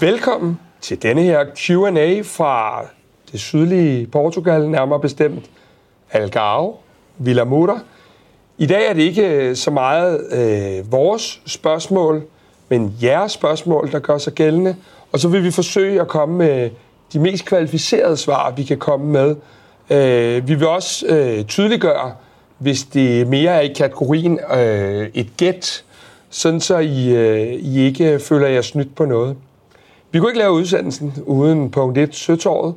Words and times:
Velkommen 0.00 0.60
til 0.80 1.02
denne 1.02 1.22
her 1.22 1.44
Q&A 1.56 2.20
fra 2.22 2.84
det 3.32 3.40
sydlige 3.40 4.06
Portugal, 4.06 4.68
nærmere 4.68 5.00
bestemt 5.00 5.50
Algarve, 6.10 6.74
Villa 7.18 7.44
Mutter. 7.44 7.78
I 8.58 8.66
dag 8.66 8.88
er 8.88 8.92
det 8.92 9.02
ikke 9.02 9.28
øh, 9.28 9.56
så 9.56 9.70
meget 9.70 10.32
øh, 10.32 10.92
vores 10.92 11.42
spørgsmål, 11.46 12.22
men 12.68 12.94
jeres 13.02 13.32
spørgsmål, 13.32 13.92
der 13.92 13.98
gør 13.98 14.18
sig 14.18 14.32
gældende. 14.32 14.76
Og 15.12 15.20
så 15.20 15.28
vil 15.28 15.44
vi 15.44 15.50
forsøge 15.50 16.00
at 16.00 16.08
komme 16.08 16.38
med 16.38 16.70
de 17.12 17.18
mest 17.18 17.44
kvalificerede 17.44 18.16
svar, 18.16 18.50
vi 18.50 18.64
kan 18.64 18.78
komme 18.78 19.06
med. 19.06 19.36
Øh, 19.90 20.48
vi 20.48 20.54
vil 20.54 20.66
også 20.66 21.06
øh, 21.06 21.44
tydeliggøre, 21.44 22.12
hvis 22.58 22.82
det 22.82 23.26
mere 23.26 23.50
er 23.50 23.60
i 23.60 23.72
kategorien 23.72 24.40
øh, 24.56 25.08
et 25.14 25.36
gæt, 25.36 25.84
sådan 26.30 26.60
så 26.60 26.78
I, 26.78 27.14
øh, 27.14 27.52
I 27.52 27.80
ikke 27.80 28.18
føler 28.18 28.48
jer 28.48 28.62
snydt 28.62 28.94
på 28.94 29.04
noget. 29.04 29.36
Vi 30.10 30.18
kunne 30.18 30.30
ikke 30.30 30.38
lave 30.38 30.52
udsendelsen 30.52 31.14
uden 31.26 31.70
punkt 31.70 31.98
1 31.98 32.14
Søtorvet. 32.14 32.74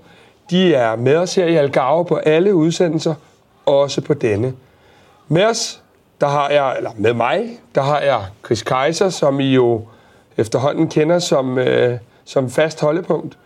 De 0.49 0.73
er 0.73 0.95
med 0.95 1.15
os 1.15 1.35
her 1.35 1.45
i 1.45 1.55
Algarve 1.55 2.05
på 2.05 2.15
alle 2.15 2.55
udsendelser, 2.55 3.15
også 3.65 4.01
på 4.01 4.13
denne. 4.13 4.53
Med 5.27 5.45
os, 5.45 5.81
der 6.21 6.27
har 6.27 6.49
jeg, 6.49 6.77
eller 6.77 6.91
med 6.97 7.13
mig, 7.13 7.49
der 7.75 7.81
har 7.81 7.99
jeg 7.99 8.21
Chris 8.45 8.63
Kaiser, 8.63 9.09
som 9.09 9.39
I 9.39 9.53
jo 9.53 9.81
efterhånden 10.37 10.89
kender 10.89 11.19
som, 11.19 11.57
øh, 11.57 11.97
som 12.25 12.49
fast 12.49 12.81
holdepunkt. 12.81 13.37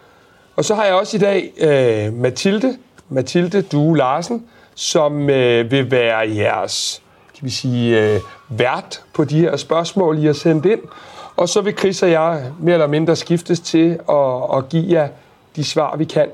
Og 0.55 0.65
så 0.65 0.75
har 0.75 0.85
jeg 0.85 0.93
også 0.93 1.17
i 1.17 1.19
dag 1.19 1.51
øh, 1.57 2.13
Mathilde, 2.13 2.77
Mathilde 3.09 3.61
Due 3.61 3.97
Larsen, 3.97 4.45
som 4.75 5.29
øh, 5.29 5.71
vil 5.71 5.91
være 5.91 6.35
jeres 6.35 7.01
kan 7.37 7.45
vi 7.45 7.51
sige, 7.51 8.13
øh, 8.13 8.19
vært 8.49 9.03
på 9.13 9.23
de 9.23 9.39
her 9.39 9.55
spørgsmål, 9.57 10.17
I 10.19 10.25
har 10.25 10.33
sendt 10.33 10.65
ind. 10.65 10.79
Og 11.35 11.49
så 11.49 11.61
vil 11.61 11.77
Chris 11.77 12.03
og 12.03 12.11
jeg 12.11 12.43
mere 12.59 12.73
eller 12.73 12.87
mindre 12.87 13.15
skiftes 13.15 13.59
til 13.59 13.99
at, 14.09 14.57
at 14.57 14.69
give 14.69 14.85
jer 14.89 15.07
de 15.55 15.63
svar, 15.63 15.95
vi 15.95 16.05
kan. 16.05 16.27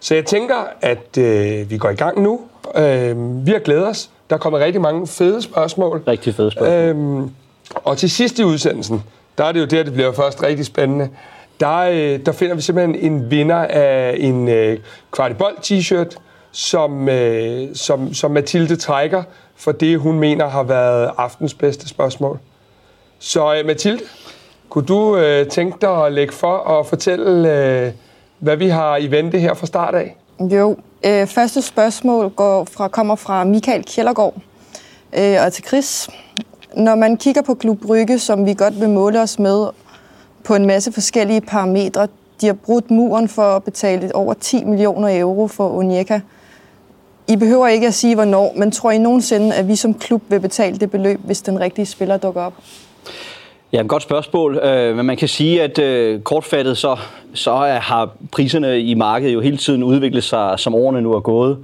Så 0.00 0.14
jeg 0.14 0.24
tænker, 0.24 0.54
at 0.80 1.18
øh, 1.18 1.70
vi 1.70 1.78
går 1.78 1.88
i 1.88 1.94
gang 1.94 2.22
nu. 2.22 2.40
Øh, 2.74 3.46
vi 3.46 3.50
har 3.50 3.58
glædet 3.58 3.86
os. 3.86 4.10
Der 4.30 4.36
kommer 4.36 4.58
rigtig 4.58 4.80
mange 4.80 5.06
fede 5.06 5.42
spørgsmål. 5.42 6.02
Rigtig 6.08 6.34
fede 6.34 6.50
spørgsmål. 6.50 7.22
Øh, 7.22 7.28
og 7.74 7.98
til 7.98 8.10
sidst 8.10 8.38
i 8.38 8.44
udsendelsen, 8.44 9.02
der 9.38 9.44
er 9.44 9.52
det 9.52 9.60
jo 9.60 9.64
der, 9.64 9.82
det 9.82 9.92
bliver 9.92 10.12
først 10.12 10.42
rigtig 10.42 10.66
spændende. 10.66 11.08
Der, 11.60 11.78
øh, 11.78 12.26
der 12.26 12.32
finder 12.32 12.54
vi 12.54 12.62
simpelthen 12.62 13.12
en 13.12 13.30
vinder 13.30 13.56
af 13.56 14.14
en 14.18 14.48
øh, 14.48 14.78
kvartibold 15.12 15.56
t-shirt, 15.56 16.16
som, 16.52 17.08
øh, 17.08 17.68
som, 17.74 18.14
som 18.14 18.30
Mathilde 18.30 18.76
trækker 18.76 19.22
for 19.56 19.72
det, 19.72 19.98
hun 19.98 20.18
mener 20.18 20.48
har 20.48 20.62
været 20.62 21.10
aftens 21.16 21.54
bedste 21.54 21.88
spørgsmål. 21.88 22.38
Så 23.18 23.54
øh, 23.54 23.66
Mathilde, 23.66 24.02
kunne 24.68 24.86
du 24.86 25.16
øh, 25.16 25.46
tænke 25.46 25.78
dig 25.80 26.06
at 26.06 26.12
lægge 26.12 26.32
for 26.32 26.52
og 26.52 26.86
fortælle, 26.86 27.52
øh, 27.52 27.92
hvad 28.38 28.56
vi 28.56 28.68
har 28.68 28.96
i 28.96 29.10
vente 29.10 29.38
her 29.38 29.54
fra 29.54 29.66
start 29.66 29.94
af? 29.94 30.16
Jo, 30.40 30.76
øh, 31.06 31.26
første 31.26 31.62
spørgsmål 31.62 32.28
går 32.28 32.64
fra, 32.64 32.88
kommer 32.88 33.16
fra 33.16 33.44
Michael 33.44 33.84
Kjellergaard 33.84 34.34
øh, 35.18 35.36
og 35.46 35.52
til 35.52 35.64
Chris. 35.64 36.08
Når 36.76 36.94
man 36.94 37.16
kigger 37.16 37.42
på 37.42 37.54
Klub 37.54 37.78
Brygge, 37.80 38.18
som 38.18 38.46
vi 38.46 38.54
godt 38.54 38.80
vil 38.80 38.88
måle 38.88 39.20
os 39.20 39.38
med 39.38 39.68
på 40.48 40.54
en 40.54 40.66
masse 40.66 40.92
forskellige 40.92 41.40
parametre, 41.40 42.08
de 42.40 42.46
har 42.46 42.52
brudt 42.52 42.90
muren 42.90 43.28
for 43.28 43.42
at 43.42 43.64
betale 43.64 44.14
over 44.14 44.34
10 44.34 44.64
millioner 44.64 45.20
euro 45.20 45.46
for 45.46 45.78
Onyeka. 45.78 46.20
I 47.28 47.36
behøver 47.36 47.66
ikke 47.66 47.86
at 47.86 47.94
sige, 47.94 48.14
hvornår, 48.14 48.52
men 48.56 48.70
tror 48.70 48.90
I 48.90 48.98
nogensinde, 48.98 49.54
at 49.54 49.68
vi 49.68 49.76
som 49.76 49.94
klub 49.94 50.22
vil 50.28 50.40
betale 50.40 50.78
det 50.78 50.90
beløb, 50.90 51.20
hvis 51.24 51.42
den 51.42 51.60
rigtige 51.60 51.86
spiller 51.86 52.16
dukker 52.16 52.42
op? 52.42 52.54
Ja, 53.72 53.80
et 53.80 53.88
godt 53.88 54.02
spørgsmål. 54.02 54.56
Øh, 54.56 54.96
men 54.96 55.06
man 55.06 55.16
kan 55.16 55.28
sige, 55.28 55.62
at 55.62 55.78
øh, 55.78 56.20
kortfattet 56.20 56.78
så, 56.78 56.96
så 57.34 57.54
har 57.80 58.10
priserne 58.32 58.80
i 58.80 58.94
markedet 58.94 59.34
jo 59.34 59.40
hele 59.40 59.56
tiden 59.56 59.82
udviklet 59.82 60.24
sig, 60.24 60.54
som 60.58 60.74
årene 60.74 61.00
nu 61.00 61.12
er 61.12 61.20
gået. 61.20 61.58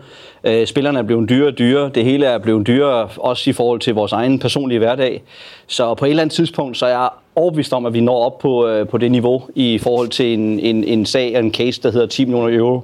Øh, 0.44 0.66
spillerne 0.66 0.98
er 0.98 1.02
blevet 1.02 1.28
dyrere 1.28 1.48
og 1.48 1.58
dyrere, 1.58 1.90
Det 1.94 2.04
hele 2.04 2.26
er 2.26 2.38
blevet 2.38 2.66
dyrere, 2.66 3.08
også 3.16 3.50
i 3.50 3.52
forhold 3.52 3.80
til 3.80 3.94
vores 3.94 4.12
egen 4.12 4.38
personlige 4.38 4.78
hverdag. 4.78 5.22
Så 5.66 5.94
på 5.94 6.04
et 6.04 6.10
eller 6.10 6.22
andet 6.22 6.34
tidspunkt, 6.34 6.76
så 6.76 6.86
er 6.86 6.90
jeg 6.90 7.08
overbevist 7.36 7.72
om, 7.72 7.86
at 7.86 7.94
vi 7.94 8.00
når 8.00 8.24
op 8.24 8.38
på, 8.38 8.66
øh, 8.66 8.88
på 8.88 8.98
det 8.98 9.12
niveau 9.12 9.42
i 9.54 9.78
forhold 9.78 10.08
til 10.08 10.34
en, 10.34 10.60
en, 10.60 10.84
en 10.84 11.06
sag, 11.06 11.34
en 11.38 11.54
case, 11.54 11.82
der 11.82 11.90
hedder 11.90 12.06
10 12.06 12.24
millioner 12.24 12.58
euro. 12.58 12.80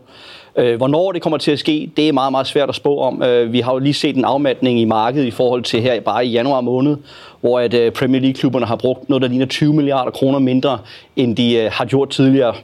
Øh, 0.56 0.76
hvornår 0.76 1.12
det 1.12 1.22
kommer 1.22 1.38
til 1.38 1.50
at 1.50 1.58
ske, 1.58 1.90
det 1.96 2.08
er 2.08 2.12
meget, 2.12 2.32
meget 2.32 2.46
svært 2.46 2.68
at 2.68 2.74
spå 2.74 2.98
om. 2.98 3.22
Øh, 3.22 3.52
vi 3.52 3.60
har 3.60 3.72
jo 3.72 3.78
lige 3.78 3.94
set 3.94 4.16
en 4.16 4.24
afmatning 4.24 4.80
i 4.80 4.84
markedet 4.84 5.26
i 5.26 5.30
forhold 5.30 5.62
til 5.62 5.80
her 5.82 6.00
bare 6.00 6.26
i 6.26 6.30
januar 6.30 6.60
måned, 6.60 6.96
hvor 7.40 7.60
at 7.60 7.74
øh, 7.74 7.92
Premier 7.92 8.20
League-klubberne 8.20 8.66
har 8.66 8.76
brugt 8.76 9.08
noget, 9.08 9.22
der 9.22 9.28
ligner 9.28 9.46
20 9.46 9.74
milliarder 9.74 10.10
kroner 10.10 10.38
mindre, 10.38 10.78
end 11.16 11.36
de 11.36 11.56
øh, 11.56 11.70
har 11.72 11.84
gjort 11.84 12.10
tidligere. 12.10 12.54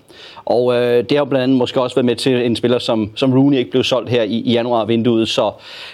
Og 0.45 0.75
øh, 0.75 1.05
det 1.11 1.19
har 1.19 1.25
blandt 1.25 1.43
andet 1.43 1.57
måske 1.57 1.81
også 1.81 1.97
været 1.97 2.05
med 2.05 2.17
til 2.17 2.47
en 2.47 2.57
spiller, 2.57 2.79
som, 2.79 3.11
som 3.15 3.33
Rooney 3.33 3.59
ikke 3.59 3.71
blev 3.71 3.85
solgt 3.85 4.11
her 4.11 4.23
i, 4.23 4.39
i 4.39 4.53
januar-vinduet. 4.53 5.29
Så 5.29 5.53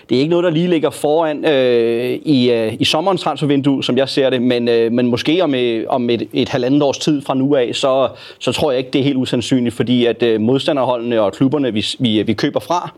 det 0.08 0.14
er 0.14 0.18
ikke 0.18 0.30
noget, 0.30 0.44
der 0.44 0.50
lige 0.50 0.68
ligger 0.68 0.90
foran 0.90 1.44
øh, 1.44 2.18
i, 2.24 2.50
øh, 2.50 2.72
i 2.80 2.84
sommerens 2.84 3.22
transfervindue, 3.22 3.84
som 3.84 3.96
jeg 3.96 4.08
ser 4.08 4.30
det. 4.30 4.42
Men, 4.42 4.68
øh, 4.68 4.92
men 4.92 5.06
måske 5.06 5.44
om, 5.44 5.54
øh, 5.54 5.84
om 5.88 6.10
et, 6.10 6.28
et 6.32 6.48
halvandet 6.48 6.82
års 6.82 6.98
tid 6.98 7.22
fra 7.22 7.34
nu 7.34 7.54
af, 7.54 7.70
så, 7.74 8.08
så 8.38 8.52
tror 8.52 8.70
jeg 8.70 8.78
ikke, 8.78 8.90
det 8.90 8.98
er 8.98 9.04
helt 9.04 9.16
usandsynligt, 9.16 9.74
fordi 9.74 10.06
at 10.06 10.22
øh, 10.22 10.40
modstanderholdene 10.40 11.20
og 11.20 11.32
klubberne, 11.32 11.72
vi, 11.72 11.86
vi, 11.98 12.22
vi 12.22 12.32
køber 12.32 12.60
fra, 12.60 12.92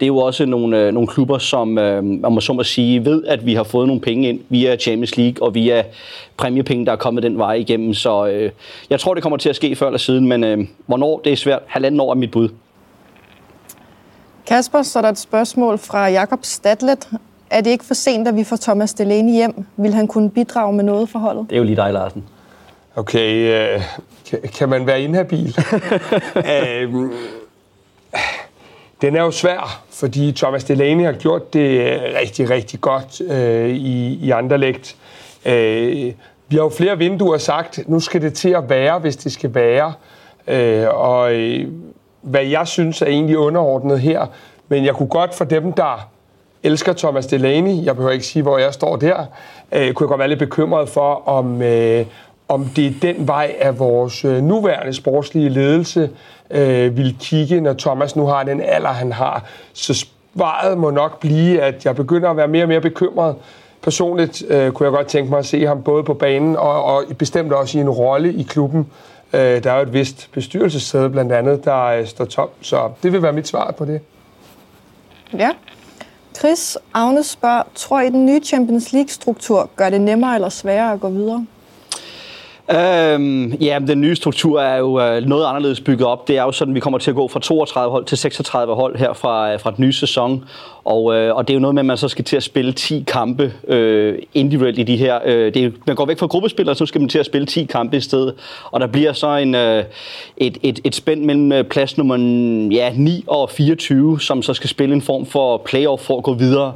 det 0.00 0.06
er 0.06 0.08
jo 0.08 0.18
også 0.18 0.46
nogle, 0.46 0.86
øh, 0.86 0.92
nogle 0.92 1.08
klubber, 1.08 1.38
som 1.38 1.78
øh, 1.78 2.04
man 2.04 2.32
må 2.32 2.40
så 2.40 2.52
må 2.52 2.62
sige, 2.62 3.04
ved, 3.04 3.24
at 3.26 3.46
vi 3.46 3.54
har 3.54 3.64
fået 3.64 3.86
nogle 3.86 4.00
penge 4.00 4.28
ind 4.28 4.40
via 4.48 4.76
Champions 4.76 5.16
League 5.16 5.27
og 5.40 5.54
via 5.54 5.84
præmiepenge, 6.36 6.86
der 6.86 6.92
er 6.92 6.96
kommet 6.96 7.22
den 7.22 7.38
vej 7.38 7.52
igennem. 7.54 7.94
Så 7.94 8.26
øh, 8.26 8.50
jeg 8.90 9.00
tror, 9.00 9.14
det 9.14 9.22
kommer 9.22 9.36
til 9.36 9.48
at 9.48 9.56
ske 9.56 9.76
før 9.76 9.86
eller 9.86 9.98
siden, 9.98 10.26
men 10.28 10.44
øh, 10.44 10.58
hvornår, 10.86 11.20
det 11.24 11.32
er 11.32 11.36
svært. 11.36 11.62
Halvanden 11.66 12.00
år 12.00 12.10
er 12.10 12.14
mit 12.14 12.30
bud. 12.30 12.48
Kasper, 14.46 14.82
så 14.82 14.98
er 14.98 15.02
der 15.02 15.08
et 15.08 15.18
spørgsmål 15.18 15.78
fra 15.78 16.08
Jakob 16.08 16.38
Stadlet. 16.42 17.08
Er 17.50 17.60
det 17.60 17.70
ikke 17.70 17.84
for 17.84 17.94
sent, 17.94 18.28
at 18.28 18.36
vi 18.36 18.44
får 18.44 18.56
Thomas 18.56 18.94
Delaney 18.94 19.32
hjem? 19.32 19.66
Vil 19.76 19.94
han 19.94 20.06
kunne 20.06 20.30
bidrage 20.30 20.72
med 20.72 20.84
noget 20.84 21.08
for 21.08 21.18
holdet? 21.18 21.46
Det 21.50 21.56
er 21.56 21.58
jo 21.58 21.64
lige 21.64 21.76
dig, 21.76 21.92
Larsen. 21.92 22.24
Okay, 22.96 23.60
øh, 23.74 23.82
kan 24.58 24.68
man 24.68 24.86
være 24.86 25.02
inhabil? 25.02 25.56
øh, 26.36 26.94
den 29.00 29.16
er 29.16 29.22
jo 29.22 29.30
svær, 29.30 29.82
fordi 29.90 30.32
Thomas 30.32 30.64
Delaney 30.64 31.04
har 31.04 31.12
gjort 31.12 31.52
det 31.52 32.00
rigtig, 32.22 32.50
rigtig 32.50 32.80
godt 32.80 33.20
øh, 33.20 33.68
i, 33.70 34.14
i 34.14 34.30
Anderlecht. 34.30 34.96
Øh, 35.46 36.12
vi 36.48 36.56
har 36.56 36.62
jo 36.62 36.68
flere 36.68 36.98
vinduer 36.98 37.38
sagt, 37.38 37.80
nu 37.86 38.00
skal 38.00 38.22
det 38.22 38.34
til 38.34 38.48
at 38.48 38.70
være, 38.70 38.98
hvis 38.98 39.16
det 39.16 39.32
skal 39.32 39.54
være. 39.54 39.92
Øh, 40.48 40.86
og 40.90 41.34
øh, 41.34 41.68
hvad 42.22 42.44
jeg 42.44 42.66
synes 42.66 43.02
er 43.02 43.06
egentlig 43.06 43.38
underordnet 43.38 44.00
her, 44.00 44.26
men 44.68 44.84
jeg 44.84 44.94
kunne 44.94 45.08
godt 45.08 45.34
for 45.34 45.44
dem, 45.44 45.72
der 45.72 46.08
elsker 46.62 46.92
Thomas 46.92 47.26
Delaney, 47.26 47.84
jeg 47.84 47.94
behøver 47.94 48.12
ikke 48.12 48.26
sige, 48.26 48.42
hvor 48.42 48.58
jeg 48.58 48.74
står 48.74 48.96
der, 48.96 49.16
øh, 49.72 49.92
kunne 49.92 50.04
jeg 50.04 50.08
godt 50.08 50.18
være 50.18 50.28
lidt 50.28 50.38
bekymret 50.38 50.88
for, 50.88 51.28
om, 51.28 51.62
øh, 51.62 52.06
om 52.48 52.64
det 52.64 52.86
er 52.86 52.92
den 53.02 53.28
vej, 53.28 53.54
at 53.60 53.78
vores 53.78 54.24
øh, 54.24 54.42
nuværende 54.42 54.92
sportslige 54.92 55.48
ledelse 55.48 56.10
øh, 56.50 56.96
vil 56.96 57.16
kigge, 57.20 57.60
når 57.60 57.72
Thomas 57.72 58.16
nu 58.16 58.26
har 58.26 58.42
den 58.42 58.60
alder, 58.60 58.88
han 58.88 59.12
har. 59.12 59.44
Så 59.72 60.06
svaret 60.36 60.78
må 60.78 60.90
nok 60.90 61.20
blive, 61.20 61.62
at 61.62 61.84
jeg 61.84 61.96
begynder 61.96 62.30
at 62.30 62.36
være 62.36 62.48
mere 62.48 62.64
og 62.64 62.68
mere 62.68 62.80
bekymret. 62.80 63.34
Personligt 63.82 64.42
øh, 64.48 64.72
kunne 64.72 64.84
jeg 64.84 64.92
godt 64.92 65.06
tænke 65.06 65.30
mig 65.30 65.38
at 65.38 65.46
se 65.46 65.66
ham 65.66 65.82
både 65.82 66.04
på 66.04 66.14
banen 66.14 66.56
og, 66.56 66.84
og 66.84 67.04
bestemt 67.18 67.52
også 67.52 67.78
i 67.78 67.80
en 67.80 67.90
rolle 67.90 68.34
i 68.34 68.42
klubben. 68.42 68.86
Øh, 69.32 69.40
der 69.40 69.72
er 69.72 69.76
jo 69.76 69.82
et 69.82 69.92
vist 69.92 70.28
bestyrelsessæde 70.32 71.10
blandt 71.10 71.32
andet, 71.32 71.64
der 71.64 71.84
øh, 71.84 72.06
står 72.06 72.24
tom. 72.24 72.48
Så 72.60 72.90
det 73.02 73.12
vil 73.12 73.22
være 73.22 73.32
mit 73.32 73.48
svar 73.48 73.74
på 73.78 73.84
det. 73.84 74.00
Ja. 75.38 75.50
Chris 76.38 76.78
Agnes 76.94 77.26
spørger, 77.26 77.62
tror 77.74 78.00
I 78.00 78.10
den 78.10 78.26
nye 78.26 78.40
Champions 78.40 78.92
League-struktur 78.92 79.70
gør 79.76 79.90
det 79.90 80.00
nemmere 80.00 80.34
eller 80.34 80.48
sværere 80.48 80.92
at 80.92 81.00
gå 81.00 81.08
videre? 81.08 81.46
Øhm, 82.70 83.52
ja, 83.52 83.78
den 83.86 84.00
nye 84.00 84.16
struktur 84.16 84.60
er 84.60 84.76
jo 84.76 85.00
øh, 85.00 85.22
noget 85.22 85.46
anderledes 85.46 85.80
bygget 85.80 86.06
op. 86.06 86.28
Det 86.28 86.38
er 86.38 86.42
jo 86.42 86.52
sådan, 86.52 86.72
at 86.72 86.74
vi 86.74 86.80
kommer 86.80 86.98
til 86.98 87.10
at 87.10 87.14
gå 87.14 87.28
fra 87.28 87.40
32 87.40 87.90
hold 87.90 88.04
til 88.04 88.18
36 88.18 88.74
hold 88.74 88.96
her 88.96 89.12
fra, 89.12 89.52
øh, 89.52 89.60
fra 89.60 89.70
den 89.70 89.84
nye 89.84 89.92
sæson. 89.92 90.44
Og, 90.88 91.14
øh, 91.14 91.36
og 91.36 91.48
det 91.48 91.54
er 91.54 91.54
jo 91.54 91.60
noget 91.60 91.74
med, 91.74 91.82
at 91.82 91.86
man 91.86 91.96
så 91.96 92.08
skal 92.08 92.24
til 92.24 92.36
at 92.36 92.42
spille 92.42 92.72
10 92.72 93.04
kampe 93.06 93.52
øh, 93.68 94.18
individuelt 94.34 94.78
i 94.78 94.82
de 94.82 94.96
her. 94.96 95.18
Øh, 95.24 95.54
det 95.54 95.64
er, 95.64 95.70
man 95.86 95.96
går 95.96 96.06
væk 96.06 96.18
fra 96.18 96.26
gruppespillere, 96.26 96.74
så 96.74 96.86
skal 96.86 97.00
man 97.00 97.08
til 97.08 97.18
at 97.18 97.26
spille 97.26 97.46
10 97.46 97.64
kampe 97.64 97.96
i 97.96 98.00
stedet. 98.00 98.34
Og 98.70 98.80
der 98.80 98.86
bliver 98.86 99.12
så 99.12 99.36
en, 99.36 99.54
øh, 99.54 99.84
et, 100.36 100.58
et, 100.62 100.80
et 100.84 100.94
spænd 100.94 101.24
mellem 101.24 101.52
øh, 101.52 101.64
plads 101.64 101.98
nummer 101.98 102.16
ja, 102.72 102.92
9 102.94 103.24
og 103.26 103.50
24, 103.50 104.20
som 104.20 104.42
så 104.42 104.54
skal 104.54 104.70
spille 104.70 104.94
en 104.94 105.02
form 105.02 105.26
for 105.26 105.56
playoff 105.56 106.02
for 106.02 106.18
at 106.18 106.24
gå 106.24 106.34
videre. 106.34 106.72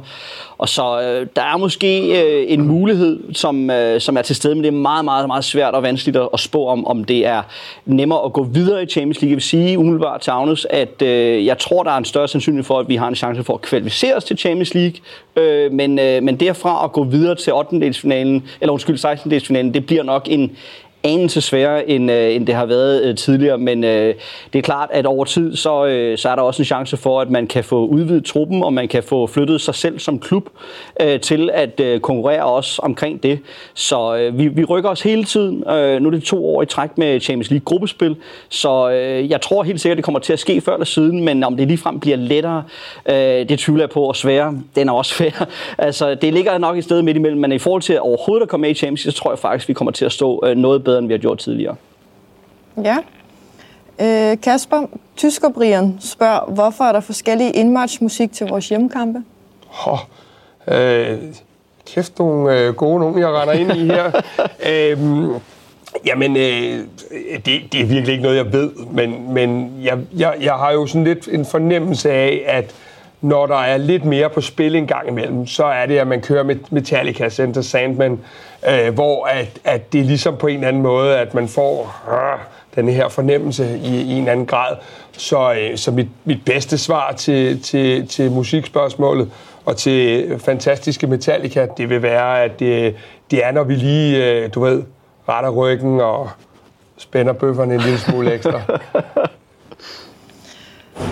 Og 0.57 0.69
så 0.69 1.01
øh, 1.01 1.27
der 1.35 1.41
er 1.41 1.57
måske 1.57 2.21
øh, 2.23 2.45
en 2.47 2.67
mulighed, 2.67 3.33
som, 3.33 3.69
øh, 3.69 4.01
som 4.01 4.17
er 4.17 4.21
til 4.21 4.35
stede, 4.35 4.55
men 4.55 4.63
det 4.63 4.67
er 4.67 4.77
meget, 4.77 5.05
meget, 5.05 5.27
meget 5.27 5.43
svært 5.43 5.73
og 5.73 5.83
vanskeligt 5.83 6.17
at 6.33 6.39
spå 6.39 6.67
om, 6.67 6.87
om 6.87 7.03
det 7.03 7.25
er 7.25 7.41
nemmere 7.85 8.25
at 8.25 8.33
gå 8.33 8.43
videre 8.43 8.83
i 8.83 8.85
Champions 8.85 9.21
League. 9.21 9.29
Jeg 9.29 9.35
vil 9.35 9.43
sige 9.43 9.79
umiddelbart 9.79 10.21
til 10.21 10.31
Agnes, 10.31 10.67
at 10.69 11.01
øh, 11.01 11.45
jeg 11.45 11.57
tror, 11.57 11.83
der 11.83 11.91
er 11.91 11.97
en 11.97 12.05
større 12.05 12.27
sandsynlighed 12.27 12.63
for, 12.63 12.79
at 12.79 12.89
vi 12.89 12.95
har 12.95 13.07
en 13.07 13.15
chance 13.15 13.43
for 13.43 13.53
at 13.53 13.61
kvalificere 13.61 14.02
os 14.15 14.23
til 14.23 14.37
Champions 14.37 14.73
League. 14.73 14.95
Øh, 15.35 15.71
men, 15.71 15.99
øh, 15.99 16.23
men 16.23 16.35
derfra 16.39 16.85
at 16.85 16.91
gå 16.91 17.03
videre 17.03 17.35
til 17.35 17.53
8. 17.53 17.75
eller 18.61 18.71
undskyld, 18.73 18.97
16. 18.97 19.31
Delsfinalen, 19.31 19.73
det 19.73 19.85
bliver 19.85 20.03
nok 20.03 20.27
en, 20.31 20.51
anelse 21.03 21.41
sværere, 21.41 21.89
end, 21.89 22.11
øh, 22.11 22.35
end 22.35 22.47
det 22.47 22.55
har 22.55 22.65
været 22.65 23.03
øh, 23.03 23.15
tidligere. 23.15 23.57
Men 23.57 23.83
øh, 23.83 24.15
det 24.53 24.59
er 24.59 24.63
klart, 24.63 24.89
at 24.91 25.05
over 25.05 25.25
tid, 25.25 25.55
så, 25.55 25.85
øh, 25.85 26.17
så 26.17 26.29
er 26.29 26.35
der 26.35 26.41
også 26.41 26.61
en 26.61 26.65
chance 26.65 26.97
for, 26.97 27.21
at 27.21 27.29
man 27.29 27.47
kan 27.47 27.63
få 27.63 27.85
udvidet 27.85 28.25
truppen, 28.25 28.63
og 28.63 28.73
man 28.73 28.87
kan 28.87 29.03
få 29.03 29.27
flyttet 29.27 29.61
sig 29.61 29.75
selv 29.75 29.99
som 29.99 30.19
klub 30.19 30.49
øh, 31.01 31.19
til 31.19 31.49
at 31.53 31.79
øh, 31.79 31.99
konkurrere 31.99 32.43
også 32.43 32.81
omkring 32.81 33.23
det. 33.23 33.39
Så 33.73 34.15
øh, 34.15 34.37
vi, 34.37 34.47
vi 34.47 34.63
rykker 34.63 34.89
os 34.89 35.01
hele 35.01 35.23
tiden. 35.23 35.69
Øh, 35.69 36.01
nu 36.01 36.07
er 36.07 36.11
det 36.11 36.23
to 36.23 36.45
år 36.45 36.61
i 36.61 36.65
træk 36.65 36.97
med 36.97 37.19
Champions 37.19 37.49
League 37.49 37.65
gruppespil, 37.65 38.15
så 38.49 38.91
øh, 38.91 39.29
jeg 39.29 39.41
tror 39.41 39.63
helt 39.63 39.81
sikkert, 39.81 39.97
det 39.97 40.05
kommer 40.05 40.19
til 40.19 40.33
at 40.33 40.39
ske 40.39 40.61
før 40.61 40.73
eller 40.73 40.85
siden, 40.85 41.25
men 41.25 41.43
om 41.43 41.57
det 41.57 41.67
ligefrem 41.67 41.99
bliver 41.99 42.17
lettere, 42.17 42.63
øh, 43.05 43.15
det 43.49 43.59
tvivler 43.59 43.83
jeg 43.83 43.89
på, 43.89 44.03
og 44.03 44.15
sværere, 44.15 44.57
den 44.75 44.89
er 44.89 44.93
også 44.93 45.13
svær. 45.13 45.47
altså, 45.77 46.15
det 46.15 46.33
ligger 46.33 46.57
nok 46.57 46.77
et 46.77 46.83
sted 46.83 47.01
midt 47.01 47.17
imellem, 47.17 47.41
men 47.41 47.51
i 47.51 47.59
forhold 47.59 47.81
til 47.81 47.99
overhovedet 47.99 48.43
at 48.43 48.49
komme 48.49 48.61
med 48.61 48.69
i 48.69 48.73
Champions 48.73 49.05
League, 49.05 49.13
så 49.13 49.19
tror 49.19 49.31
jeg 49.31 49.39
faktisk, 49.39 49.67
vi 49.67 49.73
kommer 49.73 49.91
til 49.91 50.05
at 50.05 50.11
stå 50.11 50.43
øh, 50.45 50.57
noget 50.57 50.83
bedre 50.83 50.92
bedre, 50.93 50.99
end 50.99 51.07
vi 51.07 51.13
har 51.13 51.19
gjort 51.19 51.37
tidligere. 51.37 51.75
Ja. 52.83 52.97
Øh, 54.01 54.41
Kasper, 54.41 54.85
Tysker 55.17 55.49
Brian 55.49 55.97
spørger, 55.99 56.51
hvorfor 56.51 56.83
er 56.83 56.91
der 56.91 56.99
forskellige 56.99 57.51
indmarch-musik 57.51 58.31
til 58.33 58.47
vores 58.47 58.69
hjemmekampe? 58.69 59.23
Oh, 59.87 59.99
øh, 60.67 61.17
kæft 61.87 62.19
nogle 62.19 62.59
øh, 62.59 62.73
gode 62.73 62.99
nogen, 62.99 63.19
jeg 63.19 63.27
render 63.27 63.53
ind 63.53 63.71
i 63.71 63.85
her. 63.85 64.11
øhm, 64.91 65.33
jamen, 66.05 66.37
øh, 66.37 66.79
det, 67.45 67.45
det 67.45 67.81
er 67.81 67.85
virkelig 67.85 68.09
ikke 68.09 68.23
noget, 68.23 68.37
jeg 68.37 68.53
ved, 68.53 68.71
men, 68.91 69.33
men 69.33 69.73
jeg, 69.83 69.97
jeg, 70.17 70.35
jeg 70.41 70.53
har 70.53 70.71
jo 70.71 70.85
sådan 70.85 71.03
lidt 71.03 71.27
en 71.27 71.45
fornemmelse 71.45 72.11
af, 72.11 72.43
at 72.47 72.75
når 73.23 73.45
der 73.45 73.55
er 73.55 73.77
lidt 73.77 74.05
mere 74.05 74.29
på 74.29 74.41
spil 74.41 74.75
en 74.75 74.87
gang 74.87 75.07
imellem, 75.07 75.47
så 75.47 75.65
er 75.65 75.85
det, 75.85 75.97
at 75.97 76.07
man 76.07 76.21
kører 76.21 76.43
med 76.43 76.55
Metallica 76.69 77.29
Center 77.29 77.61
Sandman, 77.61 78.19
øh, 78.69 78.93
hvor 78.93 79.25
at, 79.25 79.59
at 79.63 79.93
det 79.93 80.01
er 80.01 80.05
ligesom 80.05 80.37
på 80.37 80.47
en 80.47 80.55
eller 80.55 80.67
anden 80.67 80.81
måde, 80.81 81.17
at 81.17 81.33
man 81.33 81.47
får 81.47 82.01
øh, 82.11 82.39
den 82.75 82.89
her 82.89 83.09
fornemmelse 83.09 83.79
i, 83.83 84.01
i 84.01 84.11
en 84.11 84.17
eller 84.17 84.31
anden 84.31 84.45
grad. 84.45 84.75
Så, 85.11 85.53
øh, 85.53 85.77
så 85.77 85.91
mit, 85.91 86.07
mit 86.25 86.45
bedste 86.45 86.77
svar 86.77 87.11
til, 87.11 87.61
til, 87.61 88.07
til 88.07 88.31
musikspørgsmålet 88.31 89.31
og 89.65 89.77
til 89.77 90.29
fantastiske 90.39 91.07
Metallica, 91.07 91.67
det 91.77 91.89
vil 91.89 92.01
være, 92.01 92.43
at 92.43 92.59
det, 92.59 92.95
det 93.31 93.45
er, 93.45 93.51
når 93.51 93.63
vi 93.63 93.75
lige, 93.75 94.25
øh, 94.25 94.49
du 94.53 94.59
ved, 94.59 94.83
retter 95.29 95.49
ryggen 95.49 95.99
og 95.99 96.29
spænder 96.97 97.33
bøfferne 97.33 97.73
en 97.73 97.81
lille 97.81 97.99
smule 97.99 98.33
ekstra. 98.33 98.61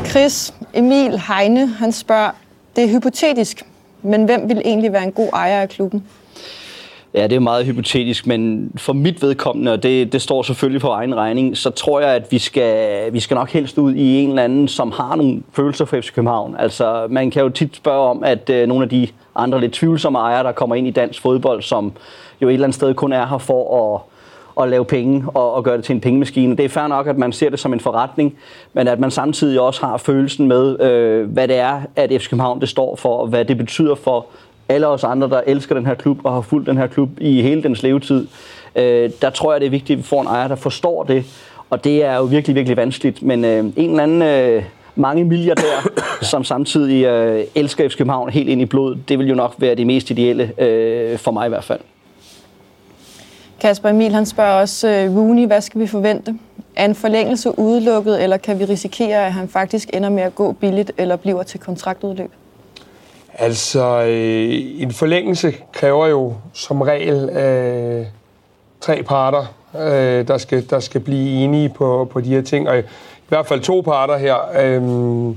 Chris 0.06 0.54
Emil 0.74 1.20
Heine, 1.20 1.68
han 1.68 1.92
spørger, 1.92 2.32
det 2.76 2.84
er 2.84 2.88
hypotetisk, 2.88 3.64
men 4.02 4.26
hvem 4.26 4.50
vil 4.50 4.62
egentlig 4.66 4.94
være 4.94 5.04
en 5.04 5.12
god 5.12 5.30
ejer 5.34 5.62
af 5.62 5.70
klubben? 5.70 6.04
Ja, 7.14 7.28
det 7.28 7.36
er 7.36 7.40
meget 7.40 7.66
hypotetisk, 7.66 8.28
men 8.28 8.72
for 8.78 8.94
mit 8.94 9.22
vedkommende, 9.22 9.72
og 9.72 9.84
det, 9.84 10.14
det 10.14 10.22
står 10.22 10.44
selvfølgelig 10.44 10.82
på 10.82 10.88
egen 10.88 11.16
regning, 11.16 11.58
så 11.58 11.70
tror 11.70 12.00
jeg, 12.00 12.10
at 12.10 12.32
vi 12.32 12.40
skal, 12.40 13.14
vi 13.14 13.20
skal 13.20 13.36
nok 13.36 13.50
helst 13.50 13.78
ud 13.78 13.94
i 13.94 14.20
en 14.20 14.30
eller 14.30 14.44
anden, 14.44 14.68
som 14.68 14.92
har 14.92 15.16
nogle 15.16 15.42
følelser 15.54 15.86
for 15.86 16.02
FC 16.02 16.14
København. 16.14 16.56
Altså, 16.60 17.08
man 17.10 17.32
kan 17.32 17.42
jo 17.42 17.50
tit 17.50 17.76
spørge 17.76 18.10
om, 18.10 18.24
at 18.24 18.50
øh, 18.50 18.68
nogle 18.68 18.84
af 18.84 18.90
de 18.90 19.08
andre 19.36 19.60
lidt 19.60 19.74
tvivlsomme 19.74 20.20
ejere, 20.20 20.44
der 20.44 20.52
kommer 20.52 20.76
ind 20.76 20.88
i 20.88 20.92
dansk 20.92 21.22
fodbold, 21.22 21.62
som 21.62 21.92
jo 22.42 22.48
et 22.48 22.54
eller 22.54 22.66
andet 22.66 22.76
sted 22.76 22.94
kun 22.94 23.14
er 23.14 23.26
her 23.26 23.38
for 23.38 23.96
at 23.96 24.02
at 24.62 24.70
lave 24.70 24.86
penge 24.86 25.24
og, 25.28 25.54
og 25.54 25.64
gøre 25.64 25.78
det 25.78 25.86
til 25.86 25.94
en 25.94 26.02
pengemaskine. 26.02 26.58
Det 26.58 26.66
er 26.66 26.70
fair 26.70 26.88
nok, 26.88 27.08
at 27.08 27.18
man 27.18 27.32
ser 27.32 27.50
det 27.50 27.60
som 27.60 27.74
en 27.74 27.80
forretning, 27.80 28.36
men 28.74 28.88
at 28.88 29.00
man 29.00 29.12
samtidig 29.12 29.62
også 29.62 29.86
har 29.86 29.98
følelsen 29.98 30.48
med, 30.48 30.82
øh, 30.82 31.32
hvad 31.32 31.48
det 31.48 31.56
er, 31.56 31.82
at 31.96 32.10
FC 32.10 32.30
København 32.30 32.62
det 32.62 32.70
står 32.70 32.96
for, 32.96 33.18
og 33.18 33.28
hvad 33.28 33.46
det 33.46 33.58
betyder 33.58 33.96
for 33.96 34.26
alle 34.70 34.88
os 34.88 35.04
andre, 35.04 35.30
der 35.30 35.42
elsker 35.48 35.76
den 35.76 35.86
her 35.86 35.94
klub 35.94 36.20
og 36.24 36.34
har 36.34 36.42
fulgt 36.42 36.68
den 36.68 36.78
her 36.78 36.88
klub 36.88 37.10
i 37.22 37.42
hele 37.42 37.64
dens 37.64 37.84
levetid. 37.84 38.28
Øh, 38.76 39.10
der 39.22 39.30
tror 39.30 39.52
jeg, 39.52 39.62
det 39.62 39.66
er 39.66 39.72
vigtigt, 39.72 39.98
at 39.98 39.98
vi 39.98 40.04
får 40.04 40.22
en 40.22 40.28
ejer, 40.28 40.48
der 40.48 40.56
forstår 40.56 41.04
det, 41.04 41.26
og 41.70 41.84
det 41.84 42.04
er 42.04 42.16
jo 42.16 42.24
virkelig, 42.24 42.56
virkelig 42.56 42.78
vanskeligt. 42.78 43.24
Men 43.24 43.46
øh, 43.46 43.60
en 43.76 43.90
eller 43.90 44.04
anden 44.04 44.22
øh, 44.22 44.64
mange 44.96 45.24
milliardær, 45.24 45.88
som 46.32 46.44
samtidig 46.44 47.06
øh, 47.06 47.44
elsker 47.56 47.90
FC 47.90 47.98
København 47.98 48.30
helt 48.30 48.50
ind 48.50 48.62
i 48.62 48.66
blod, 48.66 48.96
det 49.10 49.20
vil 49.20 49.28
jo 49.28 49.36
nok 49.36 49.56
være 49.58 49.76
det 49.76 49.88
mest 49.88 50.10
ideelle 50.10 50.62
øh, 50.62 51.18
for 51.18 51.32
mig 51.32 51.46
i 51.46 51.50
hvert 51.50 51.64
fald. 51.64 51.80
Kasper 53.62 53.90
Emil 53.90 54.14
han 54.14 54.26
spørger 54.26 54.62
også, 54.62 54.88
øh, 54.88 55.18
Rooney, 55.18 55.48
hvad 55.48 55.62
skal 55.62 55.82
vi 55.82 55.88
forvente? 55.88 56.36
Er 56.76 56.86
en 56.86 56.96
forlængelse 56.96 57.60
udelukket, 57.60 58.24
eller 58.24 58.38
kan 58.38 58.60
vi 58.60 58.66
risikere, 58.66 59.26
at 59.26 59.34
han 59.34 59.48
faktisk 59.48 59.90
ender 59.94 60.10
med 60.10 60.24
at 60.24 60.36
gå 60.36 60.52
billigt, 60.52 60.92
eller 60.98 61.16
bliver 61.16 61.44
til 61.44 61.60
kontraktudløb? 61.60 62.32
Altså, 63.34 64.04
øh, 64.04 64.82
en 64.82 64.92
forlængelse 64.92 65.54
kræver 65.72 66.08
jo 66.08 66.34
som 66.54 66.82
regel 66.82 67.30
øh, 67.30 68.06
tre 68.82 69.04
parter, 69.04 69.54
øh, 69.80 70.28
der, 70.28 70.38
skal, 70.38 70.70
der 70.70 70.80
skal 70.80 71.02
blive 71.02 71.44
enige 71.44 71.70
på, 71.70 72.10
på 72.12 72.22
de 72.22 72.30
her 72.30 72.42
ting, 72.42 72.70
og 72.70 72.80
i, 72.80 72.84
hvert 73.28 73.48
fald 73.48 73.62
to 73.62 73.82
parter 73.82 74.18
her. 74.18 74.36
Øh, 74.62 75.36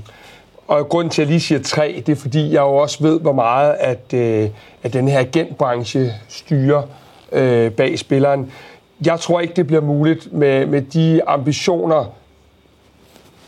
og 0.67 0.89
grunden 0.89 1.09
til, 1.09 1.21
at 1.21 1.25
jeg 1.25 1.31
lige 1.31 1.41
siger 1.41 1.61
tre, 1.63 2.03
det 2.05 2.11
er, 2.11 2.21
fordi 2.21 2.53
jeg 2.53 2.61
jo 2.61 2.75
også 2.75 3.03
ved, 3.03 3.19
hvor 3.19 3.33
meget 3.33 3.73
at, 3.79 4.13
øh, 4.13 4.49
at 4.83 4.93
den 4.93 5.07
her 5.07 5.19
agentbranche 5.19 6.13
styrer 6.27 6.81
øh, 7.31 7.71
bag 7.71 7.99
spilleren. 7.99 8.51
Jeg 9.05 9.19
tror 9.19 9.39
ikke, 9.39 9.53
det 9.53 9.67
bliver 9.67 9.81
muligt 9.81 10.33
med, 10.33 10.65
med 10.65 10.81
de 10.81 11.21
ambitioner, 11.27 12.05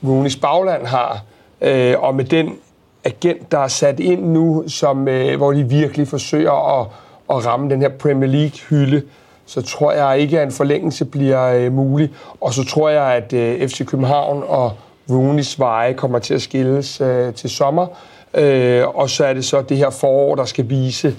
Rooney's 0.03 0.39
bagland 0.41 0.85
har, 0.85 1.23
øh, 1.61 1.95
og 1.99 2.15
med 2.15 2.25
den 2.25 2.57
agent, 3.03 3.51
der 3.51 3.59
er 3.59 3.67
sat 3.67 3.99
ind 3.99 4.23
nu, 4.31 4.63
som, 4.67 5.07
øh, 5.07 5.37
hvor 5.37 5.51
de 5.51 5.63
virkelig 5.63 6.07
forsøger 6.07 6.79
at, 6.81 6.87
at 7.29 7.45
ramme 7.45 7.69
den 7.69 7.81
her 7.81 7.89
Premier 7.89 8.29
League-hylde, 8.29 9.01
så 9.45 9.61
tror 9.61 9.91
jeg 9.91 10.19
ikke, 10.19 10.39
at 10.39 10.45
en 10.45 10.51
forlængelse 10.51 11.05
bliver 11.05 11.45
øh, 11.45 11.73
mulig. 11.73 12.09
Og 12.41 12.53
så 12.53 12.65
tror 12.65 12.89
jeg, 12.89 13.03
at 13.03 13.33
øh, 13.33 13.69
FC 13.69 13.85
København 13.85 14.43
og 14.47 14.71
Rooney's 15.09 15.55
veje 15.57 15.93
kommer 15.93 16.19
til 16.19 16.33
at 16.33 16.41
skilles 16.41 17.01
øh, 17.01 17.33
til 17.33 17.49
sommer. 17.49 17.87
Øh, 18.33 18.87
og 18.87 19.09
så 19.09 19.25
er 19.25 19.33
det 19.33 19.45
så 19.45 19.61
det 19.61 19.77
her 19.77 19.89
forår, 19.89 20.35
der 20.35 20.45
skal 20.45 20.69
vise, 20.69 21.15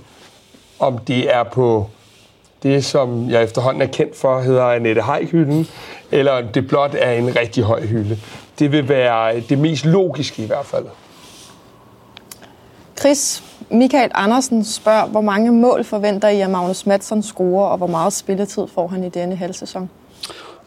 om 0.79 0.99
det 0.99 1.35
er 1.35 1.43
på 1.43 1.87
det, 2.63 2.85
som 2.85 3.31
jeg 3.31 3.43
efterhånden 3.43 3.83
er 3.83 3.87
kendt 3.87 4.17
for, 4.17 4.41
hedder 4.41 4.65
Annette 4.65 5.03
Heik-hylden, 5.03 5.69
eller 6.11 6.41
det 6.41 6.69
blot 6.69 6.95
er 6.99 7.13
en 7.13 7.37
rigtig 7.37 7.65
høj 7.65 7.87
hylde. 7.87 8.19
Det 8.59 8.73
vil 8.73 8.89
være 8.89 9.41
det 9.41 9.59
mest 9.59 9.85
logiske 9.85 10.43
i 10.43 10.47
hvert 10.47 10.67
fald. 10.67 10.85
Chris, 12.99 13.43
Michael 13.71 14.11
Andersen 14.15 14.65
spørger, 14.65 15.07
hvor 15.07 15.21
mange 15.21 15.53
mål 15.53 15.85
forventer 15.85 16.29
I, 16.29 16.41
at 16.41 16.51
Magnus 16.51 16.87
Madsen 16.87 17.23
scorer, 17.23 17.67
og 17.67 17.79
hvor 17.79 17.87
meget 17.87 18.13
spilletid 18.13 18.67
får 18.75 18.89
han 18.89 19.05
i 19.05 19.09
denne 19.09 19.37
halvsæson? 19.37 19.91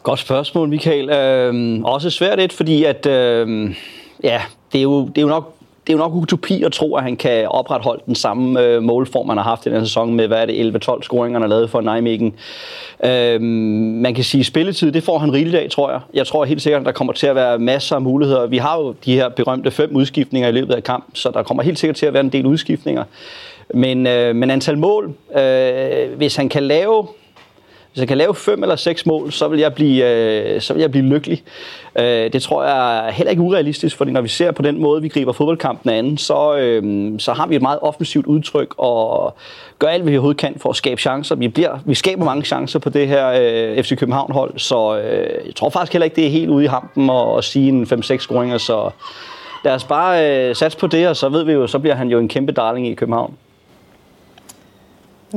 Godt 0.04 0.20
spørgsmål, 0.20 0.70
Michael. 0.70 1.10
Øh, 1.10 1.82
også 1.84 2.10
svært 2.10 2.40
lidt, 2.40 2.54
fordi 2.54 2.84
at, 2.84 3.06
øh, 3.06 3.76
ja, 4.24 4.42
det 4.72 4.78
er, 4.78 4.84
jo, 4.84 5.08
det 5.08 5.18
er 5.18 5.22
jo 5.22 5.28
nok 5.28 5.54
det 5.88 5.94
er 5.94 5.98
jo 5.98 6.04
nok 6.04 6.14
utopi 6.14 6.64
at 6.64 6.72
tro, 6.72 6.96
at 6.96 7.04
han 7.04 7.16
kan 7.16 7.48
opretholde 7.48 8.04
den 8.06 8.16
samme 8.16 8.62
øh, 8.62 8.84
målform, 8.84 9.30
han 9.30 9.38
har 9.38 9.44
haft 9.44 9.66
i 9.66 9.70
den 9.70 9.86
sæson 9.86 10.14
med, 10.14 10.28
hvad 10.28 10.42
er 10.42 10.46
det, 10.46 10.88
11-12 10.90 11.02
scoringer, 11.02 11.40
han 11.40 11.42
har 11.42 11.50
lavet 11.50 11.70
for 11.70 11.82
Nijmegen. 11.82 12.34
Øhm, 13.04 13.44
man 14.02 14.16
kan 14.16 14.24
sige, 14.24 14.44
spilletid, 14.44 14.92
det 14.92 15.04
får 15.04 15.18
han 15.18 15.34
rigeligt 15.34 15.56
af, 15.56 15.70
tror 15.70 15.92
jeg. 15.92 16.00
Jeg 16.14 16.28
tror 16.28 16.46
helt 16.46 16.62
sikkert, 16.62 16.80
at 16.80 16.86
der 16.86 16.92
kommer 16.92 17.14
til 17.14 17.28
at 17.28 17.36
være 17.36 17.60
masser 17.60 17.96
af 17.96 18.02
muligheder. 18.02 18.48
Vi 18.48 18.58
har 18.58 18.78
jo 18.78 18.96
de 19.06 19.14
her 19.14 19.30
berømte 19.30 19.72
fem 19.72 19.96
udskiftninger 19.96 20.50
i 20.50 20.52
løbet 20.52 20.74
af 20.74 20.84
kamp, 20.84 21.06
så 21.14 21.32
der 21.34 21.44
kommer 21.44 21.64
helt 21.64 21.80
sikkert 21.80 21.96
til 21.96 22.06
at 22.06 22.14
være 22.14 22.24
en 22.24 22.30
del 22.30 22.46
udskiftninger. 22.46 23.04
Men, 23.74 24.08
øh, 24.08 24.36
men 24.36 24.52
antal 24.52 24.78
mål, 24.78 25.14
øh, 25.38 26.18
hvis 26.18 26.36
han 26.36 26.50
kan 26.50 26.64
lave 26.64 27.08
hvis 27.92 28.00
jeg 28.00 28.08
kan 28.08 28.18
lave 28.18 28.36
fem 28.36 28.64
eller 28.64 28.76
seks 28.76 29.06
mål, 29.06 29.32
så 29.32 29.48
vil 29.48 29.60
jeg 29.60 29.74
blive, 29.74 30.10
øh, 30.10 30.62
så 30.62 30.74
vil 30.74 30.82
jeg 30.82 30.92
blive 30.92 31.06
lykkelig. 31.06 31.44
Øh, 31.96 32.34
det 32.34 32.44
tror 32.44 32.64
jeg 32.64 33.08
er 33.08 33.12
heller 33.12 33.32
ikke 33.32 33.42
urealistisk, 33.42 33.98
fordi 33.98 34.12
når 34.12 34.22
vi 34.22 34.28
ser 34.28 34.52
på 34.52 34.62
den 34.62 34.82
måde, 34.82 35.02
vi 35.02 35.08
griber 35.08 35.32
fodboldkampen 35.32 35.92
an, 35.92 36.18
så, 36.18 36.58
øh, 36.58 37.20
så 37.20 37.34
har 37.34 37.48
vi 37.48 37.56
et 37.56 37.62
meget 37.62 37.80
offensivt 37.82 38.26
udtryk 38.26 38.74
og 38.78 39.36
gør 39.80 39.88
alt, 39.88 40.04
hvad 40.04 40.12
vi 40.12 40.18
overhovedet 40.18 40.40
kan 40.40 40.56
for 40.58 40.70
at 40.70 40.76
skabe 40.76 41.02
chancer. 41.02 41.36
Vi, 41.36 41.48
bliver, 41.48 41.80
vi 41.86 41.96
skaber 41.96 42.26
mange 42.26 42.44
chancer 42.44 42.80
på 42.80 42.90
det 42.90 43.08
her 43.08 43.28
øh, 43.28 43.84
FC 43.84 43.98
København-hold, 43.98 44.60
så 44.60 44.98
øh, 44.98 45.46
jeg 45.46 45.56
tror 45.56 45.70
faktisk 45.70 45.94
heller 45.94 46.06
ikke, 46.06 46.16
det 46.16 46.26
er 46.26 46.30
helt 46.30 46.50
ude 46.50 46.64
i 46.64 46.68
hampen 46.68 47.10
at, 47.10 47.38
at 47.38 47.44
sige 47.44 47.70
en 47.70 47.84
5-6 47.84 48.18
scoringer, 48.18 48.58
så 48.58 48.90
lad 49.64 49.74
os 49.74 49.84
bare 49.84 50.50
øh, 50.50 50.56
satse 50.56 50.78
på 50.78 50.88
det, 50.88 51.08
og 51.08 51.16
så 51.16 51.30
ved 51.30 51.44
vi 51.44 51.52
jo, 51.52 51.68
så 51.68 51.80
bliver 51.80 51.96
han 51.96 52.08
jo 52.08 52.20
en 52.20 52.28
kæmpe 52.28 52.52
darling 52.52 52.88
i 52.88 52.94
København. 52.94 53.38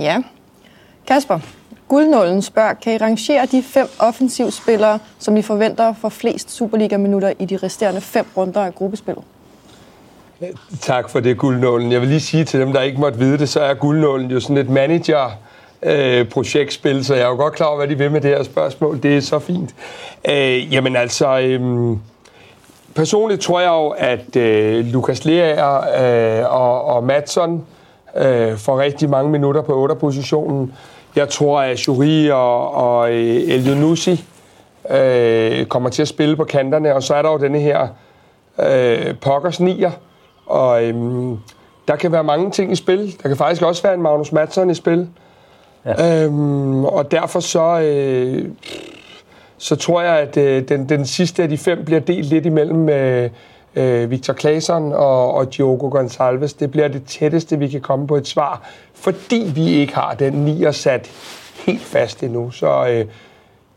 Ja. 0.01 0.23
Kasper, 1.07 1.39
Guldnålen 1.95 2.43
spørger, 2.43 2.75
kan 2.75 2.95
I 2.95 2.97
rangere 2.97 3.47
de 3.47 3.63
fem 3.63 3.87
offensivspillere, 3.99 4.99
som 5.19 5.37
I 5.37 5.43
forventer 5.43 5.95
for 6.01 6.09
flest 6.09 6.51
Superliga-minutter 6.51 7.33
i 7.39 7.45
de 7.45 7.57
resterende 7.57 8.01
fem 8.01 8.27
runder 8.37 8.61
af 8.61 8.75
gruppespillet? 8.75 9.25
Tak 10.81 11.09
for 11.11 11.21
det, 11.21 11.39
Guldnålen. 11.39 11.93
Jeg 11.93 12.01
vil 12.01 12.09
lige 12.09 12.21
sige 12.21 12.45
til 12.45 12.61
dem, 12.61 12.73
der 12.73 12.81
ikke 12.81 13.01
måtte 13.01 13.19
vide 13.19 13.39
det, 13.39 13.49
så 13.49 13.61
er 13.61 13.75
Guldnålen 13.75 14.31
jo 14.31 14.41
sådan 14.41 14.57
et 14.57 14.69
manager 14.69 15.39
øh, 15.83 16.29
projektspil, 16.29 17.05
så 17.05 17.15
jeg 17.15 17.25
er 17.25 17.29
jo 17.29 17.37
godt 17.37 17.55
klar 17.55 17.67
over, 17.67 17.77
hvad 17.77 17.89
de 17.89 17.99
vil 17.99 18.11
med 18.11 18.21
det 18.21 18.31
her 18.31 18.43
spørgsmål. 18.43 19.03
Det 19.03 19.17
er 19.17 19.21
så 19.21 19.39
fint. 19.39 19.75
Øh, 20.29 20.73
jamen 20.73 20.97
altså, 20.97 21.39
øh, 21.39 21.97
personligt 22.95 23.41
tror 23.41 23.61
jeg 23.61 23.69
jo, 23.69 23.89
at 23.89 24.37
øh, 24.37 24.87
Lukas 24.87 25.25
Lea 25.25 25.77
øh, 26.03 26.55
og, 26.55 26.85
og 26.85 27.05
Madsen 27.05 27.65
øh, 28.17 28.57
får 28.57 28.79
rigtig 28.79 29.11
mange 29.11 29.31
minutter 29.31 29.63
på 29.63 29.89
8-positionen. 29.93 30.73
Jeg 31.17 31.29
tror, 31.29 31.61
at 31.61 31.89
Juri 31.89 32.31
og, 32.31 32.75
og 32.75 33.13
El 33.15 33.69
Yunusi 33.69 34.25
øh, 34.91 35.67
kommer 35.67 35.89
til 35.89 36.03
at 36.03 36.09
spille 36.09 36.37
på 36.37 36.45
kanterne, 36.45 36.95
og 36.95 37.03
så 37.03 37.15
er 37.15 37.23
der 37.23 37.33
jo 37.33 37.39
denne 37.39 37.61
her 37.61 37.89
øh, 38.61 39.15
Pokkers 39.21 39.61
nier, 39.61 39.91
og 40.47 40.85
øh, 40.85 40.95
der 41.89 41.97
kan 41.97 42.13
være 42.13 42.25
mange 42.25 42.51
ting 42.51 42.73
i 42.73 42.77
spil. 42.77 43.17
Der 43.23 43.29
kan 43.29 43.37
faktisk 43.37 43.63
også 43.63 43.83
være 43.83 43.95
en 43.95 44.03
Magnus 44.03 44.33
Madsen 44.33 44.71
i 44.71 44.75
spil. 44.75 45.09
Ja. 45.85 46.25
Øhm, 46.25 46.85
og 46.85 47.11
derfor 47.11 47.41
så, 47.41 47.81
øh, 47.81 48.49
så 49.59 49.77
tror 49.77 50.03
jeg, 50.03 50.19
at 50.19 50.37
øh, 50.37 50.69
den, 50.69 50.89
den 50.89 51.07
sidste 51.07 51.43
af 51.43 51.49
de 51.49 51.59
fem 51.59 51.85
bliver 51.85 52.01
delt 52.01 52.27
lidt 52.27 52.47
imellem 52.47 52.89
øh, 52.89 53.31
øh, 53.77 54.11
Victor 54.11 54.35
Claesson 54.35 54.93
og, 54.93 55.35
og 55.35 55.57
Diogo 55.57 55.89
Gonçalves. 55.99 56.57
Det 56.61 56.71
bliver 56.71 56.89
det 56.89 57.05
tætteste, 57.05 57.59
vi 57.59 57.69
kan 57.69 57.81
komme 57.81 58.07
på 58.07 58.17
et 58.17 58.27
svar, 58.27 58.69
fordi 58.95 59.53
vi 59.55 59.69
ikke 59.69 59.95
har 59.95 60.15
den 60.15 60.33
nier 60.33 60.71
sat 60.71 61.11
helt 61.67 61.83
fast 61.83 62.23
endnu. 62.23 62.51
Så 62.51 62.87
øh, 62.89 63.07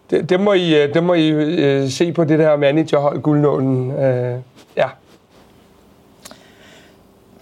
det, 0.10 0.30
det 0.30 0.40
må 0.40 0.54
I, 0.54 0.84
øh, 0.84 0.94
det 0.94 1.04
må 1.04 1.14
I 1.14 1.30
øh, 1.30 1.90
se 1.90 2.12
på 2.12 2.24
det 2.24 2.40
der 2.40 2.58
managerhold 2.58 3.22
guldnålen. 3.22 3.92
Øh, 3.92 4.40
ja. 4.78 4.88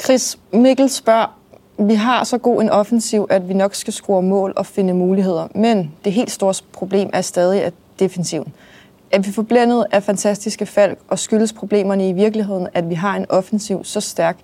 Chris 0.03 0.37
Mikkel 0.51 0.89
spørger, 0.89 1.37
vi 1.77 1.93
har 1.93 2.23
så 2.23 2.37
god 2.37 2.61
en 2.61 2.69
offensiv, 2.69 3.27
at 3.29 3.49
vi 3.49 3.53
nok 3.53 3.75
skal 3.75 3.93
score 3.93 4.21
mål 4.21 4.53
og 4.55 4.65
finde 4.65 4.93
muligheder. 4.93 5.47
Men 5.55 5.91
det 6.05 6.13
helt 6.13 6.31
store 6.31 6.53
problem 6.73 7.09
er 7.13 7.21
stadig 7.21 7.63
at 7.63 7.73
defensiven. 7.99 8.53
Er 9.15 9.19
vi 9.19 9.31
forblændet 9.31 9.85
af 9.91 10.03
fantastiske 10.03 10.65
falk, 10.65 10.99
og 11.09 11.19
skyldes 11.19 11.53
problemerne 11.53 12.09
i 12.09 12.13
virkeligheden, 12.13 12.67
at 12.73 12.89
vi 12.89 12.95
har 12.95 13.15
en 13.15 13.25
offensiv 13.29 13.83
så 13.83 14.01
stærk 14.01 14.37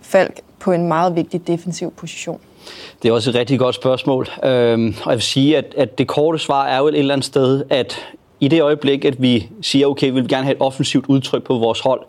falk 0.00 0.40
på 0.60 0.72
en 0.72 0.88
meget 0.88 1.16
vigtig 1.16 1.46
defensiv 1.46 1.92
position? 1.96 2.40
Det 3.02 3.08
er 3.08 3.12
også 3.12 3.30
et 3.30 3.36
rigtig 3.36 3.58
godt 3.58 3.74
spørgsmål. 3.74 4.28
Øhm, 4.44 4.94
og 5.04 5.10
jeg 5.10 5.16
vil 5.16 5.22
sige, 5.22 5.56
at, 5.56 5.74
at 5.76 5.98
det 5.98 6.08
korte 6.08 6.38
svar 6.38 6.66
er 6.66 6.78
jo 6.78 6.88
et 6.88 6.98
eller 6.98 7.14
andet 7.14 7.24
sted, 7.24 7.62
at 7.70 8.00
i 8.40 8.48
det 8.48 8.62
øjeblik, 8.62 9.04
at 9.04 9.22
vi 9.22 9.48
siger, 9.62 9.86
okay, 9.86 10.06
vi 10.06 10.14
vil 10.14 10.28
gerne 10.28 10.44
have 10.44 10.54
et 10.54 10.62
offensivt 10.62 11.06
udtryk 11.08 11.42
på 11.42 11.58
vores 11.58 11.80
hold, 11.80 12.00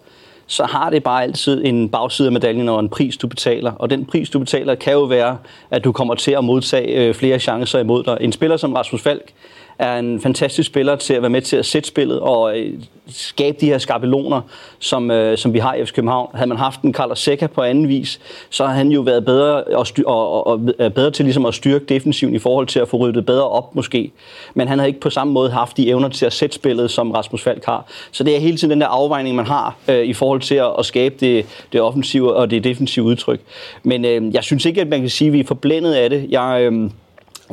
så 0.47 0.63
har 0.63 0.89
det 0.89 1.03
bare 1.03 1.23
altid 1.23 1.65
en 1.65 1.89
bagside 1.89 2.27
af 2.27 2.31
medaljen 2.31 2.69
og 2.69 2.79
en 2.79 2.89
pris, 2.89 3.17
du 3.17 3.27
betaler. 3.27 3.71
Og 3.71 3.89
den 3.89 4.05
pris, 4.05 4.29
du 4.29 4.39
betaler, 4.39 4.75
kan 4.75 4.93
jo 4.93 5.03
være, 5.03 5.37
at 5.71 5.83
du 5.83 5.91
kommer 5.91 6.15
til 6.15 6.31
at 6.31 6.43
modtage 6.43 6.87
øh, 6.87 7.13
flere 7.13 7.39
chancer 7.39 7.79
imod 7.79 8.03
dig. 8.03 8.17
En 8.21 8.31
spiller 8.31 8.57
som 8.57 8.73
Rasmus 8.73 9.01
Falk 9.01 9.31
er 9.79 9.99
en 9.99 10.21
fantastisk 10.21 10.67
spiller 10.67 10.95
til 10.95 11.13
at 11.13 11.21
være 11.21 11.29
med 11.29 11.41
til 11.41 11.57
at 11.57 11.65
sætte 11.65 11.87
spillet 11.87 12.19
og 12.19 12.59
øh, 12.59 12.73
skabe 13.09 13.57
de 13.61 13.65
her 13.65 13.77
skabeloner, 13.77 14.41
som, 14.79 15.11
øh, 15.11 15.37
som 15.37 15.53
vi 15.53 15.59
har 15.59 15.73
i 15.73 15.85
FC 15.85 15.93
København. 15.93 16.29
Havde 16.33 16.49
man 16.49 16.57
haft 16.57 16.81
en 16.81 16.93
Carlos 16.93 17.19
Seca 17.19 17.47
på 17.47 17.61
anden 17.61 17.87
vis, 17.87 18.19
så 18.49 18.65
havde 18.65 18.77
han 18.77 18.87
jo 18.87 19.01
været 19.01 19.25
bedre, 19.25 19.63
og, 19.63 19.87
styr, 19.87 20.05
og, 20.05 20.47
og, 20.47 20.61
og 20.79 20.93
bedre 20.93 21.11
til 21.11 21.25
ligesom 21.25 21.45
at 21.45 21.53
styrke 21.53 21.85
defensiven 21.85 22.35
i 22.35 22.39
forhold 22.39 22.67
til 22.67 22.79
at 22.79 22.87
få 22.87 22.97
ryddet 22.97 23.25
bedre 23.25 23.49
op 23.49 23.75
måske. 23.75 24.11
Men 24.53 24.67
han 24.67 24.79
har 24.79 24.85
ikke 24.85 24.99
på 24.99 25.09
samme 25.09 25.33
måde 25.33 25.51
haft 25.51 25.77
de 25.77 25.89
evner 25.89 26.09
til 26.09 26.25
at 26.25 26.33
sætte 26.33 26.55
spillet, 26.55 26.91
som 26.91 27.11
Rasmus 27.11 27.43
Falk 27.43 27.65
har. 27.65 27.85
Så 28.11 28.23
det 28.23 28.35
er 28.35 28.39
hele 28.39 28.57
tiden 28.57 28.71
den 28.71 28.81
der 28.81 28.87
afvejning, 28.87 29.35
man 29.35 29.45
har 29.45 29.75
øh, 29.87 30.03
i 30.05 30.13
forhold 30.13 30.41
til 30.41 30.55
at, 30.55 30.71
at 30.79 30.85
skabe 30.85 31.15
det, 31.19 31.45
det 31.73 31.81
offensive 31.81 32.35
og 32.35 32.51
det 32.51 32.63
defensive 32.63 33.05
udtryk. 33.05 33.41
Men 33.83 34.05
øh, 34.05 34.33
jeg 34.33 34.43
synes 34.43 34.65
ikke, 34.65 34.81
at 34.81 34.87
man 34.87 34.99
kan 34.99 35.09
sige, 35.09 35.27
at 35.27 35.33
vi 35.33 35.39
er 35.39 35.45
forblændet 35.47 35.93
af 35.93 36.09
det. 36.09 36.25
Jeg... 36.29 36.59
Øh, 36.61 36.89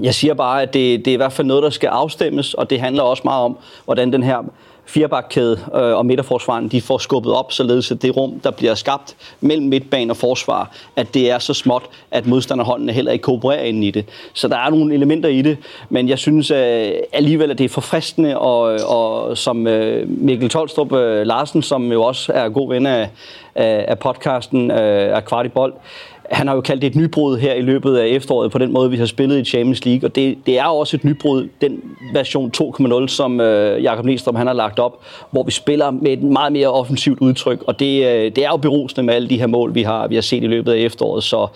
jeg 0.01 0.15
siger 0.15 0.35
bare, 0.35 0.63
at 0.63 0.75
det, 0.75 1.05
det 1.05 1.11
er 1.11 1.15
i 1.15 1.17
hvert 1.17 1.33
fald 1.33 1.47
noget, 1.47 1.63
der 1.63 1.71
skal 1.71 1.87
afstemmes, 1.87 2.55
og 2.55 2.71
det 2.71 2.81
handler 2.81 3.03
også 3.03 3.23
meget 3.25 3.45
om, 3.45 3.59
hvordan 3.85 4.13
den 4.13 4.23
her 4.23 4.43
firebakkæde 4.85 5.59
øh, 5.75 5.81
og 5.81 6.07
midterforsvaren, 6.07 6.69
de 6.69 6.81
får 6.81 6.99
skubbet 6.99 7.33
op, 7.33 7.53
således 7.53 7.91
at 7.91 8.03
det 8.03 8.17
rum, 8.17 8.41
der 8.41 8.51
bliver 8.51 8.75
skabt 8.75 9.17
mellem 9.41 9.67
midtbane 9.67 10.13
og 10.13 10.17
forsvar, 10.17 10.71
at 10.97 11.15
det 11.15 11.31
er 11.31 11.39
så 11.39 11.55
småt, 11.55 11.83
at 12.11 12.27
modstanderholdene 12.27 12.93
heller 12.93 13.13
ikke 13.13 13.23
koopererer 13.23 13.63
ind 13.63 13.85
i 13.85 13.91
det. 13.91 14.05
Så 14.33 14.49
der 14.49 14.57
er 14.57 14.71
nogle 14.71 14.95
elementer 14.95 15.29
i 15.29 15.43
det, 15.43 15.59
men 15.89 16.09
jeg 16.09 16.19
synes 16.19 16.51
øh, 16.51 16.93
alligevel, 17.13 17.51
at 17.51 17.59
det 17.59 17.65
er 17.65 17.69
forfriskende, 17.69 18.39
og, 18.39 18.61
og 18.89 19.39
som 19.39 19.67
øh, 19.67 20.09
Mikkel 20.09 20.49
Tolstrup 20.49 20.93
øh, 20.93 21.27
Larsen, 21.27 21.63
som 21.63 21.93
jo 21.93 22.03
også 22.03 22.33
er 22.33 22.49
god 22.49 22.69
ven 22.69 22.87
af, 22.87 23.09
af, 23.55 23.85
af 23.89 23.99
podcasten 23.99 24.71
øh, 24.71 25.17
af 25.17 25.25
Kvartibold, 25.25 25.73
han 26.33 26.49
har 26.49 26.55
jo 26.55 26.61
kaldt 26.61 26.83
det 26.83 26.89
et 26.89 26.97
nybrud 26.97 27.39
her 27.39 27.55
i 27.55 27.61
løbet 27.61 27.97
af 27.97 28.07
efteråret 28.07 28.53
på 28.53 28.59
den 28.59 28.73
måde, 28.73 28.91
vi 28.91 28.97
har 28.97 29.07
spillet 29.07 29.39
i 29.39 29.45
Champions 29.45 29.85
League, 29.85 30.09
og 30.09 30.15
det, 30.15 30.39
det 30.47 30.59
er 30.59 30.65
også 30.65 30.97
et 30.97 31.05
nybrud, 31.05 31.49
den 31.61 31.81
version 32.12 32.53
2.0, 32.57 33.09
som 33.09 33.41
øh, 33.41 33.83
Jakob 33.83 34.05
Næstrøm 34.05 34.35
han 34.35 34.47
har 34.47 34.55
lagt 34.55 34.79
op, 34.79 35.01
hvor 35.31 35.43
vi 35.43 35.51
spiller 35.51 35.91
med 35.91 36.12
et 36.12 36.23
meget 36.23 36.53
mere 36.53 36.69
offensivt 36.69 37.21
udtryk, 37.21 37.62
og 37.67 37.79
det, 37.79 38.07
øh, 38.07 38.37
det 38.37 38.39
er 38.39 38.49
jo 38.49 38.57
berusende 38.57 39.03
med 39.03 39.15
alle 39.15 39.29
de 39.29 39.39
her 39.39 39.47
mål, 39.47 39.75
vi 39.75 39.83
har, 39.83 40.09
vi 40.09 40.15
har 40.15 40.23
set 40.23 40.43
i 40.43 40.47
løbet 40.47 40.73
af 40.73 40.79
efteråret, 40.79 41.25
så, 41.25 41.47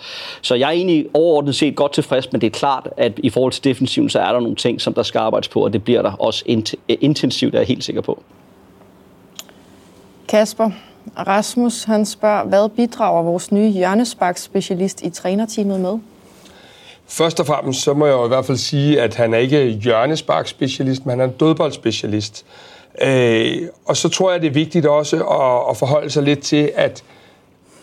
så 0.41 0.55
jeg 0.55 0.67
er 0.67 0.73
egentlig 0.73 1.05
overordnet 1.13 1.55
set 1.55 1.75
godt 1.75 1.93
tilfreds, 1.93 2.31
men 2.31 2.41
det 2.41 2.47
er 2.47 2.51
klart, 2.51 2.89
at 2.97 3.19
i 3.23 3.29
forhold 3.29 3.51
til 3.51 3.63
defensiven, 3.63 4.09
så 4.09 4.19
er 4.19 4.31
der 4.31 4.39
nogle 4.39 4.55
ting, 4.55 4.81
som 4.81 4.93
der 4.93 5.03
skal 5.03 5.19
arbejdes 5.19 5.47
på, 5.47 5.63
og 5.63 5.73
det 5.73 5.83
bliver 5.83 6.01
der 6.01 6.11
også 6.11 6.43
intensivt, 6.87 7.55
er 7.55 7.59
jeg 7.59 7.67
helt 7.67 7.83
sikker 7.83 8.01
på. 8.01 8.23
Kasper, 10.27 10.71
Rasmus 11.27 11.83
han 11.83 12.05
spørger, 12.05 12.43
hvad 12.43 12.69
bidrager 12.69 13.23
vores 13.23 13.51
nye 13.51 13.69
hjørnesparksspecialist 13.69 15.01
i 15.01 15.09
trænerteamet 15.09 15.79
med? 15.79 15.97
Først 17.07 17.39
og 17.39 17.45
fremmest 17.45 17.81
så 17.81 17.93
må 17.93 18.05
jeg 18.05 18.13
jo 18.13 18.25
i 18.25 18.27
hvert 18.27 18.45
fald 18.45 18.57
sige, 18.57 19.01
at 19.01 19.15
han 19.15 19.33
er 19.33 19.37
ikke 19.37 19.67
hjørnesparkspecialist, 19.67 21.05
men 21.05 21.09
han 21.09 21.19
er 21.19 21.25
en 21.25 21.37
dødboldspecialist. 21.39 22.45
Øh, 23.01 23.61
og 23.85 23.97
så 23.97 24.09
tror 24.09 24.31
jeg, 24.31 24.41
det 24.41 24.47
er 24.47 24.53
vigtigt 24.53 24.85
også 24.85 25.15
at, 25.15 25.69
at 25.69 25.77
forholde 25.77 26.09
sig 26.09 26.23
lidt 26.23 26.43
til, 26.43 26.71
at 26.75 27.03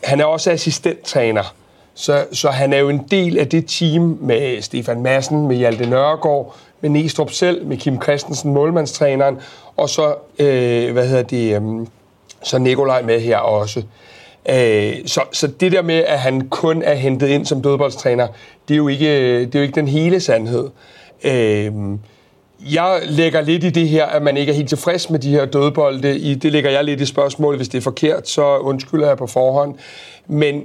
han 0.05 0.21
er 0.21 0.25
også 0.25 0.51
assistenttræner. 0.51 1.55
Så, 1.95 2.27
så 2.33 2.51
han 2.51 2.73
er 2.73 2.79
jo 2.79 2.89
en 2.89 3.07
del 3.11 3.39
af 3.39 3.49
det 3.49 3.65
team 3.67 4.19
med 4.21 4.63
Stefan 4.63 5.03
Madsen, 5.03 5.49
med 5.49 5.57
Hjalte 5.57 5.91
Nørregård, 5.91 6.57
med 6.81 6.91
Næstrup 6.91 7.31
selv, 7.31 7.67
med 7.67 7.77
Kim 7.77 8.03
Christensen, 8.03 8.53
målmandstræneren, 8.53 9.39
og 9.77 9.89
så, 9.89 10.15
øh, 10.39 10.93
hvad 10.93 11.09
hedder 11.09 11.23
det, 11.23 11.57
øh, 11.57 11.87
så 12.45 12.59
Nikolaj 12.59 13.03
med 13.03 13.21
her 13.21 13.39
også. 13.39 13.83
Øh, 14.49 14.95
så, 15.07 15.21
så 15.33 15.47
det 15.47 15.73
der 15.73 15.83
med, 15.83 15.95
at 15.95 16.19
han 16.19 16.49
kun 16.49 16.83
er 16.83 16.95
hentet 16.95 17.29
ind 17.29 17.47
som 17.47 17.63
dødboldstræner, 17.63 18.27
det 18.69 18.75
er 18.75 18.79
jo 18.79 18.89
ikke, 18.89 19.41
det 19.41 19.55
er 19.55 19.59
jo 19.59 19.63
ikke 19.63 19.75
den 19.75 19.89
hele 19.89 20.21
sandhed. 20.21 20.69
Øh, 21.25 21.73
jeg 22.73 23.01
lægger 23.05 23.41
lidt 23.41 23.65
i 23.65 23.71
det 23.71 23.89
her, 23.89 24.07
at 24.07 24.23
man 24.23 24.37
ikke 24.37 24.53
er 24.53 24.57
helt 24.57 24.69
tilfreds 24.69 25.11
med 25.11 25.19
de 25.19 25.31
her 25.31 25.45
dødbolde. 25.45 26.19
I, 26.19 26.35
det 26.35 26.53
lægger 26.53 26.71
jeg 26.71 26.85
lidt 26.85 27.01
i 27.01 27.07
spørgsmål. 27.07 27.57
Hvis 27.57 27.69
det 27.69 27.79
er 27.79 27.83
forkert, 27.83 28.29
så 28.29 28.59
undskylder 28.59 29.09
jeg 29.09 29.19
på 29.19 29.27
forhånd. 29.27 29.75
Men 30.27 30.65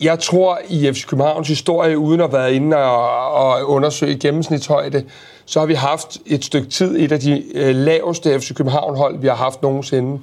jeg 0.00 0.18
tror, 0.18 0.58
i 0.68 0.92
FC 0.92 1.06
Københavns 1.06 1.48
historie, 1.48 1.98
uden 1.98 2.20
at 2.20 2.32
være 2.32 2.54
inde 2.54 2.76
og, 2.76 3.32
og 3.32 3.68
undersøge 3.68 4.18
gennemsnitshøjde, 4.18 5.04
så 5.46 5.58
har 5.58 5.66
vi 5.66 5.74
haft 5.74 6.18
et 6.26 6.44
stykke 6.44 6.68
tid 6.68 6.96
et 6.98 7.12
af 7.12 7.20
de 7.20 7.42
øh, 7.54 7.74
laveste 7.74 8.40
FC 8.40 8.54
København-hold, 8.54 9.18
vi 9.18 9.26
har 9.26 9.34
haft 9.34 9.62
nogensinde. 9.62 10.20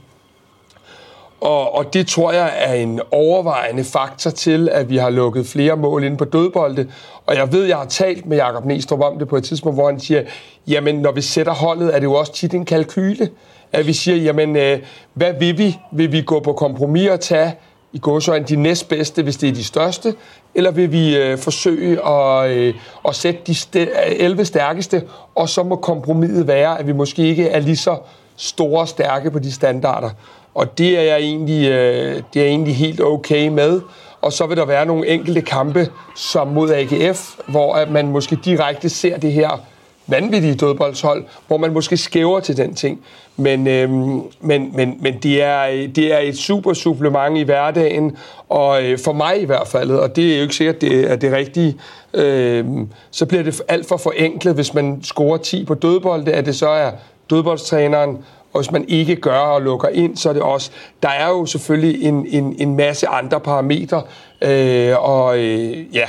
Og, 1.41 1.75
og 1.75 1.93
det 1.93 2.07
tror 2.07 2.31
jeg 2.31 2.51
er 2.55 2.73
en 2.73 3.01
overvejende 3.11 3.83
faktor 3.83 4.29
til, 4.29 4.69
at 4.71 4.89
vi 4.89 4.97
har 4.97 5.09
lukket 5.09 5.47
flere 5.47 5.77
mål 5.77 6.03
ind 6.03 6.17
på 6.17 6.25
dødbolde. 6.25 6.87
Og 7.25 7.35
jeg 7.35 7.51
ved, 7.51 7.65
jeg 7.65 7.77
har 7.77 7.85
talt 7.85 8.25
med 8.25 8.37
Jakob 8.37 8.65
Næstrup 8.65 9.01
om 9.01 9.19
det 9.19 9.27
på 9.27 9.37
et 9.37 9.43
tidspunkt, 9.43 9.77
hvor 9.77 9.89
han 9.89 9.99
siger, 9.99 10.23
jamen 10.67 10.95
når 10.95 11.11
vi 11.11 11.21
sætter 11.21 11.53
holdet, 11.53 11.95
er 11.95 11.99
det 11.99 12.03
jo 12.03 12.13
også 12.13 12.33
tit 12.33 12.53
en 12.53 12.65
kalkyle. 12.65 13.29
At 13.71 13.87
vi 13.87 13.93
siger, 13.93 14.17
jamen 14.17 14.55
øh, 14.55 14.79
hvad 15.13 15.33
vil 15.39 15.57
vi? 15.57 15.77
Vil 15.91 16.11
vi 16.11 16.21
gå 16.21 16.39
på 16.39 16.53
kompromis 16.53 17.09
og 17.09 17.19
tage 17.19 17.55
i 17.93 17.99
gåsøjne 17.99 18.45
de 18.45 18.55
næstbedste, 18.55 19.23
hvis 19.23 19.37
det 19.37 19.49
er 19.49 19.53
de 19.53 19.63
største? 19.63 20.13
Eller 20.55 20.71
vil 20.71 20.91
vi 20.91 21.17
øh, 21.17 21.37
forsøge 21.37 22.07
at, 22.07 22.51
øh, 22.51 22.73
at 23.07 23.15
sætte 23.15 23.41
de 23.47 23.87
11 23.95 24.45
stærkeste, 24.45 25.03
og 25.35 25.49
så 25.49 25.63
må 25.63 25.75
kompromiset 25.75 26.47
være, 26.47 26.79
at 26.79 26.87
vi 26.87 26.91
måske 26.91 27.23
ikke 27.23 27.47
er 27.47 27.59
lige 27.59 27.77
så 27.77 27.97
store 28.35 28.81
og 28.81 28.87
stærke 28.87 29.31
på 29.31 29.39
de 29.39 29.51
standarder. 29.51 30.09
Og 30.59 30.77
det 30.77 30.97
er 30.97 31.01
jeg 31.01 31.19
egentlig, 31.19 31.69
øh, 31.69 32.21
det 32.33 32.41
er 32.41 32.45
egentlig 32.45 32.75
helt 32.75 33.01
okay 33.01 33.47
med. 33.47 33.81
Og 34.21 34.33
så 34.33 34.45
vil 34.45 34.57
der 34.57 34.65
være 34.65 34.85
nogle 34.85 35.07
enkelte 35.07 35.41
kampe, 35.41 35.87
som 36.15 36.47
mod 36.47 36.71
AGF, 36.71 37.35
hvor 37.47 37.73
at 37.73 37.91
man 37.91 38.07
måske 38.07 38.37
direkte 38.45 38.89
ser 38.89 39.17
det 39.17 39.31
her 39.31 39.61
vanvittige 40.07 40.55
dødboldshold, 40.55 41.25
hvor 41.47 41.57
man 41.57 41.73
måske 41.73 41.97
skæver 41.97 42.39
til 42.39 42.57
den 42.57 42.73
ting. 42.73 43.01
Men, 43.37 43.67
øhm, 43.67 44.21
men, 44.41 44.71
men, 44.75 44.97
men 45.01 45.17
det, 45.23 45.43
er, 45.43 45.87
det 45.95 46.13
er 46.13 46.19
et 46.19 46.37
super 46.37 46.73
supplement 46.73 47.37
i 47.37 47.43
hverdagen, 47.43 48.17
og 48.49 48.83
øh, 48.83 48.99
for 48.99 49.13
mig 49.13 49.41
i 49.41 49.45
hvert 49.45 49.67
fald, 49.67 49.91
og 49.91 50.15
det 50.15 50.31
er 50.31 50.35
jo 50.35 50.41
ikke 50.41 50.55
sikkert, 50.55 50.81
det 50.81 51.11
er 51.11 51.15
det 51.15 51.31
rigtige, 51.31 51.77
øh, 52.13 52.65
så 53.11 53.25
bliver 53.25 53.43
det 53.43 53.61
alt 53.67 53.87
for 53.87 53.97
forenklet, 53.97 54.55
hvis 54.55 54.73
man 54.73 54.99
scorer 55.03 55.37
10 55.37 55.65
på 55.65 55.73
dødbold, 55.73 56.27
at 56.27 56.45
det 56.45 56.55
så 56.55 56.69
er 56.69 56.91
dødboldstræneren, 57.29 58.17
og 58.53 58.61
hvis 58.61 58.71
man 58.71 58.85
ikke 58.87 59.15
gør 59.15 59.39
og 59.39 59.61
lukker 59.61 59.87
ind, 59.87 60.17
så 60.17 60.29
er 60.29 60.33
det 60.33 60.41
også... 60.41 60.71
Der 61.03 61.09
er 61.09 61.27
jo 61.27 61.45
selvfølgelig 61.45 62.03
en, 62.03 62.25
en, 62.25 62.55
en 62.59 62.75
masse 62.75 63.07
andre 63.07 63.39
parametre, 63.39 64.01
øh, 64.41 65.03
og 65.03 65.37
øh, 65.39 65.95
ja, 65.95 66.05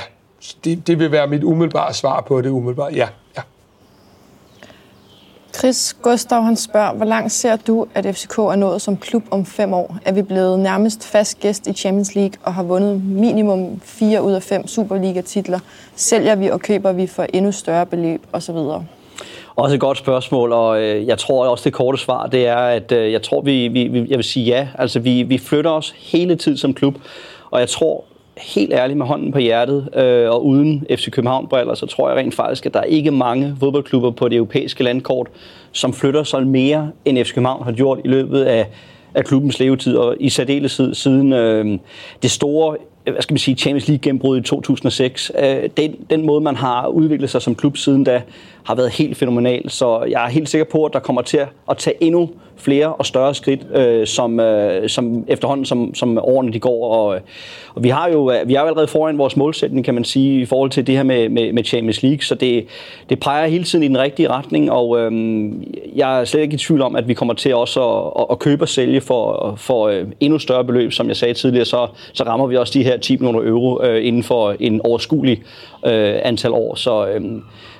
det, 0.63 0.87
det 0.87 0.99
vil 0.99 1.11
være 1.11 1.27
mit 1.27 1.43
umiddelbare 1.43 1.93
svar 1.93 2.21
på 2.21 2.41
det 2.41 2.49
umiddelbart, 2.49 2.95
Ja, 2.95 3.07
ja. 3.37 3.41
Chris 5.55 5.95
Gustav 6.01 6.41
han 6.43 6.55
spørger, 6.55 6.93
hvor 6.93 7.05
langt 7.05 7.31
ser 7.31 7.55
du, 7.55 7.87
at 7.95 8.15
FCK 8.15 8.37
er 8.37 8.55
nået 8.55 8.81
som 8.81 8.97
klub 8.97 9.23
om 9.31 9.45
fem 9.45 9.73
år? 9.73 9.97
Er 10.05 10.11
vi 10.11 10.21
blevet 10.21 10.59
nærmest 10.59 11.03
fast 11.03 11.39
gæst 11.39 11.67
i 11.67 11.73
Champions 11.73 12.15
League 12.15 12.33
og 12.43 12.53
har 12.53 12.63
vundet 12.63 13.03
minimum 13.03 13.79
fire 13.83 14.23
ud 14.23 14.33
af 14.33 14.43
fem 14.43 14.67
Superliga-titler? 14.67 15.59
Sælger 15.95 16.35
vi 16.35 16.47
og 16.47 16.59
køber 16.59 16.91
vi 16.91 17.07
for 17.07 17.23
endnu 17.33 17.51
større 17.51 17.85
beløb 17.85 18.21
osv.? 18.33 18.57
Også 19.55 19.75
et 19.75 19.81
godt 19.81 19.97
spørgsmål, 19.97 20.51
og 20.51 20.81
øh, 20.81 21.07
jeg 21.07 21.17
tror 21.17 21.47
også 21.47 21.63
det 21.63 21.73
korte 21.73 21.97
svar, 21.97 22.27
det 22.27 22.47
er, 22.47 22.55
at 22.55 22.91
øh, 22.91 23.11
jeg 23.11 23.21
tror, 23.21 23.41
vi, 23.41 23.67
vi, 23.67 23.83
jeg 23.83 24.17
vil 24.17 24.23
sige 24.23 24.45
ja. 24.45 24.67
Altså, 24.77 24.99
vi, 24.99 25.23
vi 25.23 25.37
flytter 25.37 25.71
os 25.71 25.93
hele 25.97 26.35
tiden 26.35 26.57
som 26.57 26.73
klub, 26.73 26.95
og 27.51 27.59
jeg 27.59 27.69
tror 27.69 28.03
helt 28.37 28.73
ærligt 28.73 28.97
med 28.97 29.05
hånden 29.05 29.31
på 29.31 29.39
hjertet, 29.39 29.89
øh, 29.95 30.29
og 30.29 30.45
uden 30.45 30.85
FC 30.89 31.11
København-briller, 31.11 31.73
så 31.73 31.85
tror 31.85 32.09
jeg 32.09 32.17
rent 32.17 32.35
faktisk, 32.35 32.65
at 32.65 32.73
der 32.73 32.79
er 32.79 32.83
ikke 32.83 33.11
mange 33.11 33.55
fodboldklubber 33.59 34.11
på 34.11 34.29
det 34.29 34.35
europæiske 34.35 34.83
landkort, 34.83 35.27
som 35.71 35.93
flytter 35.93 36.23
sig 36.23 36.47
mere, 36.47 36.91
end 37.05 37.25
FC 37.25 37.33
København 37.33 37.63
har 37.63 37.71
gjort 37.71 37.99
i 38.05 38.07
løbet 38.07 38.43
af, 38.43 38.67
af 39.13 39.25
klubbens 39.25 39.59
levetid, 39.59 39.95
og 39.95 40.15
i 40.19 40.29
særdeleshed 40.29 40.93
siden 40.93 41.33
øh, 41.33 41.79
det 42.21 42.31
store 42.31 42.77
hvad 43.03 43.21
skal 43.21 43.33
man 43.33 43.39
sige, 43.39 43.55
Champions 43.55 43.87
League 43.87 44.01
gennembrud 44.01 44.37
i 44.37 44.41
2006. 44.41 45.31
Øh, 45.39 45.69
den, 45.77 45.95
den 46.09 46.25
måde, 46.25 46.41
man 46.41 46.55
har 46.55 46.87
udviklet 46.87 47.29
sig 47.29 47.41
som 47.41 47.55
klub 47.55 47.77
siden 47.77 48.03
da, 48.03 48.21
har 48.63 48.75
været 48.75 48.91
helt 48.91 49.17
fænomenal. 49.17 49.69
Så 49.69 50.03
jeg 50.09 50.25
er 50.25 50.29
helt 50.29 50.49
sikker 50.49 50.65
på, 50.65 50.85
at 50.85 50.93
der 50.93 50.99
kommer 50.99 51.21
til 51.21 51.39
at 51.69 51.77
tage 51.77 52.03
endnu 52.03 52.29
flere 52.61 52.93
og 52.93 53.05
større 53.05 53.35
skridt, 53.35 53.59
øh, 53.75 54.07
som, 54.07 54.39
øh, 54.39 54.89
som 54.89 55.25
efterhånden 55.27 55.65
som, 55.65 55.95
som 55.95 56.17
årene 56.17 56.53
de 56.53 56.59
går. 56.59 56.95
Og, 56.95 57.15
øh, 57.15 57.21
og 57.75 57.83
vi 57.83 57.89
har 57.89 58.09
jo 58.09 58.31
øh, 58.31 58.47
vi 58.47 58.55
er 58.55 58.61
jo 58.61 58.67
allerede 58.67 58.87
foran 58.87 59.17
vores 59.17 59.37
målsætning, 59.37 59.85
kan 59.85 59.93
man 59.93 60.03
sige, 60.03 60.41
i 60.41 60.45
forhold 60.45 60.69
til 60.69 60.87
det 60.87 60.95
her 60.95 61.03
med, 61.03 61.29
med, 61.29 61.53
med 61.53 61.63
Champions 61.63 62.03
League. 62.03 62.21
Så 62.21 62.35
det, 62.35 62.65
det 63.09 63.19
peger 63.19 63.47
hele 63.47 63.63
tiden 63.63 63.83
i 63.83 63.87
den 63.87 63.99
rigtige 63.99 64.29
retning, 64.29 64.71
og 64.71 64.99
øh, 64.99 65.11
jeg 65.95 66.19
er 66.19 66.25
slet 66.25 66.41
ikke 66.41 66.53
i 66.53 66.57
tvivl 66.57 66.81
om, 66.81 66.95
at 66.95 67.07
vi 67.07 67.13
kommer 67.13 67.33
til 67.33 67.55
også 67.55 67.83
at, 68.19 68.25
at 68.31 68.39
købe 68.39 68.63
og 68.63 68.69
sælge 68.69 69.01
for, 69.01 69.53
for 69.57 69.87
øh, 69.87 70.05
endnu 70.19 70.39
større 70.39 70.65
beløb, 70.65 70.91
som 70.91 71.07
jeg 71.07 71.17
sagde 71.17 71.33
tidligere, 71.33 71.65
så, 71.65 71.87
så 72.13 72.23
rammer 72.23 72.47
vi 72.47 72.57
også 72.57 72.73
de 72.73 72.83
her 72.83 72.97
10 72.97 73.17
millioner 73.17 73.49
euro 73.49 73.83
øh, 73.83 74.05
inden 74.05 74.23
for 74.23 74.55
en 74.59 74.81
overskuelig 74.83 75.43
øh, 75.85 76.15
antal 76.23 76.51
år. 76.51 76.75
Så, 76.75 77.07
øh, 77.07 77.21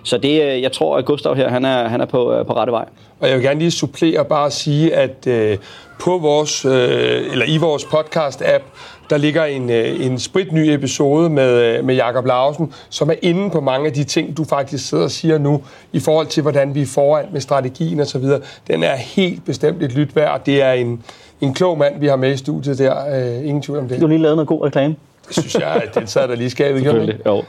så 0.04 0.18
det, 0.18 0.42
øh, 0.44 0.62
jeg 0.62 0.72
tror, 0.72 0.98
at 0.98 1.06
Gustav 1.06 1.36
her, 1.36 1.50
han 1.50 1.66
er, 1.66 1.88
han 1.88 2.02
er 2.02 2.06
på, 2.06 2.34
øh, 2.34 2.46
på 2.46 2.54
rette 2.54 2.74
vej. 2.74 2.86
Og 3.20 3.28
jeg 3.28 3.38
vil 3.38 3.46
gerne 3.46 3.60
lige 3.60 3.72
supplere 3.72 4.20
og 4.20 4.28
bare 4.28 4.52
sige, 4.52 4.96
at 4.96 5.28
øh, 5.28 5.58
på 6.00 6.18
vores, 6.18 6.66
øh, 6.66 7.32
eller 7.32 7.46
i 7.46 7.58
vores 7.58 7.84
podcast-app, 7.84 8.64
der 9.10 9.18
ligger 9.18 9.46
en, 9.46 9.70
øh, 9.70 10.06
en 10.06 10.20
spritny 10.20 10.70
episode 10.74 11.30
med, 11.30 11.78
øh, 11.78 11.86
med 11.86 11.96
Jakob 11.96 12.26
Lausen, 12.26 12.74
som 12.90 13.10
er 13.10 13.16
inde 13.22 13.50
på 13.50 13.62
mange 13.62 13.88
af 13.88 13.94
de 13.94 14.04
ting, 14.04 14.38
du 14.38 14.44
faktisk 14.44 14.90
sidder 14.90 15.04
og 15.04 15.12
siger 15.12 15.38
nu, 15.38 15.62
i 15.94 16.00
forhold 16.00 16.28
til, 16.28 16.42
hvordan 16.42 16.76
vi 16.76 16.82
er 16.82 16.86
foran 16.86 17.26
med 17.32 17.42
strategien 17.42 18.00
og 18.00 18.08
så 18.08 18.20
videre. 18.20 18.40
Den 18.68 18.84
er 18.84 18.96
helt 18.96 19.46
bestemt 19.46 19.84
et 19.84 19.94
lyt 19.94 20.16
værd. 20.16 20.46
Det 20.46 20.62
er 20.62 20.72
en, 20.72 21.04
en 21.42 21.54
klog 21.54 21.78
mand, 21.78 22.00
vi 22.00 22.08
har 22.08 22.16
med 22.16 22.34
i 22.34 22.38
studiet 22.38 22.78
der. 22.78 22.96
Øh, 23.16 23.46
ingen 23.46 23.62
tvivl 23.62 23.80
om 23.80 23.88
det. 23.88 23.98
Du 23.98 24.02
har 24.02 24.08
lige 24.08 24.22
lavet 24.22 24.36
noget 24.38 24.48
god 24.48 24.66
reklame. 24.66 24.96
Det 25.28 25.36
synes 25.36 25.56
jeg, 25.56 25.82
at 25.84 25.96
den 25.96 26.08
sad 26.08 26.28
der 26.28 26.36
lige 26.36 26.50
skabet. 26.50 26.82
Selvfølgelig, 26.82 27.20
jo. 27.26 27.44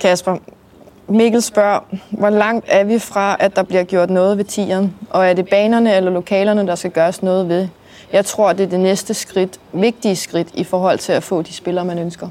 Kasper, 0.00 0.36
Mikkel 1.08 1.42
spørger, 1.42 1.80
hvor 2.10 2.30
langt 2.30 2.64
er 2.68 2.84
vi 2.84 2.98
fra, 2.98 3.36
at 3.40 3.56
der 3.56 3.62
bliver 3.62 3.84
gjort 3.84 4.10
noget 4.10 4.38
ved 4.38 4.44
tieren? 4.44 4.94
Og 5.10 5.26
er 5.26 5.32
det 5.32 5.48
banerne 5.48 5.96
eller 5.96 6.10
lokalerne, 6.10 6.66
der 6.66 6.74
skal 6.74 6.90
gøres 6.90 7.22
noget 7.22 7.48
ved? 7.48 7.68
Jeg 8.12 8.24
tror, 8.24 8.52
det 8.52 8.64
er 8.64 8.70
det 8.70 8.80
næste 8.80 9.14
skridt, 9.14 9.60
vigtige 9.72 10.16
skridt 10.16 10.48
i 10.54 10.64
forhold 10.64 10.98
til 10.98 11.12
at 11.12 11.22
få 11.22 11.42
de 11.42 11.52
spillere, 11.52 11.84
man 11.84 11.98
ønsker. 11.98 12.28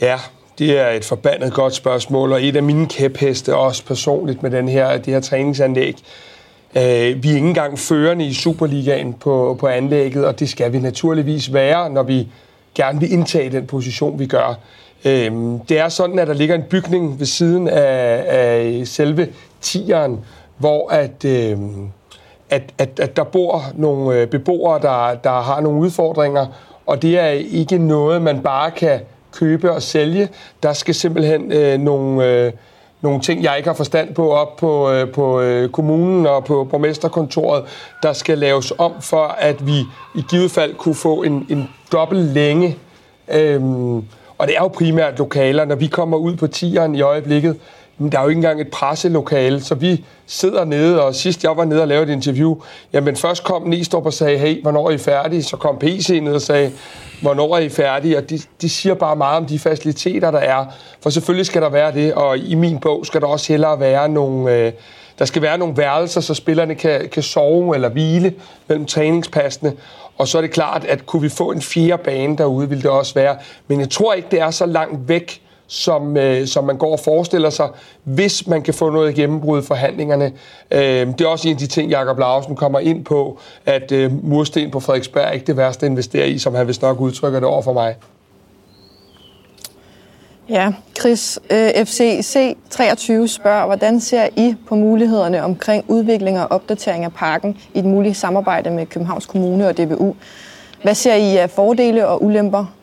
Ja, 0.00 0.18
det 0.58 0.80
er 0.80 0.88
et 0.88 1.04
forbandet 1.04 1.52
godt 1.52 1.74
spørgsmål, 1.74 2.32
og 2.32 2.44
et 2.44 2.56
af 2.56 2.62
mine 2.62 2.86
kæpheste 2.86 3.56
også 3.56 3.84
personligt 3.84 4.42
med 4.42 4.50
den 4.50 4.68
her, 4.68 4.98
det 4.98 5.06
her 5.06 5.20
træningsanlæg. 5.20 5.96
Øh, 6.76 6.82
vi 7.22 7.30
er 7.30 7.34
ikke 7.34 7.38
engang 7.48 7.78
førende 7.78 8.26
i 8.26 8.34
Superligaen 8.34 9.12
på, 9.12 9.56
på 9.60 9.66
anlægget, 9.66 10.26
og 10.26 10.40
det 10.40 10.48
skal 10.48 10.72
vi 10.72 10.78
naturligvis 10.78 11.52
være, 11.52 11.90
når 11.90 12.02
vi 12.02 12.28
gerne 12.74 13.00
vil 13.00 13.12
indtage 13.12 13.50
den 13.50 13.66
position, 13.66 14.18
vi 14.18 14.26
gør. 14.26 14.58
Øhm, 15.04 15.58
det 15.58 15.78
er 15.78 15.88
sådan, 15.88 16.18
at 16.18 16.26
der 16.26 16.34
ligger 16.34 16.54
en 16.54 16.62
bygning 16.62 17.18
ved 17.18 17.26
siden 17.26 17.68
af, 17.68 18.24
af 18.26 18.82
selve 18.84 19.28
tieren, 19.60 20.20
hvor 20.58 20.90
at, 20.90 21.24
øhm, 21.24 21.88
at, 22.50 22.62
at, 22.78 23.00
at 23.00 23.16
der 23.16 23.24
bor 23.24 23.62
nogle 23.74 24.20
øh, 24.20 24.26
beboere, 24.26 24.80
der, 24.82 25.14
der 25.14 25.40
har 25.40 25.60
nogle 25.60 25.80
udfordringer, 25.80 26.46
og 26.86 27.02
det 27.02 27.18
er 27.18 27.28
ikke 27.28 27.78
noget, 27.78 28.22
man 28.22 28.40
bare 28.40 28.70
kan 28.70 29.00
købe 29.32 29.72
og 29.72 29.82
sælge. 29.82 30.28
Der 30.62 30.72
skal 30.72 30.94
simpelthen 30.94 31.52
øh, 31.52 31.78
nogle, 31.78 32.26
øh, 32.26 32.52
nogle 33.00 33.20
ting, 33.20 33.42
jeg 33.42 33.56
ikke 33.56 33.68
har 33.68 33.74
forstand 33.74 34.14
på, 34.14 34.32
op 34.32 34.56
på, 34.56 34.90
øh, 34.90 35.12
på 35.12 35.40
øh, 35.40 35.68
kommunen 35.68 36.26
og 36.26 36.44
på 36.44 36.64
borgmesterkontoret, 36.64 37.64
der 38.02 38.12
skal 38.12 38.38
laves 38.38 38.72
om 38.78 38.92
for, 39.00 39.24
at 39.26 39.66
vi 39.66 39.78
i 40.14 40.24
givet 40.30 40.50
fald 40.50 40.74
kunne 40.74 40.94
få 40.94 41.22
en, 41.22 41.46
en 41.50 41.68
dobbelt 41.92 42.24
længe 42.24 42.76
øh, 43.32 43.62
og 44.38 44.46
det 44.46 44.56
er 44.56 44.60
jo 44.60 44.68
primært 44.68 45.18
lokaler. 45.18 45.64
Når 45.64 45.74
vi 45.74 45.86
kommer 45.86 46.16
ud 46.16 46.36
på 46.36 46.46
tieren 46.46 46.94
i 46.94 47.00
øjeblikket, 47.00 47.56
men 47.98 48.12
der 48.12 48.18
er 48.18 48.22
jo 48.22 48.28
ikke 48.28 48.38
engang 48.38 48.60
et 48.60 48.70
presselokale, 48.70 49.60
så 49.60 49.74
vi 49.74 50.04
sidder 50.26 50.64
nede, 50.64 51.02
og 51.02 51.14
sidst 51.14 51.44
jeg 51.44 51.56
var 51.56 51.64
nede 51.64 51.82
og 51.82 51.88
lavede 51.88 52.12
et 52.12 52.16
interview, 52.16 52.56
jamen 52.92 53.16
først 53.16 53.44
kom 53.44 53.62
Næstrup 53.62 54.06
og 54.06 54.12
sagde, 54.12 54.38
hey, 54.38 54.62
hvornår 54.62 54.88
er 54.88 54.94
I 54.94 54.98
færdige? 54.98 55.42
Så 55.42 55.56
kom 55.56 55.78
PC 55.78 56.18
ned 56.22 56.34
og 56.34 56.42
sagde, 56.42 56.72
hvornår 57.22 57.56
er 57.56 57.60
I 57.60 57.68
færdige? 57.68 58.18
Og 58.18 58.30
de, 58.30 58.40
de 58.60 58.68
siger 58.68 58.94
bare 58.94 59.16
meget 59.16 59.36
om 59.36 59.46
de 59.46 59.58
faciliteter, 59.58 60.30
der 60.30 60.38
er. 60.38 60.66
For 61.00 61.10
selvfølgelig 61.10 61.46
skal 61.46 61.62
der 61.62 61.68
være 61.68 61.92
det, 61.92 62.14
og 62.14 62.38
i 62.38 62.54
min 62.54 62.78
bog 62.78 63.06
skal 63.06 63.20
der 63.20 63.26
også 63.26 63.52
hellere 63.52 63.80
være 63.80 64.08
nogle... 64.08 64.56
Øh, 64.56 64.72
der 65.18 65.24
skal 65.24 65.42
være 65.42 65.58
nogle 65.58 65.76
værelser, 65.76 66.20
så 66.20 66.34
spillerne 66.34 66.74
kan, 66.74 67.08
kan 67.08 67.22
sove 67.22 67.74
eller 67.74 67.88
hvile 67.88 68.34
mellem 68.68 68.86
træningspassene. 68.86 69.72
Og 70.18 70.28
så 70.28 70.38
er 70.38 70.42
det 70.42 70.50
klart, 70.50 70.84
at 70.84 71.06
kunne 71.06 71.22
vi 71.22 71.28
få 71.28 71.50
en 71.50 71.62
fjerde 71.62 72.02
bane 72.02 72.36
derude, 72.36 72.68
ville 72.68 72.82
det 72.82 72.90
også 72.90 73.14
være. 73.14 73.36
Men 73.68 73.80
jeg 73.80 73.90
tror 73.90 74.14
ikke, 74.14 74.28
det 74.30 74.40
er 74.40 74.50
så 74.50 74.66
langt 74.66 75.08
væk, 75.08 75.40
som, 75.66 76.16
øh, 76.16 76.46
som 76.46 76.64
man 76.64 76.76
går 76.76 76.92
og 76.92 77.00
forestiller 77.00 77.50
sig, 77.50 77.68
hvis 78.04 78.46
man 78.46 78.62
kan 78.62 78.74
få 78.74 78.90
noget 78.90 79.14
gennembrud 79.14 79.62
i 79.62 79.66
forhandlingerne. 79.66 80.32
Øh, 80.70 81.06
det 81.06 81.20
er 81.20 81.26
også 81.26 81.48
en 81.48 81.54
af 81.54 81.58
de 81.58 81.66
ting, 81.66 81.90
Jakob 81.90 82.18
Larsen 82.18 82.56
kommer 82.56 82.78
ind 82.78 83.04
på, 83.04 83.38
at 83.66 83.92
øh, 83.92 84.24
mursten 84.24 84.70
på 84.70 84.80
Frederiksberg 84.80 85.24
er 85.24 85.30
ikke 85.30 85.46
det 85.46 85.56
værste 85.56 85.86
at 85.86 85.90
investere 85.90 86.28
i, 86.28 86.38
som 86.38 86.54
han 86.54 86.68
vist 86.68 86.82
nok 86.82 87.00
udtrykker 87.00 87.40
det 87.40 87.48
over 87.48 87.62
for 87.62 87.72
mig. 87.72 87.94
Ja, 90.48 90.72
Chris, 91.00 91.38
øh, 91.50 91.70
FCC 91.84 92.56
23 92.70 93.28
spørger, 93.28 93.66
hvordan 93.66 94.00
ser 94.00 94.28
I 94.36 94.54
på 94.66 94.74
mulighederne 94.74 95.44
omkring 95.44 95.84
udvikling 95.88 96.40
og 96.40 96.46
opdatering 96.50 97.04
af 97.04 97.12
parken 97.12 97.58
i 97.74 97.78
et 97.78 97.84
muligt 97.84 98.16
samarbejde 98.16 98.70
med 98.70 98.86
Københavns 98.86 99.26
Kommune 99.26 99.68
og 99.68 99.78
DBU? 99.78 100.14
Hvad 100.82 100.94
ser 100.94 101.14
I 101.14 101.36
af 101.36 101.50
fordele 101.50 102.08
og 102.08 102.24
ulemper? 102.24 102.74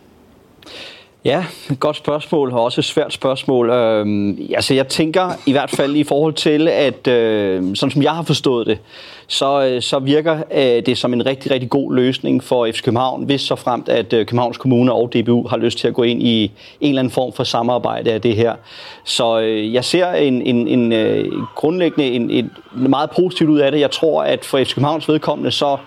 Ja, 1.26 1.46
et 1.72 1.80
godt 1.80 1.96
spørgsmål, 1.96 2.52
og 2.52 2.64
også 2.64 2.82
et 2.82 2.86
svært 2.86 3.14
spørgsmål. 3.14 3.70
Øhm, 3.70 4.38
altså, 4.56 4.74
jeg 4.74 4.88
tænker 4.88 5.32
i 5.46 5.52
hvert 5.52 5.70
fald 5.70 5.96
i 5.96 6.04
forhold 6.04 6.34
til, 6.34 6.68
at 6.68 7.08
øh, 7.08 7.76
sådan 7.76 7.92
som 7.92 8.04
jeg 8.04 8.12
har 8.12 8.24
forstået 8.24 8.68
det, 8.68 8.80
så, 9.28 9.64
øh, 9.64 9.82
så 9.82 10.00
virker 10.00 10.38
øh, 10.54 10.86
det 10.86 10.98
som 10.98 11.14
en 11.14 11.26
rigtig, 11.26 11.52
rigtig 11.52 11.70
god 11.70 11.96
løsning 11.96 12.44
for 12.44 12.68
FC 12.72 12.84
København, 12.84 13.24
hvis 13.24 13.42
så 13.42 13.56
fremt, 13.56 13.90
at 13.90 14.14
øh, 14.14 14.26
Københavns 14.26 14.58
Kommune 14.58 14.94
og 14.94 15.14
DBU 15.14 15.48
har 15.48 15.58
lyst 15.58 15.78
til 15.78 15.88
at 15.88 15.94
gå 15.94 16.04
ind 16.04 16.24
i 16.24 16.44
en 16.82 16.90
eller 16.90 17.00
anden 17.00 17.12
form 17.12 17.34
for 17.34 17.44
samarbejde 17.44 18.12
af 18.12 18.22
det 18.22 18.36
her. 18.36 18.56
Så 19.04 19.40
øh, 19.40 19.74
jeg 19.74 19.86
ser 19.86 20.12
en, 20.12 20.42
en, 20.42 20.68
en 20.68 20.94
øh, 20.94 21.32
grundlæggende 21.56 22.12
en, 22.12 22.32
en 22.32 22.52
meget 22.74 23.10
positivt 23.12 23.50
ud 23.50 23.60
af 23.60 23.72
det. 23.72 23.80
Jeg 23.80 23.92
tror, 23.92 24.24
at 24.24 24.46
for 24.46 24.64
FC 24.64 24.76
Københavns 24.76 25.08
vedkommende, 25.10 25.52
så, 25.52 25.78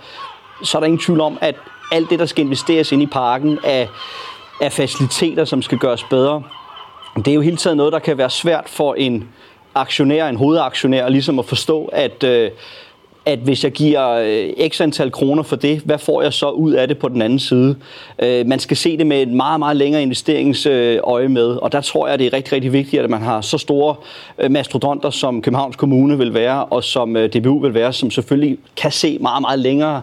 så 0.65 0.79
er 0.79 0.81
der 0.81 0.87
ingen 0.87 1.01
tvivl 1.01 1.21
om, 1.21 1.39
at 1.41 1.55
alt 1.93 2.11
det, 2.11 2.19
der 2.19 2.27
skal 2.27 2.45
investeres 2.45 2.93
ind 2.93 3.03
i 3.03 3.07
parken, 3.07 3.59
er 3.65 3.87
af 4.61 4.73
faciliteter, 4.73 5.45
som 5.45 5.63
skal 5.63 5.79
gøres 5.79 6.05
bedre. 6.05 6.43
Det 7.17 7.29
er 7.29 7.35
jo 7.35 7.41
hele 7.41 7.57
tiden 7.57 7.77
noget, 7.77 7.93
der 7.93 7.99
kan 7.99 8.19
være 8.19 8.31
svært 8.31 8.69
for 8.69 8.95
en 8.95 9.29
aktionær, 9.75 10.29
en 10.29 10.37
hovedaktionær, 10.37 11.09
ligesom 11.09 11.39
at 11.39 11.45
forstå, 11.45 11.85
at 11.85 12.25
øh, 12.25 12.51
at 13.27 13.39
hvis 13.39 13.65
jeg 13.65 13.73
giver 13.73 14.11
øh, 14.11 14.69
x 14.69 14.81
antal 14.81 15.11
kroner 15.11 15.43
for 15.43 15.57
det, 15.57 15.81
hvad 15.85 15.99
får 15.99 16.23
jeg 16.23 16.33
så 16.33 16.51
ud 16.51 16.73
af 16.73 16.89
det 16.89 16.99
på 16.99 17.09
den 17.09 17.23
anden 17.23 17.39
side? 17.39 17.77
Øh, 18.19 18.47
man 18.47 18.59
skal 18.59 18.77
se 18.77 18.97
det 18.97 19.07
med 19.07 19.23
en 19.23 19.37
meget, 19.37 19.59
meget 19.59 19.77
længere 19.77 20.03
investeringsøje 20.03 21.29
med, 21.29 21.47
og 21.47 21.73
der 21.73 21.81
tror 21.81 22.09
jeg, 22.09 22.19
det 22.19 22.27
er 22.27 22.33
rigtig, 22.33 22.53
rigtig 22.53 22.73
vigtigt, 22.73 23.03
at 23.03 23.11
man 23.11 23.23
har 23.23 23.41
så 23.41 23.59
store 23.59 23.95
øh, 24.39 24.51
mastodonter, 24.51 25.11
som 25.11 25.43
Københavns 25.43 25.77
Kommune 25.77 26.19
vil 26.19 26.35
være, 26.35 26.65
og 26.65 26.85
som 26.85 27.15
DBU 27.15 27.59
vil 27.59 27.75
være, 27.75 27.93
som 27.93 28.11
selvfølgelig 28.11 28.59
kan 28.77 28.91
se 28.91 29.19
meget, 29.21 29.41
meget 29.41 29.59
længere 29.59 30.03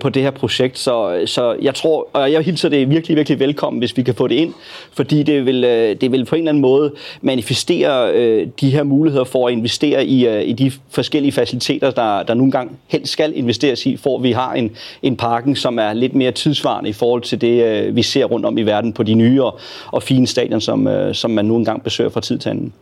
på 0.00 0.08
det 0.08 0.22
her 0.22 0.30
projekt. 0.30 0.78
Så, 0.78 1.22
så 1.26 1.56
jeg 1.62 1.74
tror, 1.74 2.08
og 2.12 2.32
jeg 2.32 2.42
hilser 2.42 2.68
det 2.68 2.90
virkelig, 2.90 3.16
virkelig 3.16 3.38
velkommen, 3.38 3.78
hvis 3.78 3.96
vi 3.96 4.02
kan 4.02 4.14
få 4.14 4.28
det 4.28 4.34
ind, 4.34 4.54
fordi 4.92 5.22
det 5.22 5.46
vil, 5.46 5.62
det 6.00 6.12
vil 6.12 6.24
på 6.24 6.34
en 6.34 6.40
eller 6.40 6.50
anden 6.50 6.60
måde 6.62 6.92
manifestere 7.20 8.14
de 8.60 8.70
her 8.70 8.82
muligheder 8.82 9.24
for 9.24 9.48
at 9.48 9.52
investere 9.52 10.06
i, 10.06 10.44
i 10.44 10.52
de 10.52 10.72
forskellige 10.90 11.32
faciliteter, 11.32 11.90
der, 11.90 12.22
der 12.22 12.34
nu 12.34 12.51
engang 12.60 12.78
helst 12.86 13.12
skal 13.12 13.36
investeres 13.36 13.86
i, 13.86 13.96
for 13.96 14.18
vi 14.18 14.32
har 14.32 14.52
en, 14.52 14.70
en 15.02 15.16
parken, 15.16 15.56
som 15.56 15.78
er 15.78 15.92
lidt 15.92 16.14
mere 16.14 16.32
tidsvarende 16.32 16.90
i 16.90 16.92
forhold 16.92 17.22
til 17.22 17.40
det, 17.40 17.64
øh, 17.64 17.96
vi 17.96 18.02
ser 18.02 18.24
rundt 18.24 18.46
om 18.46 18.58
i 18.58 18.62
verden 18.62 18.92
på 18.92 19.02
de 19.02 19.14
nye 19.14 19.44
og, 19.44 19.58
og 19.86 20.02
fine 20.02 20.26
stadion, 20.26 20.60
som, 20.60 20.86
øh, 20.86 21.14
som 21.14 21.30
man 21.30 21.44
nu 21.44 21.56
engang 21.56 21.82
besøger 21.82 22.10
fra 22.10 22.20
tid 22.20 22.38
til 22.38 22.48
anden. 22.48 22.72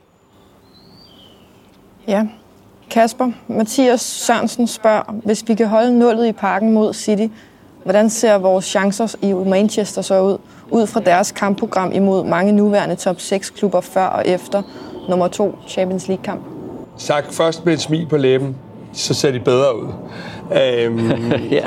Ja. 2.08 2.26
Kasper, 2.90 3.30
Mathias 3.48 4.00
Sørensen 4.00 4.66
spørger, 4.66 5.02
hvis 5.24 5.44
vi 5.48 5.54
kan 5.54 5.68
holde 5.68 5.98
nullet 5.98 6.26
i 6.26 6.32
parken 6.32 6.72
mod 6.72 6.94
City, 6.94 7.26
hvordan 7.82 8.10
ser 8.10 8.38
vores 8.38 8.64
chancer 8.64 9.14
i 9.22 9.32
Manchester 9.32 10.02
så 10.02 10.20
ud, 10.22 10.38
ud 10.70 10.86
fra 10.86 11.00
deres 11.00 11.32
kampprogram 11.32 11.92
imod 11.92 12.24
mange 12.24 12.52
nuværende 12.52 12.94
top 12.94 13.20
6 13.20 13.50
klubber 13.50 13.80
før 13.80 14.06
og 14.06 14.28
efter 14.28 14.62
nummer 15.08 15.28
2 15.28 15.58
Champions 15.68 16.08
League 16.08 16.24
kamp? 16.24 16.40
Sagt 16.96 17.34
først 17.34 17.64
med 17.64 17.72
et 17.72 17.80
smil 17.80 18.06
på 18.06 18.16
læben, 18.16 18.56
så 18.92 19.14
ser 19.14 19.30
de 19.30 19.40
bedre 19.40 19.76
ud. 19.76 19.88
Øhm, 20.52 21.32
ja. 21.50 21.64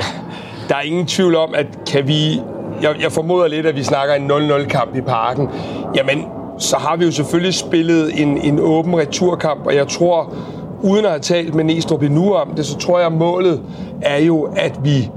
Der 0.68 0.74
er 0.74 0.80
ingen 0.80 1.06
tvivl 1.06 1.36
om, 1.36 1.54
at 1.54 1.66
kan 1.92 2.08
vi... 2.08 2.40
Jeg, 2.82 2.94
jeg 3.02 3.12
formoder 3.12 3.48
lidt, 3.48 3.66
at 3.66 3.76
vi 3.76 3.82
snakker 3.82 4.14
en 4.14 4.30
0-0-kamp 4.30 4.96
i 4.96 5.00
parken. 5.00 5.48
Jamen, 5.96 6.24
så 6.58 6.76
har 6.76 6.96
vi 6.96 7.04
jo 7.04 7.10
selvfølgelig 7.10 7.54
spillet 7.54 8.20
en, 8.22 8.38
en 8.38 8.58
åben 8.60 8.98
returkamp, 8.98 9.66
og 9.66 9.74
jeg 9.74 9.88
tror, 9.88 10.34
uden 10.82 11.04
at 11.04 11.10
have 11.10 11.20
talt 11.20 11.54
med 11.54 11.64
Næstrup 11.64 12.02
endnu 12.02 12.34
om 12.34 12.54
det, 12.56 12.66
så 12.66 12.78
tror 12.78 12.98
jeg, 12.98 13.06
at 13.06 13.12
målet 13.12 13.62
er 14.02 14.18
jo, 14.18 14.42
at 14.56 14.72
vi 14.84 15.10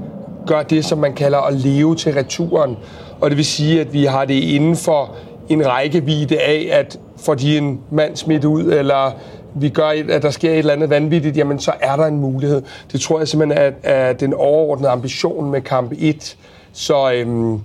gør 0.46 0.62
det, 0.62 0.84
som 0.84 0.98
man 0.98 1.14
kalder 1.14 1.38
at 1.38 1.54
leve 1.54 1.94
til 1.94 2.12
returen. 2.12 2.76
Og 3.20 3.30
det 3.30 3.36
vil 3.36 3.44
sige, 3.44 3.80
at 3.80 3.92
vi 3.92 4.04
har 4.04 4.24
det 4.24 4.34
inden 4.34 4.76
for 4.76 5.10
en 5.48 5.66
rækkevidde 5.66 6.38
af, 6.38 6.68
at 6.72 6.98
får 7.16 7.34
de 7.34 7.58
en 7.58 7.80
mand 7.90 8.16
smidt 8.16 8.44
ud, 8.44 8.62
eller 8.62 9.12
vi 9.54 9.68
gør, 9.68 9.88
et, 9.88 10.10
at 10.10 10.22
der 10.22 10.30
sker 10.30 10.50
et 10.50 10.58
eller 10.58 10.72
andet 10.72 10.90
vanvittigt, 10.90 11.36
jamen 11.36 11.60
så 11.60 11.72
er 11.80 11.96
der 11.96 12.06
en 12.06 12.20
mulighed. 12.20 12.62
Det 12.92 13.00
tror 13.00 13.18
jeg 13.18 13.28
simpelthen 13.28 13.58
er, 13.58 13.72
er 13.82 14.12
den 14.12 14.34
overordnede 14.34 14.90
ambition 14.90 15.50
med 15.50 15.60
kamp 15.60 15.92
1. 15.98 16.36
Så 16.72 17.12
øhm, 17.12 17.60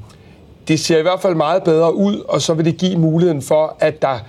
det 0.68 0.80
ser 0.80 0.98
i 0.98 1.02
hvert 1.02 1.22
fald 1.22 1.36
meget 1.36 1.64
bedre 1.64 1.96
ud, 1.96 2.20
og 2.20 2.42
så 2.42 2.54
vil 2.54 2.66
det 2.66 2.78
give 2.78 2.98
muligheden 2.98 3.42
for, 3.42 3.78
at 3.80 4.02
der 4.02 4.20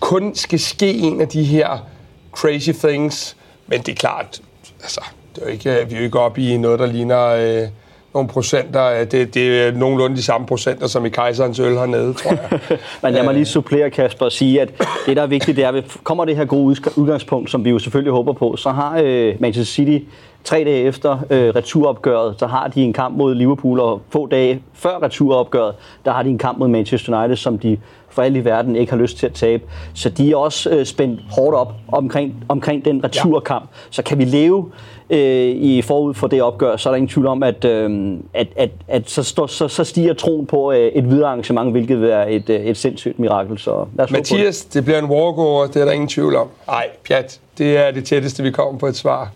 kun 0.00 0.34
skal 0.34 0.60
ske 0.60 0.94
en 0.94 1.20
af 1.20 1.28
de 1.28 1.44
her 1.44 1.86
crazy 2.32 2.70
things. 2.70 3.36
Men 3.66 3.80
det 3.80 3.88
er 3.88 3.96
klart, 3.96 4.40
altså, 4.82 5.00
det 5.34 5.42
er 5.42 5.46
jo 5.46 5.52
ikke, 5.52 5.86
vi 5.88 5.94
er 5.94 5.98
jo 5.98 6.04
ikke 6.04 6.20
oppe 6.20 6.40
i 6.40 6.56
noget, 6.56 6.78
der 6.78 6.86
ligner 6.86 7.26
øh, 7.26 7.68
nogle 8.14 8.28
procenter. 8.28 9.04
Det, 9.04 9.34
det 9.34 9.62
er 9.62 9.72
nogenlunde 9.72 10.16
de 10.16 10.22
samme 10.22 10.46
procenter, 10.46 10.86
som 10.86 11.06
i 11.06 11.08
kejserens 11.08 11.58
øl 11.58 11.74
hernede, 11.74 12.14
tror 12.14 12.30
jeg. 12.30 12.60
Men 13.02 13.12
lad 13.12 13.24
mig 13.24 13.34
lige 13.34 13.44
supplere, 13.44 13.90
Kasper, 13.90 14.24
og 14.24 14.32
sige, 14.32 14.60
at 14.60 14.68
det, 15.06 15.16
der 15.16 15.22
er 15.22 15.26
vigtigt, 15.26 15.56
det 15.56 15.64
er, 15.64 15.68
at 15.68 15.84
kommer 16.04 16.24
det 16.24 16.36
her 16.36 16.44
gode 16.44 16.76
udgangspunkt, 16.96 17.50
som 17.50 17.64
vi 17.64 17.70
jo 17.70 17.78
selvfølgelig 17.78 18.12
håber 18.12 18.32
på, 18.32 18.56
så 18.56 18.70
har 18.70 19.00
øh, 19.04 19.34
Manchester 19.40 19.74
City 19.74 20.04
tre 20.44 20.64
dage 20.64 20.82
efter 20.82 21.18
øh, 21.30 21.48
returopgøret, 21.48 22.34
så 22.38 22.46
har 22.46 22.68
de 22.68 22.82
en 22.82 22.92
kamp 22.92 23.16
mod 23.16 23.34
Liverpool, 23.34 23.80
og 23.80 24.00
få 24.10 24.26
dage 24.26 24.62
før 24.72 25.02
returopgøret, 25.02 25.74
der 26.04 26.12
har 26.12 26.22
de 26.22 26.30
en 26.30 26.38
kamp 26.38 26.58
mod 26.58 26.68
Manchester 26.68 27.18
United, 27.18 27.36
som 27.36 27.58
de 27.58 27.78
for 28.10 28.22
alle 28.22 28.38
i 28.38 28.44
verden 28.44 28.76
ikke 28.76 28.92
har 28.92 28.98
lyst 28.98 29.18
til 29.18 29.26
at 29.26 29.32
tabe. 29.32 29.64
Så 29.94 30.08
de 30.08 30.32
er 30.32 30.36
også 30.36 30.70
øh, 30.70 30.86
spændt 30.86 31.20
hårdt 31.30 31.56
op 31.56 31.72
omkring, 31.92 32.44
omkring 32.48 32.84
den 32.84 33.04
returkamp. 33.04 33.64
Ja. 33.64 33.78
Så 33.90 34.02
kan 34.02 34.18
vi 34.18 34.24
leve 34.24 34.70
øh, 35.10 35.48
i 35.48 35.82
forud 35.82 36.14
for 36.14 36.26
det 36.26 36.42
opgør, 36.42 36.76
så 36.76 36.88
er 36.88 36.92
der 36.92 36.96
ingen 36.96 37.08
tvivl 37.08 37.26
om, 37.26 37.42
at, 37.42 37.64
øh, 37.64 38.16
at, 38.34 38.48
at, 38.56 38.70
at 38.88 39.10
så, 39.10 39.22
stå, 39.22 39.46
så, 39.46 39.68
så 39.68 39.84
stiger 39.84 40.14
troen 40.14 40.46
på 40.46 40.72
øh, 40.72 40.78
et 40.78 41.10
videre 41.10 41.28
arrangement, 41.28 41.70
hvilket 41.70 42.00
vil 42.00 42.08
være 42.08 42.32
et, 42.32 42.50
øh, 42.50 42.60
et 42.60 42.76
sindssygt 42.76 43.18
mirakel. 43.18 43.58
Så 43.58 43.86
lad 43.96 44.04
os 44.04 44.10
Mathias, 44.10 44.64
det. 44.64 44.74
det 44.74 44.84
bliver 44.84 44.98
en 44.98 45.04
walkover, 45.04 45.66
det 45.66 45.76
er 45.76 45.84
der 45.84 45.92
ingen 45.92 46.08
tvivl 46.08 46.36
om. 46.36 46.48
Nej, 46.66 46.86
pjat, 47.08 47.40
det 47.58 47.76
er 47.76 47.90
det 47.90 48.04
tætteste, 48.04 48.42
vi 48.42 48.50
kommer 48.50 48.78
på 48.78 48.86
et 48.86 48.96
svar. 48.96 49.30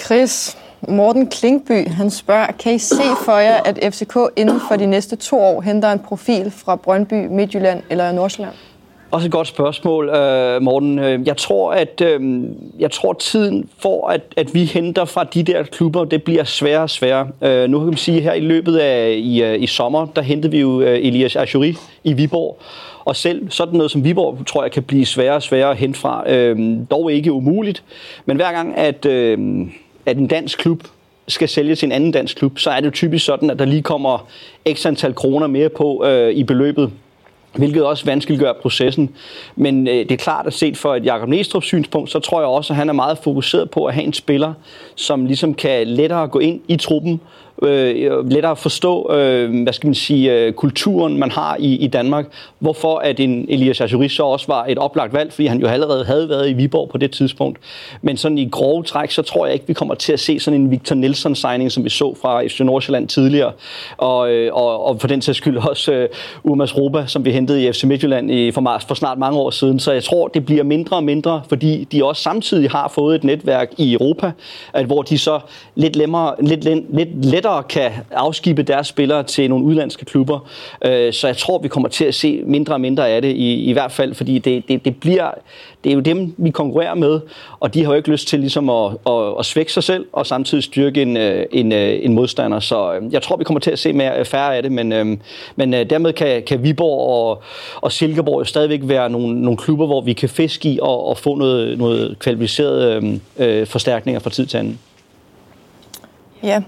Chris, 0.00 0.58
Morten 0.88 1.26
Klinkby, 1.26 1.88
han 1.88 2.10
spørger, 2.10 2.46
kan 2.46 2.74
I 2.74 2.78
se 2.78 3.02
for 3.24 3.36
jer, 3.36 3.60
at 3.64 3.94
FCK 3.94 4.16
inden 4.36 4.60
for 4.68 4.76
de 4.76 4.86
næste 4.86 5.16
to 5.16 5.40
år 5.40 5.60
henter 5.60 5.92
en 5.92 5.98
profil 5.98 6.50
fra 6.50 6.76
Brøndby, 6.76 7.26
Midtjylland 7.26 7.82
eller 7.90 8.12
Nordsjælland? 8.12 8.54
Også 9.10 9.26
et 9.26 9.32
godt 9.32 9.48
spørgsmål, 9.48 10.08
øh, 10.08 10.62
Morten. 10.62 10.98
Øh, 10.98 11.26
jeg 11.26 11.36
tror, 11.36 11.72
at 11.72 12.02
øh, 12.04 12.44
jeg 12.78 12.90
tror, 12.90 13.12
tiden 13.12 13.68
for, 13.78 14.08
at, 14.08 14.20
at 14.36 14.54
vi 14.54 14.64
henter 14.64 15.04
fra 15.04 15.24
de 15.24 15.42
der 15.42 15.62
klubber, 15.62 16.04
det 16.04 16.22
bliver 16.22 16.44
sværere 16.44 16.82
og 16.82 16.90
sværere. 16.90 17.68
Nu 17.68 17.78
kan 17.78 17.86
man 17.86 17.96
sige, 17.96 18.16
at 18.16 18.22
her 18.22 18.32
i 18.32 18.40
løbet 18.40 18.76
af 18.76 19.14
i, 19.18 19.54
i 19.54 19.66
sommer, 19.66 20.06
der 20.16 20.22
hentede 20.22 20.52
vi 20.52 20.60
jo 20.60 20.80
Elias 20.80 21.36
Ajuri 21.36 21.76
i 22.04 22.12
Viborg. 22.12 22.58
Og 23.04 23.16
selv 23.16 23.50
sådan 23.50 23.74
noget 23.74 23.90
som 23.90 24.04
Viborg, 24.04 24.46
tror 24.46 24.62
jeg, 24.62 24.72
kan 24.72 24.82
blive 24.82 25.06
sværere 25.06 25.34
og 25.34 25.42
sværere 25.42 25.70
at 25.70 25.76
hente 25.76 25.98
fra. 26.00 26.24
Dog 26.90 27.12
ikke 27.12 27.32
umuligt. 27.32 27.82
Men 28.26 28.36
hver 28.36 28.52
gang, 28.52 28.76
at... 28.76 29.06
At 30.06 30.16
en 30.16 30.26
dansk 30.26 30.58
klub 30.58 30.82
skal 31.28 31.48
sælge 31.48 31.74
til 31.74 31.86
en 31.86 31.92
anden 31.92 32.10
dansk 32.10 32.36
klub, 32.36 32.58
så 32.58 32.70
er 32.70 32.80
det 32.80 32.86
jo 32.86 32.90
typisk 32.90 33.24
sådan, 33.24 33.50
at 33.50 33.58
der 33.58 33.64
lige 33.64 33.82
kommer 33.82 34.26
x 34.72 34.86
antal 34.86 35.14
kroner 35.14 35.46
mere 35.46 35.68
på 35.68 36.04
øh, 36.04 36.30
i 36.34 36.44
beløbet 36.44 36.92
hvilket 37.58 37.84
også 37.84 38.04
vanskeliggør 38.04 38.52
processen. 38.62 39.10
Men 39.56 39.88
øh, 39.88 39.94
det 39.94 40.12
er 40.12 40.16
klart 40.16 40.46
at 40.46 40.52
set 40.52 40.76
for 40.76 40.94
et 40.94 41.04
Jakob 41.04 41.28
Næstrup 41.28 41.62
synspunkt, 41.62 42.10
så 42.10 42.18
tror 42.18 42.40
jeg 42.40 42.48
også, 42.48 42.72
at 42.72 42.76
han 42.76 42.88
er 42.88 42.92
meget 42.92 43.18
fokuseret 43.18 43.70
på 43.70 43.84
at 43.84 43.94
have 43.94 44.04
en 44.04 44.12
spiller, 44.12 44.54
som 44.94 45.26
ligesom 45.26 45.54
kan 45.54 45.86
lettere 45.86 46.28
gå 46.28 46.38
ind 46.38 46.60
i 46.68 46.76
truppen, 46.76 47.20
øh, 47.62 48.30
lettere 48.30 48.52
at 48.52 48.58
forstå, 48.58 49.12
øh, 49.12 49.62
hvad 49.62 49.72
skal 49.72 49.86
man 49.86 49.94
sige, 49.94 50.32
øh, 50.32 50.52
kulturen, 50.52 51.18
man 51.18 51.30
har 51.30 51.56
i, 51.58 51.74
i 51.76 51.86
Danmark. 51.86 52.26
Hvorfor 52.58 52.98
at 52.98 53.20
en 53.20 53.46
Elias 53.48 53.80
Ajuri 53.80 54.08
så 54.08 54.22
også 54.22 54.46
var 54.48 54.64
et 54.68 54.78
oplagt 54.78 55.12
valg, 55.12 55.32
fordi 55.32 55.46
han 55.46 55.60
jo 55.60 55.66
allerede 55.66 56.04
havde 56.04 56.28
været 56.28 56.50
i 56.50 56.52
Viborg 56.52 56.88
på 56.90 56.98
det 56.98 57.10
tidspunkt. 57.10 57.58
Men 58.02 58.16
sådan 58.16 58.38
i 58.38 58.48
grove 58.48 58.82
træk, 58.82 59.10
så 59.10 59.22
tror 59.22 59.46
jeg 59.46 59.54
ikke, 59.54 59.66
vi 59.66 59.72
kommer 59.72 59.94
til 59.94 60.12
at 60.12 60.20
se 60.20 60.40
sådan 60.40 60.60
en 60.60 60.70
Victor 60.70 60.94
Nelson-signing, 60.94 61.72
som 61.72 61.84
vi 61.84 61.88
så 61.88 62.14
fra 62.22 62.46
FC 62.46 62.60
Nordsjælland 62.60 63.08
tidligere. 63.08 63.52
Og, 63.96 64.30
øh, 64.30 64.54
og, 64.54 64.86
og 64.86 65.00
for 65.00 65.08
den 65.08 65.22
sags 65.22 65.38
skyld 65.38 65.56
også 65.56 65.92
øh, 65.92 66.08
Umas 66.44 66.76
Roba, 66.76 67.06
som 67.06 67.24
vi 67.24 67.30
hentede 67.30 67.64
i 67.64 67.72
FC 67.72 67.84
Midtjylland 67.84 68.30
i, 68.30 68.50
for, 68.50 68.80
for 68.88 68.94
snart 68.94 69.18
mange 69.18 69.38
år 69.38 69.50
siden. 69.50 69.80
Så 69.80 69.92
jeg 69.92 70.04
tror, 70.04 70.28
det 70.28 70.46
bliver 70.46 70.64
mindre 70.64 70.96
og 70.96 71.04
mindre, 71.04 71.42
fordi 71.48 71.84
de 71.84 72.04
også 72.04 72.22
samtidig 72.22 72.70
har 72.70 72.88
fået 72.88 73.14
et 73.14 73.24
netværk 73.24 73.72
i 73.78 73.92
Europa, 73.92 74.32
at, 74.72 74.86
hvor 74.86 75.02
de 75.02 75.18
så 75.18 75.40
lidt, 75.74 75.96
lemmer, 75.96 76.34
lidt, 76.40 76.64
lidt, 76.64 76.96
lidt 76.96 77.24
lettere 77.24 77.45
kan 77.68 77.92
afskibe 78.12 78.62
deres 78.62 78.86
spillere 78.86 79.22
til 79.22 79.50
nogle 79.50 79.64
udlandske 79.64 80.04
klubber. 80.04 80.48
Øh, 80.84 81.12
så 81.12 81.26
jeg 81.26 81.36
tror, 81.36 81.58
vi 81.58 81.68
kommer 81.68 81.88
til 81.88 82.04
at 82.04 82.14
se 82.14 82.42
mindre 82.44 82.74
og 82.74 82.80
mindre 82.80 83.08
af 83.08 83.22
det, 83.22 83.28
i, 83.28 83.64
i 83.64 83.72
hvert 83.72 83.92
fald, 83.92 84.14
fordi 84.14 84.38
det, 84.38 84.68
det, 84.68 84.84
det 84.84 85.00
bliver, 85.00 85.30
det 85.84 85.90
er 85.90 85.94
jo 85.94 86.00
dem, 86.00 86.34
vi 86.36 86.50
konkurrerer 86.50 86.94
med, 86.94 87.20
og 87.60 87.74
de 87.74 87.84
har 87.84 87.90
jo 87.90 87.96
ikke 87.96 88.10
lyst 88.10 88.28
til 88.28 88.40
ligesom 88.40 88.70
at, 88.70 88.92
at, 89.06 89.34
at 89.38 89.44
svække 89.44 89.72
sig 89.72 89.82
selv, 89.82 90.06
og 90.12 90.26
samtidig 90.26 90.64
styrke 90.64 91.02
en, 91.02 91.16
øh, 91.16 91.46
en, 91.52 91.72
øh, 91.72 91.98
en 92.02 92.14
modstander. 92.14 92.60
Så 92.60 92.94
øh, 92.94 93.12
jeg 93.12 93.22
tror, 93.22 93.36
vi 93.36 93.44
kommer 93.44 93.60
til 93.60 93.70
at 93.70 93.78
se 93.78 93.92
mere, 93.92 94.24
færre 94.24 94.56
af 94.56 94.62
det, 94.62 94.72
men, 94.72 95.20
men 95.56 95.72
dermed 95.72 96.12
kan, 96.12 96.42
kan 96.42 96.62
Viborg 96.62 97.30
og, 97.30 97.42
og 97.76 97.92
Silkeborg 97.92 98.40
jo 98.40 98.44
stadigvæk 98.44 98.80
være 98.82 99.10
nogle, 99.10 99.42
nogle 99.42 99.56
klubber, 99.56 99.86
hvor 99.86 100.00
vi 100.00 100.12
kan 100.12 100.28
fiske 100.28 100.68
i 100.68 100.78
og, 100.82 101.08
og 101.08 101.18
få 101.18 101.34
noget, 101.34 101.78
noget 101.78 102.18
kvalificeret 102.18 103.20
øh, 103.38 103.66
forstærkninger 103.66 104.20
fra 104.20 104.30
tid 104.30 104.46
til 104.46 104.58
anden. 104.58 104.78
Ja, 106.42 106.62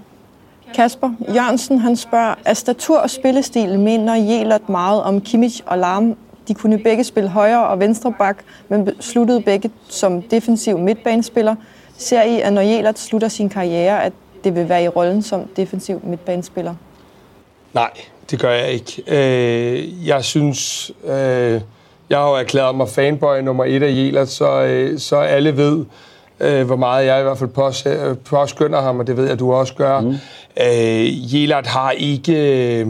Kasper 0.75 1.09
Jørgensen 1.35 1.79
han 1.79 1.95
spørger, 1.95 2.35
er 2.45 2.53
statur 2.53 2.97
og 2.97 3.09
spillestil 3.09 3.79
mener 3.79 4.15
Jelert 4.15 4.69
meget 4.69 5.03
om 5.03 5.21
Kimmich 5.21 5.61
og 5.65 5.77
Larm? 5.77 6.15
De 6.47 6.53
kunne 6.53 6.77
begge 6.77 7.03
spille 7.03 7.29
højre 7.29 7.67
og 7.67 7.79
venstre 7.79 8.13
bak, 8.19 8.37
men 8.69 8.89
sluttede 8.99 9.41
begge 9.41 9.71
som 9.89 10.21
defensiv 10.21 10.77
midtbanespiller. 10.77 11.55
Ser 11.97 12.23
I, 12.23 12.41
at 12.41 12.53
når 12.53 12.61
Jelert 12.61 12.99
slutter 12.99 13.27
sin 13.27 13.49
karriere, 13.49 14.03
at 14.03 14.13
det 14.43 14.55
vil 14.55 14.69
være 14.69 14.83
i 14.83 14.87
rollen 14.87 15.21
som 15.21 15.47
defensiv 15.55 16.01
midtbanespiller? 16.03 16.75
Nej, 17.73 17.91
det 18.31 18.39
gør 18.39 18.51
jeg 18.51 18.71
ikke. 18.71 19.03
Øh, 19.07 20.07
jeg 20.07 20.23
synes, 20.23 20.91
øh, 21.05 21.61
jeg 22.09 22.17
har 22.17 22.29
jo 22.29 22.35
erklæret 22.35 22.75
mig 22.75 22.89
fanboy 22.89 23.39
nummer 23.39 23.65
et 23.65 23.83
af 23.83 23.91
Jelert, 23.91 24.29
så, 24.29 24.61
øh, 24.61 24.99
så 24.99 25.15
alle 25.15 25.57
ved, 25.57 25.85
øh, 26.39 26.65
hvor 26.65 26.75
meget 26.75 27.05
jeg 27.05 27.19
i 27.19 27.23
hvert 27.23 27.37
fald 27.37 27.49
øh, 27.87 28.17
påskynder 28.17 28.81
ham, 28.81 28.99
og 28.99 29.07
det 29.07 29.17
ved 29.17 29.23
jeg, 29.23 29.33
at 29.33 29.39
du 29.39 29.53
også 29.53 29.73
gør. 29.73 29.99
Mm. 29.99 30.15
Øh, 30.61 31.35
Jelert 31.35 31.67
har 31.67 31.91
ikke 31.91 32.33
øh, 32.79 32.87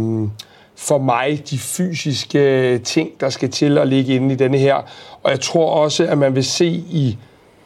for 0.76 0.98
mig 0.98 1.44
de 1.50 1.58
fysiske 1.58 2.78
ting, 2.78 3.10
der 3.20 3.30
skal 3.30 3.50
til 3.50 3.78
at 3.78 3.88
ligge 3.88 4.16
inde 4.16 4.34
i 4.34 4.38
denne 4.38 4.58
her. 4.58 4.76
Og 5.24 5.32
jeg 5.32 5.40
tror 5.40 5.70
også, 5.70 6.08
at 6.08 6.18
man 6.18 6.36
vil 6.36 6.46
se 6.46 6.66
i, 6.68 7.18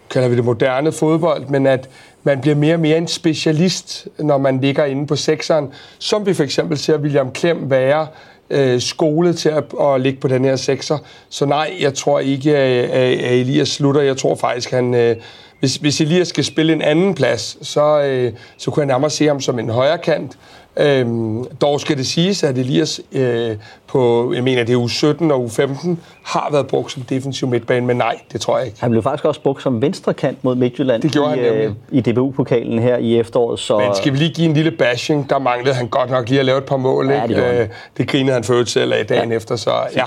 kalder 0.09 0.27
vi 0.27 0.35
det 0.35 0.45
moderne 0.45 0.91
fodbold, 0.91 1.45
men 1.45 1.67
at 1.67 1.89
man 2.23 2.41
bliver 2.41 2.55
mere 2.55 2.73
og 2.73 2.79
mere 2.79 2.97
en 2.97 3.07
specialist, 3.07 4.07
når 4.19 4.37
man 4.37 4.61
ligger 4.61 4.85
inde 4.85 5.07
på 5.07 5.15
sekseren, 5.15 5.67
som 5.99 6.25
vi 6.25 6.33
for 6.33 6.43
eksempel 6.43 6.77
ser 6.77 6.97
William 6.97 7.31
Klem 7.31 7.69
være, 7.69 8.07
øh, 8.49 8.81
skole 8.81 9.33
til 9.33 9.49
at, 9.49 9.63
at 9.81 10.01
ligge 10.01 10.19
på 10.19 10.27
den 10.27 10.45
her 10.45 10.55
sekser. 10.55 10.97
Så 11.29 11.45
nej, 11.45 11.73
jeg 11.81 11.93
tror 11.93 12.19
ikke, 12.19 12.57
at, 12.57 12.89
at 12.89 13.33
Elias 13.33 13.69
slutter. 13.69 14.01
Jeg 14.01 14.17
tror 14.17 14.35
faktisk, 14.35 14.73
at 14.73 14.75
han 14.75 14.93
øh, 14.93 15.15
hvis, 15.63 15.75
hvis 15.75 16.01
Elias 16.01 16.27
skal 16.27 16.43
spille 16.43 16.73
en 16.73 16.81
anden 16.81 17.15
plads, 17.15 17.67
så, 17.67 18.01
øh, 18.01 18.33
så 18.57 18.71
kunne 18.71 18.81
jeg 18.81 18.87
nærmere 18.87 19.09
se 19.09 19.27
ham 19.27 19.41
som 19.41 19.59
en 19.59 19.69
højre 19.69 19.97
kant. 19.97 20.37
Øhm, 20.77 21.45
dog 21.45 21.81
skal 21.81 21.97
det 21.97 22.07
siges, 22.07 22.43
at 22.43 22.57
Elias 22.57 23.01
øh, 23.11 23.55
på, 23.87 24.33
jeg 24.35 24.43
mener 24.43 24.63
det 24.63 24.73
er 24.73 24.77
u 24.77 24.87
17 24.87 25.31
og 25.31 25.43
u 25.43 25.49
15, 25.49 25.99
har 26.23 26.49
været 26.51 26.67
brugt 26.67 26.91
som 26.91 27.01
defensiv 27.01 27.47
midtbane, 27.47 27.85
men 27.85 27.97
nej, 27.97 28.19
det 28.31 28.41
tror 28.41 28.57
jeg 28.57 28.67
ikke. 28.67 28.81
Han 28.81 28.91
blev 28.91 29.03
faktisk 29.03 29.25
også 29.25 29.41
brugt 29.41 29.63
som 29.63 29.81
venstre 29.81 30.13
kant 30.13 30.43
mod 30.43 30.55
Midtjylland 30.55 31.01
det 31.01 31.11
gjorde 31.11 31.37
i, 31.37 31.43
han 31.43 31.53
øh, 31.53 31.71
i 31.91 32.01
DBU-pokalen 32.01 32.79
her 32.79 32.97
i 32.97 33.19
efteråret. 33.19 33.59
Så... 33.59 33.79
Men 33.79 33.95
skal 33.95 34.13
vi 34.13 34.17
lige 34.17 34.33
give 34.33 34.47
en 34.47 34.53
lille 34.53 34.71
bashing? 34.71 35.29
Der 35.29 35.39
manglede 35.39 35.75
han 35.75 35.87
godt 35.87 36.09
nok 36.09 36.29
lige 36.29 36.39
at 36.39 36.45
lave 36.45 36.57
et 36.57 36.65
par 36.65 36.77
mål. 36.77 37.09
Ja, 37.09 37.23
ikke? 37.23 37.35
det, 37.35 37.61
øh, 37.61 37.67
det 37.97 38.07
grinede 38.07 38.33
han 38.33 38.43
for 38.43 38.63
selv 38.65 38.93
af 38.93 39.05
dagen 39.05 39.29
ja. 39.29 39.35
efter, 39.35 39.55
så 39.55 39.71
ja. 39.95 40.05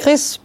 Chris 0.00 0.40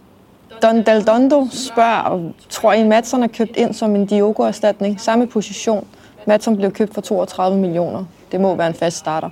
Don 0.62 0.82
Daldondo 0.82 1.46
spørger, 1.50 2.32
tror 2.48 2.72
I, 2.72 2.84
Madsen 2.84 3.22
er 3.22 3.26
købt 3.26 3.56
ind 3.56 3.74
som 3.74 3.96
en 3.96 4.06
Diogo-erstatning? 4.06 5.00
Samme 5.00 5.26
position. 5.26 5.86
Madsen 6.26 6.56
blev 6.56 6.70
købt 6.70 6.94
for 6.94 7.00
32 7.00 7.58
millioner. 7.58 8.04
Det 8.32 8.40
må 8.40 8.54
være 8.54 8.66
en 8.66 8.74
fast 8.74 8.96
starter. 8.96 9.30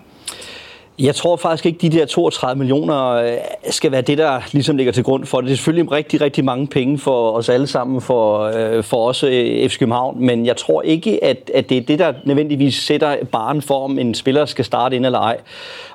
Jeg 0.98 1.14
tror 1.14 1.36
faktisk 1.36 1.66
ikke, 1.66 1.78
de 1.78 1.98
der 1.98 2.06
32 2.06 2.58
millioner 2.58 3.10
øh, 3.10 3.32
skal 3.70 3.92
være 3.92 4.00
det, 4.00 4.18
der 4.18 4.40
ligesom 4.52 4.76
ligger 4.76 4.92
til 4.92 5.04
grund 5.04 5.26
for 5.26 5.40
det. 5.40 5.48
Det 5.48 5.52
er 5.52 5.56
selvfølgelig 5.56 5.92
rigtig, 5.92 6.20
rigtig 6.20 6.44
mange 6.44 6.66
penge 6.66 6.98
for 6.98 7.32
os 7.32 7.48
alle 7.48 7.66
sammen, 7.66 8.00
for, 8.00 8.40
øh, 8.42 8.84
for 8.84 9.08
os 9.08 9.22
øh, 9.22 9.68
FC 9.68 9.78
København, 9.78 10.26
men 10.26 10.46
jeg 10.46 10.56
tror 10.56 10.82
ikke, 10.82 11.24
at, 11.24 11.50
at 11.54 11.68
det 11.68 11.76
er 11.76 11.82
det, 11.82 11.98
der 11.98 12.12
nødvendigvis 12.24 12.74
sætter 12.74 13.16
baren 13.32 13.62
for, 13.62 13.84
om 13.84 13.98
en 13.98 14.14
spiller 14.14 14.44
skal 14.44 14.64
starte 14.64 14.96
ind 14.96 15.06
eller 15.06 15.18
ej. 15.18 15.36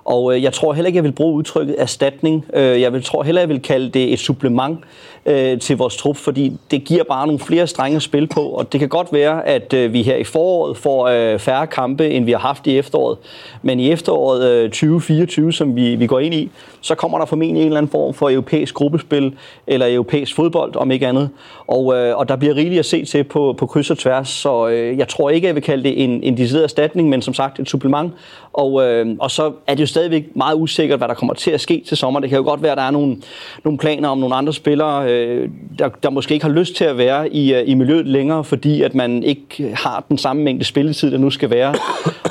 Og 0.05 0.41
jeg 0.41 0.53
tror 0.53 0.73
heller 0.73 0.87
ikke, 0.87 0.97
jeg 0.97 1.03
vil 1.03 1.11
bruge 1.11 1.33
udtrykket 1.33 1.75
erstatning. 1.77 2.45
Jeg 2.53 2.93
vil, 2.93 3.03
tror 3.03 3.23
heller, 3.23 3.41
jeg 3.41 3.49
vil 3.49 3.61
kalde 3.61 3.89
det 3.89 4.13
et 4.13 4.19
supplement 4.19 4.79
øh, 5.25 5.60
til 5.60 5.77
vores 5.77 5.97
trup, 5.97 6.17
fordi 6.17 6.53
det 6.71 6.84
giver 6.84 7.03
bare 7.03 7.27
nogle 7.27 7.39
flere 7.39 7.67
strenge 7.67 7.95
at 7.95 8.01
spille 8.01 8.27
på, 8.27 8.41
og 8.41 8.71
det 8.71 8.79
kan 8.79 8.89
godt 8.89 9.13
være, 9.13 9.47
at 9.47 9.73
øh, 9.73 9.93
vi 9.93 10.03
her 10.03 10.15
i 10.15 10.23
foråret 10.23 10.77
får 10.77 11.08
øh, 11.08 11.39
færre 11.39 11.67
kampe, 11.67 12.10
end 12.10 12.25
vi 12.25 12.32
har 12.32 12.39
haft 12.39 12.67
i 12.67 12.77
efteråret. 12.77 13.17
Men 13.62 13.79
i 13.79 13.91
efteråret 13.91 14.49
øh, 14.49 14.69
2024, 14.69 15.53
som 15.53 15.75
vi, 15.75 15.95
vi 15.95 16.08
går 16.08 16.19
ind 16.19 16.34
i, 16.34 16.51
så 16.82 16.95
kommer 16.95 17.17
der 17.17 17.25
formentlig 17.25 17.62
en 17.62 17.67
eller 17.67 17.77
anden 17.77 17.91
form 17.91 18.13
for 18.13 18.29
europæisk 18.29 18.75
gruppespil, 18.75 19.34
eller 19.67 19.93
europæisk 19.93 20.36
fodbold, 20.36 20.75
om 20.75 20.91
ikke 20.91 21.08
andet. 21.08 21.29
Og, 21.67 21.95
øh, 21.95 22.17
og 22.17 22.29
der 22.29 22.36
bliver 22.36 22.55
rigeligt 22.55 22.79
at 22.79 22.86
se 22.86 23.05
til 23.05 23.23
på, 23.23 23.55
på 23.58 23.65
kryds 23.65 23.89
og 23.89 23.97
tværs, 23.97 24.29
så 24.29 24.67
øh, 24.67 24.97
jeg 24.97 25.08
tror 25.08 25.29
ikke, 25.29 25.47
jeg 25.47 25.55
vil 25.55 25.63
kalde 25.63 25.84
det 25.84 26.03
en, 26.03 26.23
en 26.23 26.38
decideret 26.38 26.63
erstatning, 26.63 27.10
men 27.10 27.21
som 27.21 27.34
sagt 27.34 27.60
et 27.60 27.69
supplement. 27.69 28.13
Og, 28.59 28.83
øh, 28.83 29.07
og 29.19 29.31
så 29.31 29.51
er 29.67 29.75
det 29.75 29.81
jo 29.81 29.87
stadigvæk 29.87 30.35
meget 30.35 30.55
usikkert, 30.55 30.99
hvad 30.99 31.07
der 31.07 31.13
kommer 31.13 31.33
til 31.33 31.51
at 31.51 31.61
ske 31.61 31.83
til 31.87 31.97
sommer. 31.97 32.19
Det 32.19 32.29
kan 32.29 32.37
jo 32.37 32.43
godt 32.43 32.61
være, 32.61 32.71
at 32.71 32.77
der 32.77 32.83
er 32.83 32.91
nogle, 32.91 33.17
nogle 33.63 33.77
planer 33.77 34.09
om 34.09 34.17
nogle 34.17 34.35
andre 34.35 34.53
spillere, 34.53 35.11
øh, 35.11 35.49
der, 35.79 35.89
der 36.03 36.09
måske 36.09 36.33
ikke 36.33 36.45
har 36.45 36.53
lyst 36.53 36.75
til 36.75 36.85
at 36.85 36.97
være 36.97 37.33
i, 37.33 37.53
øh, 37.53 37.63
i 37.65 37.73
miljøet 37.73 38.07
længere, 38.07 38.43
fordi 38.43 38.81
at 38.81 38.95
man 38.95 39.23
ikke 39.23 39.71
har 39.73 40.03
den 40.09 40.17
samme 40.17 40.43
mængde 40.43 40.65
spilletid, 40.65 41.11
der 41.11 41.17
nu 41.17 41.29
skal 41.29 41.49
være. 41.49 41.75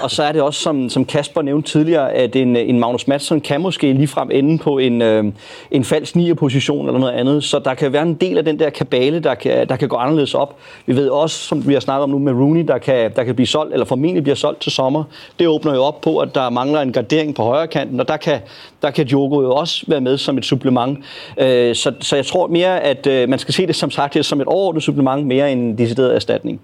Og 0.03 0.11
så 0.11 0.23
er 0.23 0.33
det 0.33 0.43
også, 0.43 0.61
som, 0.61 0.89
som 0.89 1.05
Kasper 1.05 1.43
nævnte 1.43 1.71
tidligere, 1.71 2.13
at 2.13 2.37
en, 2.37 2.57
en 2.57 2.79
Magnus 2.79 3.09
Madsen 3.09 3.41
kan 3.41 3.61
måske 3.61 3.93
ligefrem 3.93 4.31
ende 4.33 4.59
på 4.59 4.79
en, 4.79 5.03
øh, 5.03 5.25
en 5.71 5.85
falsk 5.85 6.17
9-position 6.17 6.87
eller 6.87 7.01
noget 7.01 7.13
andet. 7.13 7.45
Så 7.45 7.59
der 7.59 7.75
kan 7.75 7.93
være 7.93 8.03
en 8.03 8.15
del 8.15 8.39
af 8.39 8.45
den 8.45 8.59
der 8.59 8.71
kabale, 8.71 9.21
der 9.21 9.35
kan, 9.35 9.69
der 9.69 9.77
kan 9.77 9.89
gå 9.89 9.97
anderledes 9.97 10.35
op. 10.35 10.57
Vi 10.87 10.97
ved 10.97 11.09
også, 11.09 11.39
som 11.39 11.69
vi 11.69 11.73
har 11.73 11.81
snakket 11.81 12.03
om 12.03 12.11
nu 12.11 12.19
med 12.19 12.33
Rooney, 12.33 12.65
der 12.69 12.79
kan, 12.79 13.13
der 13.17 13.25
kan 13.25 13.35
blive 13.35 13.47
solgt, 13.47 13.73
eller 13.73 13.87
formentlig 13.87 14.23
bliver 14.23 14.37
solgt 14.37 14.61
til 14.61 14.73
sommer. 14.73 15.05
Det 15.39 15.49
åbner 15.49 15.75
jo 15.75 15.83
op 15.83 16.01
på, 16.01 16.19
at 16.19 16.35
der 16.35 16.51
mangler 16.51 16.81
en 16.81 16.93
gardering 16.93 17.35
på 17.35 17.43
højre 17.43 17.67
kanten, 17.67 18.01
og 18.01 18.09
der 18.09 18.17
kan, 18.17 18.39
der 18.83 18.91
kan 18.91 19.07
Diogo 19.07 19.43
jo 19.43 19.55
også 19.55 19.85
være 19.89 20.01
med 20.01 20.19
som 20.19 20.39
et 20.39 20.45
supplement. 20.45 20.99
Øh, 21.39 21.75
så, 21.75 21.93
så 22.01 22.17
jeg 22.17 22.27
tror 22.27 22.47
mere, 22.47 22.81
at 22.81 23.07
øh, 23.07 23.29
man 23.29 23.39
skal 23.39 23.55
se 23.55 23.67
det 23.67 23.77
som 23.77 23.91
sagt 23.91 24.27
som 24.27 24.41
et 24.41 24.47
overordnet 24.47 24.83
supplement, 24.83 25.27
mere 25.27 25.53
end 25.53 25.61
en 25.61 25.79
decideret 25.79 26.15
erstatning. 26.15 26.61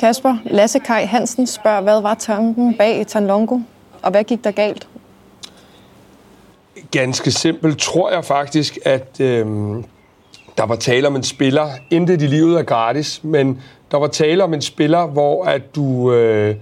Kasper, 0.00 0.36
Lasse 0.44 0.78
Kai 0.78 1.04
Hansen 1.04 1.46
spørger, 1.46 1.80
hvad 1.80 2.00
var 2.00 2.14
tanken 2.14 2.74
bag 2.74 3.06
Tanlongo, 3.06 3.58
og 4.02 4.10
hvad 4.10 4.24
gik 4.24 4.44
der 4.44 4.50
galt? 4.50 4.88
Ganske 6.90 7.30
simpelt 7.30 7.78
tror 7.78 8.10
jeg 8.10 8.24
faktisk, 8.24 8.78
at 8.84 9.20
øh, 9.20 9.46
der 10.56 10.66
var 10.66 10.76
tale 10.76 11.06
om 11.06 11.16
en 11.16 11.22
spiller. 11.22 11.68
Intet 11.90 12.22
i 12.22 12.26
livet 12.26 12.58
er 12.58 12.62
gratis, 12.62 13.24
men 13.24 13.62
der 13.90 13.96
var 13.96 14.06
tale 14.06 14.44
om 14.44 14.54
en 14.54 14.62
spiller, 14.62 15.06
hvor 15.06 15.44
at 15.44 15.74
du, 15.74 16.12
øh, 16.12 16.56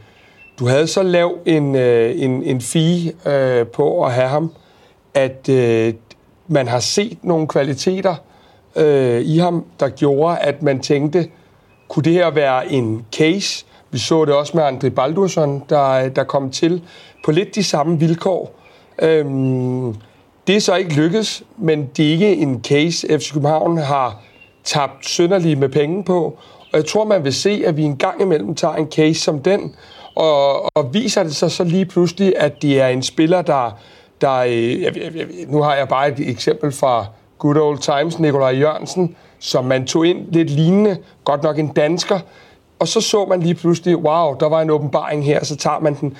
du 0.59 0.67
havde 0.67 0.87
så 0.87 1.03
lav 1.03 1.39
en, 1.47 1.75
øh, 1.75 2.23
en, 2.23 2.43
en 2.43 2.61
fee 2.61 3.13
øh, 3.27 3.67
på 3.67 4.05
at 4.05 4.13
have 4.13 4.29
ham, 4.29 4.53
at 5.15 5.49
øh, 5.49 5.95
man 6.49 6.69
har 6.69 6.81
set 6.81 7.19
nogle 7.23 7.49
kvaliteter 7.49 8.15
øh, 8.77 9.21
i 9.21 9.39
ham, 9.39 9.65
der 9.81 9.89
gjorde, 9.89 10.39
at 10.39 10.63
man 10.63 10.81
tænkte, 10.81 11.29
kunne 11.89 12.03
det 12.03 12.13
her 12.13 12.31
være 12.31 12.73
en 12.73 13.07
case? 13.17 13.65
Vi 13.91 13.99
så 13.99 14.25
det 14.25 14.35
også 14.35 14.57
med 14.57 14.65
André 14.65 14.89
Baldursson, 14.89 15.63
der, 15.69 16.09
der 16.09 16.25
kom 16.25 16.51
til 16.51 16.83
på 17.25 17.31
lidt 17.31 17.55
de 17.55 17.65
samme 17.65 17.99
vilkår. 17.99 18.55
Øhm, 19.03 19.95
det 20.47 20.57
er 20.57 20.61
så 20.61 20.75
ikke 20.75 20.95
lykkedes, 20.95 21.43
men 21.57 21.91
det 21.97 22.07
er 22.07 22.11
ikke 22.11 22.37
en 22.37 22.61
case, 22.65 23.19
FC 23.19 23.33
København 23.33 23.79
har 23.79 24.23
tabt 24.65 25.09
sønderlige 25.09 25.57
med 25.57 25.69
penge 25.69 26.05
på. 26.05 26.39
Og 26.73 26.79
jeg 26.79 26.87
tror, 26.87 27.05
man 27.05 27.25
vil 27.25 27.35
se, 27.35 27.63
at 27.67 27.77
vi 27.77 27.83
en 27.83 27.97
gang 27.97 28.21
imellem 28.21 28.55
tager 28.55 28.75
en 28.75 28.87
case 28.87 29.21
som 29.21 29.43
den, 29.43 29.75
og, 30.15 30.77
og 30.77 30.95
viser 30.95 31.23
det 31.23 31.37
sig 31.37 31.51
så 31.51 31.65
lige 31.65 31.87
pludselig, 31.87 32.35
at 32.37 32.63
det 32.63 32.81
er 32.81 32.89
en 32.89 33.03
spiller, 33.03 33.43
der... 33.43 33.79
der 34.21 34.35
øh, 34.35 34.83
jeg, 34.83 34.97
jeg, 34.97 35.27
nu 35.47 35.63
har 35.63 35.75
jeg 35.75 35.89
bare 35.89 36.09
et 36.09 36.31
eksempel 36.31 36.73
fra 36.73 37.07
Good 37.39 37.57
Old 37.57 37.79
Times, 37.79 38.19
Nikolaj 38.19 38.59
Jørgensen, 38.59 39.17
som 39.39 39.65
man 39.65 39.87
tog 39.87 40.07
ind 40.07 40.33
lidt 40.33 40.51
lignende, 40.51 40.97
godt 41.25 41.43
nok 41.43 41.59
en 41.59 41.69
dansker, 41.69 42.19
og 42.79 42.89
så 42.89 43.01
så 43.01 43.25
man 43.25 43.41
lige 43.41 43.55
pludselig, 43.55 43.97
wow, 43.97 44.37
der 44.41 44.49
var 44.49 44.61
en 44.61 44.71
åbenbaring 44.71 45.25
her, 45.25 45.45
så 45.45 45.57
tager 45.57 45.79
man 45.79 45.95
den. 45.95 46.17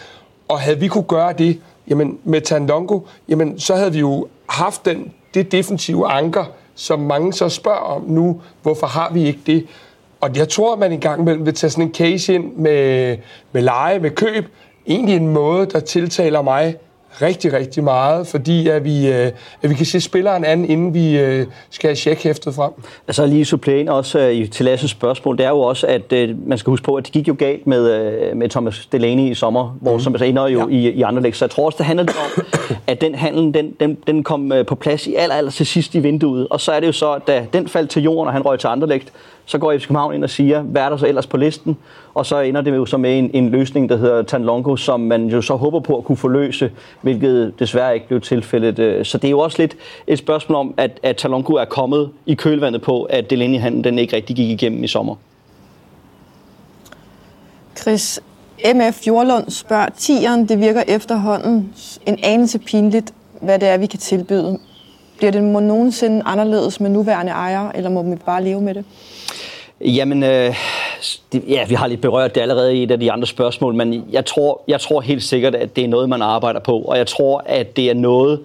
Og 0.49 0.61
havde 0.61 0.81
vi 0.81 0.89
kunne 0.89 1.05
gøre 1.05 1.33
det, 1.33 1.61
jamen 1.89 2.19
med 2.25 2.41
Tandongo, 2.41 3.01
jamen 3.29 3.59
så 3.61 3.75
havde 3.75 3.93
vi 3.93 3.99
jo 3.99 4.27
haft 4.49 4.85
den, 4.85 5.13
det 5.35 5.53
defensive 5.53 6.09
anker, 6.09 6.45
som 6.75 7.01
mange 7.01 7.33
så 7.33 7.49
spørger 7.49 7.79
om 7.79 8.03
nu, 8.07 8.41
hvorfor 8.63 8.87
har 8.87 9.11
vi 9.13 9.27
ikke 9.27 9.41
det? 9.47 9.67
Og 10.21 10.37
jeg 10.37 10.49
tror, 10.49 10.73
at 10.73 10.79
man 10.79 10.93
en 10.93 11.01
gang 11.01 11.21
imellem 11.21 11.47
vil 11.47 11.55
tage 11.55 11.71
sådan 11.71 11.85
en 11.85 11.95
case 11.95 12.35
ind 12.35 12.57
med, 12.57 13.17
med 13.53 13.63
leje, 13.63 13.99
med 13.99 14.11
køb. 14.11 14.45
Egentlig 14.87 15.17
en 15.17 15.29
måde, 15.29 15.67
der 15.67 15.81
tiltaler 15.81 16.43
mig 16.43 16.77
rigtig, 17.23 17.53
rigtig 17.53 17.85
meget, 17.85 18.27
fordi 18.27 18.69
at 18.69 18.85
vi, 18.85 19.09
øh, 19.09 19.33
at 19.63 19.71
vi 19.71 19.75
kan 19.75 19.87
se 19.87 20.01
spilleren 20.01 20.45
an, 20.45 20.65
inden 20.65 20.95
vi 20.95 21.19
øh, 21.19 21.47
skal 21.71 21.89
have 21.89 21.97
checkhæftet 21.97 22.55
frem. 22.55 22.73
Altså 23.09 23.27
lige 23.27 23.45
supplerende 23.45 23.93
også 23.93 24.19
øh, 24.19 24.51
til 24.51 24.65
Lasses 24.65 24.91
spørgsmål, 24.91 25.39
det 25.39 25.47
er 25.47 25.51
jo 25.51 25.61
også, 25.61 25.87
at 25.87 26.13
øh, 26.13 26.49
man 26.49 26.59
skal 26.59 26.71
huske 26.71 26.85
på, 26.85 26.95
at 26.95 27.05
det 27.05 27.13
gik 27.13 27.29
jo 27.29 27.37
galt 27.39 27.67
med, 27.67 27.91
øh, 27.91 28.37
med 28.37 28.49
Thomas 28.49 28.87
Delaney 28.93 29.31
i 29.31 29.35
sommer, 29.35 29.77
hvor 29.81 29.95
mm. 29.95 30.01
som 30.01 30.15
altså 30.15 30.25
ender 30.25 30.49
jo 30.49 30.69
ja. 30.69 30.77
i, 30.77 30.91
i 30.91 31.03
andre. 31.03 31.33
Så 31.33 31.45
jeg 31.45 31.51
tror 31.51 31.67
også, 31.67 31.77
det 31.77 31.87
handler 31.87 32.05
om, 32.05 32.45
at 32.87 33.01
den 33.01 33.15
handel, 33.15 33.55
den, 33.55 33.75
den, 33.81 33.99
den 34.07 34.23
kom 34.23 34.53
på 34.67 34.75
plads 34.75 35.07
i 35.07 35.15
aller, 35.15 35.35
aller 35.35 35.51
til 35.51 35.67
sidst 35.67 35.95
i 35.95 35.99
vinduet. 35.99 36.49
Og 36.51 36.61
så 36.61 36.73
er 36.73 36.81
det 36.81 36.87
jo 36.87 36.93
så, 36.93 37.13
at 37.13 37.27
da 37.27 37.47
den 37.53 37.69
faldt 37.69 37.91
til 37.91 38.03
jorden, 38.03 38.27
og 38.27 38.33
han 38.33 38.43
røg 38.43 38.59
til 38.59 38.67
andre 38.67 38.89
så 39.49 39.59
går 39.59 39.79
FC 39.79 39.83
København 39.83 40.15
ind 40.15 40.25
og 40.25 40.31
siger, 40.31 40.63
hvad 40.63 40.83
er 40.83 40.89
der 40.89 40.97
så 40.97 41.07
ellers 41.07 41.27
på 41.27 41.37
listen? 41.37 41.77
Og 42.15 42.27
så 42.27 42.41
ender 42.41 42.61
det 42.61 42.77
jo 42.77 42.87
så 42.87 42.97
med 42.97 43.19
en, 43.19 43.31
en 43.35 43.49
løsning, 43.49 43.89
der 43.89 43.97
hedder 43.97 44.23
Tanlongo, 44.23 44.77
som 44.77 45.01
man 45.01 45.27
jo 45.27 45.43
så 45.43 45.55
håber 45.55 45.81
på 45.81 45.99
at 45.99 46.05
kunne 46.05 46.17
forløse, 46.17 46.71
hvilket 47.03 47.55
desværre 47.59 47.95
ikke 47.95 48.09
blev 48.09 48.21
tilfældet. 48.21 48.79
Øh, 48.79 49.05
så 49.05 49.19
det 49.19 49.29
er 49.29 49.31
jo 49.31 49.39
også 49.39 49.59
lidt 49.59 49.77
et 50.07 50.19
spørgsmål 50.19 50.57
om, 50.57 50.75
at, 50.77 51.01
at 51.03 51.17
Tanlongo 51.17 51.53
er 51.55 51.65
kommet 51.65 52.11
i 52.27 52.35
kølvandet 52.35 52.83
på, 52.83 53.03
at 53.03 53.31
Delaney 53.31 53.83
den 53.85 53.99
ikke 53.99 54.17
rigtig 54.17 54.37
gik 54.37 54.51
igennem 54.51 54.85
i 54.85 54.87
sommer. 54.87 55.15
Chris, 57.79 58.21
MF 58.75 59.07
Jordlund 59.07 59.51
spørger, 59.51 59.89
tieren, 59.99 60.49
det 60.49 60.61
virker 60.61 60.83
efterhånden 60.89 61.75
en 62.07 62.19
anelse 62.23 62.59
pinligt, 62.59 63.15
hvad 63.41 63.59
det 63.59 63.69
er, 63.69 63.79
vi 63.79 63.87
kan 63.87 63.99
tilbyde. 63.99 64.59
Bliver 65.19 65.31
det 65.31 65.45
må 65.45 65.61
nogensinde 65.61 66.23
anderledes 66.25 66.81
med 66.81 66.91
nuværende 66.91 67.33
ejere, 67.33 67.77
eller 67.77 67.91
må 67.91 68.03
vi 68.03 68.17
bare 68.17 68.45
leve 68.45 68.61
med 68.61 68.75
det? 68.75 68.85
Jamen, 69.81 70.23
øh, 70.23 70.55
det, 71.33 71.45
ja, 71.49 71.67
vi 71.69 71.75
har 71.75 71.87
lidt 71.87 72.01
berørt 72.01 72.35
det 72.35 72.41
allerede 72.41 72.77
i 72.77 72.83
et 72.83 72.91
af 72.91 73.01
de 73.01 73.13
andre 73.13 73.27
spørgsmål, 73.27 73.75
men 73.75 74.05
jeg 74.13 74.27
tror, 74.27 74.63
jeg 74.69 74.81
tror 74.81 75.01
helt 75.01 75.23
sikkert, 75.23 75.55
at 75.55 75.77
det 75.77 75.85
er 75.85 75.89
noget, 75.89 76.09
man 76.09 76.23
arbejder 76.23 76.61
på, 76.61 76.79
og 76.79 76.99
jeg 76.99 77.07
tror, 77.07 77.43
at 77.47 77.77
det 77.77 77.91
er 77.91 77.95
noget, 77.95 78.41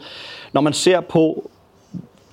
når 0.53 0.61
man 0.61 0.73
ser 0.73 0.99
på 0.99 1.49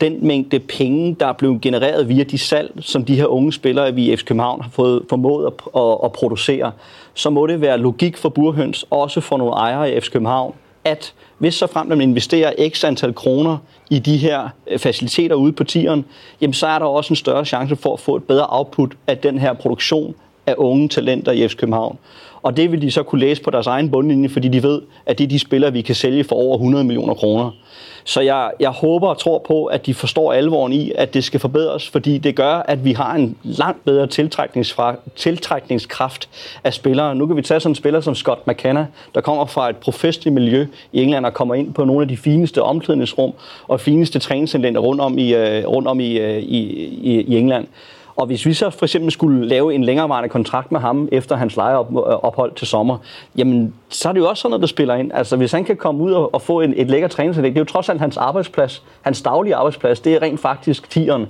den 0.00 0.26
mængde 0.26 0.58
penge, 0.58 1.16
der 1.20 1.26
er 1.26 1.32
blevet 1.32 1.60
genereret 1.60 2.08
via 2.08 2.24
de 2.24 2.38
salg, 2.38 2.72
som 2.80 3.04
de 3.04 3.16
her 3.16 3.26
unge 3.26 3.52
spillere 3.52 3.94
vi 3.94 4.12
i 4.12 4.16
FC 4.16 4.24
København 4.24 4.62
har 4.62 4.70
fået 4.70 5.02
formået 5.08 5.46
at, 5.46 5.52
at, 5.76 5.98
at 6.04 6.12
producere, 6.12 6.72
så 7.14 7.30
må 7.30 7.46
det 7.46 7.60
være 7.60 7.78
logik 7.78 8.16
for 8.16 8.28
burhøns, 8.28 8.84
også 8.90 9.20
for 9.20 9.36
nogle 9.36 9.52
ejere 9.52 9.92
i 9.92 10.00
FC 10.00 10.10
København, 10.10 10.54
at 10.84 11.14
hvis 11.38 11.54
så 11.54 11.66
frem, 11.66 11.86
man 11.86 12.00
investerer 12.00 12.68
x 12.68 12.84
antal 12.84 13.14
kroner 13.14 13.58
i 13.90 13.98
de 13.98 14.16
her 14.16 14.48
øh, 14.66 14.78
faciliteter 14.78 15.36
ude 15.36 15.52
på 15.52 15.64
tieren, 15.64 16.04
jamen 16.40 16.54
så 16.54 16.66
er 16.66 16.78
der 16.78 16.86
også 16.86 17.12
en 17.12 17.16
større 17.16 17.44
chance 17.44 17.76
for 17.76 17.92
at 17.92 18.00
få 18.00 18.16
et 18.16 18.24
bedre 18.24 18.46
output 18.48 18.92
af 19.06 19.18
den 19.18 19.38
her 19.38 19.52
produktion, 19.52 20.14
af 20.46 20.54
unge 20.58 20.88
talenter 20.88 21.32
i 21.32 21.48
FC 21.48 21.56
København. 21.56 21.98
Og 22.42 22.56
det 22.56 22.72
vil 22.72 22.82
de 22.82 22.90
så 22.90 23.02
kunne 23.02 23.20
læse 23.20 23.42
på 23.42 23.50
deres 23.50 23.66
egen 23.66 23.90
bundlinje, 23.90 24.28
fordi 24.28 24.48
de 24.48 24.62
ved, 24.62 24.82
at 25.06 25.18
det 25.18 25.24
er 25.24 25.28
de 25.28 25.38
spillere, 25.38 25.72
vi 25.72 25.80
kan 25.80 25.94
sælge 25.94 26.24
for 26.24 26.36
over 26.36 26.56
100 26.56 26.84
millioner 26.84 27.14
kroner. 27.14 27.50
Så 28.04 28.20
jeg, 28.20 28.50
jeg 28.60 28.70
håber 28.70 29.08
og 29.08 29.18
tror 29.18 29.38
på, 29.38 29.66
at 29.66 29.86
de 29.86 29.94
forstår 29.94 30.32
alvoren 30.32 30.72
i, 30.72 30.92
at 30.94 31.14
det 31.14 31.24
skal 31.24 31.40
forbedres, 31.40 31.88
fordi 31.88 32.18
det 32.18 32.36
gør, 32.36 32.54
at 32.54 32.84
vi 32.84 32.92
har 32.92 33.14
en 33.14 33.36
langt 33.42 33.84
bedre 33.84 34.06
tiltrækningskraft 35.16 36.28
af 36.64 36.74
spillere. 36.74 37.14
Nu 37.14 37.26
kan 37.26 37.36
vi 37.36 37.42
tage 37.42 37.60
sådan 37.60 37.70
en 37.70 37.74
spiller 37.74 38.00
som 38.00 38.14
Scott 38.14 38.46
McKenna, 38.46 38.86
der 39.14 39.20
kommer 39.20 39.46
fra 39.46 39.70
et 39.70 39.76
professionelt 39.76 40.34
miljø 40.34 40.66
i 40.92 41.02
England 41.02 41.26
og 41.26 41.34
kommer 41.34 41.54
ind 41.54 41.74
på 41.74 41.84
nogle 41.84 42.02
af 42.02 42.08
de 42.08 42.16
fineste 42.16 42.62
omklædningsrum 42.62 43.32
og 43.68 43.80
fineste 43.80 44.18
træningscenter 44.18 44.80
rundt 44.80 45.00
om 45.00 45.18
i, 45.18 45.34
øh, 45.34 45.66
rundt 45.66 45.88
om 45.88 46.00
i, 46.00 46.18
øh, 46.18 46.38
i, 46.38 46.58
i, 47.02 47.20
i 47.20 47.36
England. 47.38 47.66
Og 48.20 48.26
hvis 48.26 48.46
vi 48.46 48.54
så 48.54 48.70
for 48.70 48.84
eksempel 48.84 49.12
skulle 49.12 49.48
lave 49.48 49.74
en 49.74 49.84
længerevarende 49.84 50.28
kontrakt 50.28 50.72
med 50.72 50.80
ham 50.80 51.08
efter 51.12 51.36
hans 51.36 51.56
lejeophold 51.56 52.54
til 52.54 52.66
sommer, 52.66 52.98
jamen 53.36 53.74
så 53.88 54.08
er 54.08 54.12
det 54.12 54.20
jo 54.20 54.28
også 54.28 54.40
sådan 54.40 54.50
noget, 54.50 54.60
der 54.60 54.66
spiller 54.66 54.94
ind. 54.94 55.10
Altså 55.14 55.36
hvis 55.36 55.52
han 55.52 55.64
kan 55.64 55.76
komme 55.76 56.02
ud 56.02 56.12
og, 56.12 56.34
og 56.34 56.42
få 56.42 56.60
en, 56.60 56.74
et 56.76 56.90
lækker 56.90 57.08
træningsanlæg, 57.08 57.50
det 57.50 57.56
er 57.56 57.60
jo 57.60 57.64
trods 57.64 57.88
alt 57.88 58.00
hans 58.00 58.16
arbejdsplads, 58.16 58.82
hans 59.02 59.22
daglige 59.22 59.54
arbejdsplads, 59.54 60.00
det 60.00 60.14
er 60.14 60.22
rent 60.22 60.40
faktisk 60.40 60.90
tieren. 60.90 61.26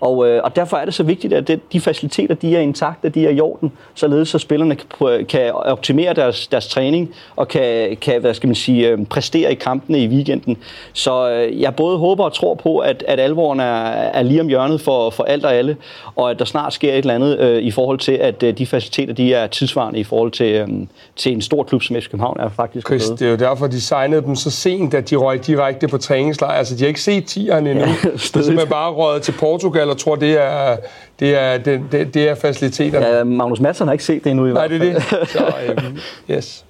Og, 0.00 0.28
øh, 0.28 0.40
og 0.44 0.56
derfor 0.56 0.76
er 0.76 0.84
det 0.84 0.94
så 0.94 1.02
vigtigt, 1.02 1.32
at 1.32 1.48
det, 1.48 1.72
de 1.72 1.80
faciliteter 1.80 2.34
de 2.34 2.56
er 2.56 2.60
intakte, 2.60 3.08
de 3.08 3.26
er 3.26 3.30
i 3.30 3.40
orden, 3.40 3.72
således 3.94 4.34
at 4.34 4.40
spillerne 4.40 4.76
kan, 4.76 5.26
kan 5.26 5.52
optimere 5.52 6.14
deres, 6.14 6.46
deres 6.46 6.68
træning 6.68 7.14
og 7.36 7.48
kan, 7.48 7.96
kan 8.00 8.20
hvad 8.20 8.34
skal 8.34 8.46
man 8.46 8.54
sige, 8.54 8.88
øh, 8.88 9.06
præstere 9.06 9.52
i 9.52 9.54
kampene 9.54 9.98
i 9.98 10.08
weekenden. 10.08 10.56
Så 10.92 11.30
øh, 11.30 11.60
jeg 11.60 11.74
både 11.74 11.98
håber 11.98 12.24
og 12.24 12.32
tror 12.32 12.54
på, 12.54 12.78
at, 12.78 13.04
at 13.08 13.20
alvoren 13.20 13.60
er, 13.60 13.84
er 13.90 14.22
lige 14.22 14.40
om 14.40 14.48
hjørnet 14.48 14.80
for, 14.80 15.10
for 15.10 15.24
alt 15.24 15.44
og 15.44 15.54
alle, 15.54 15.76
og 16.16 16.30
at 16.30 16.38
der 16.38 16.44
snart 16.44 16.74
sker 16.74 16.92
et 16.92 16.98
eller 16.98 17.14
andet 17.14 17.38
øh, 17.38 17.62
i 17.62 17.70
forhold 17.70 17.98
til, 17.98 18.12
at 18.12 18.42
øh, 18.42 18.58
de 18.58 18.66
faciliteter 18.66 19.14
de 19.14 19.34
er 19.34 19.46
tidsvarende 19.46 20.00
i 20.00 20.04
forhold 20.04 20.30
til, 20.30 20.52
øh, 20.52 20.68
til 21.16 21.32
en 21.32 21.42
stor 21.42 21.62
klub 21.62 21.82
som 21.82 21.96
FC 21.96 22.10
København 22.10 22.40
er 22.40 22.48
faktisk 22.48 22.86
Chris, 22.86 23.08
det 23.08 23.22
er 23.22 23.30
jo 23.30 23.36
derfor, 23.36 23.66
de 23.66 23.80
signede 23.80 24.22
dem 24.22 24.36
så 24.36 24.50
sent, 24.50 24.94
at 24.94 25.10
de 25.10 25.16
røg 25.16 25.46
direkte 25.46 25.88
på 25.88 25.98
træningslejr. 25.98 26.52
Altså, 26.52 26.74
de 26.74 26.80
har 26.80 26.88
ikke 26.88 27.02
set 27.02 27.24
tierne 27.24 27.70
endnu. 27.70 27.84
Ja, 27.84 27.90
de 27.90 28.12
er 28.14 28.18
simpelthen 28.18 28.68
bare 28.68 28.92
røget 28.92 29.22
til 29.22 29.32
Portugal 29.32 29.87
eller 29.88 29.98
tror, 29.98 30.16
det 30.16 30.42
er, 30.42 30.76
det 31.20 31.38
er, 31.38 31.58
det, 31.58 31.82
det, 31.92 32.14
det 32.14 32.28
er 32.28 32.34
faciliteterne. 32.34 33.06
Ja, 33.06 33.24
Magnus 33.24 33.60
Madsen 33.60 33.86
har 33.86 33.92
ikke 33.92 34.04
set 34.04 34.24
det 34.24 34.30
endnu 34.30 34.46
i 34.46 34.52
Nej, 34.52 34.66
det 34.66 34.82
er 34.82 34.94
det. 34.94 35.02
Så, 35.28 35.52
um, 35.76 35.98
yes. 36.34 36.64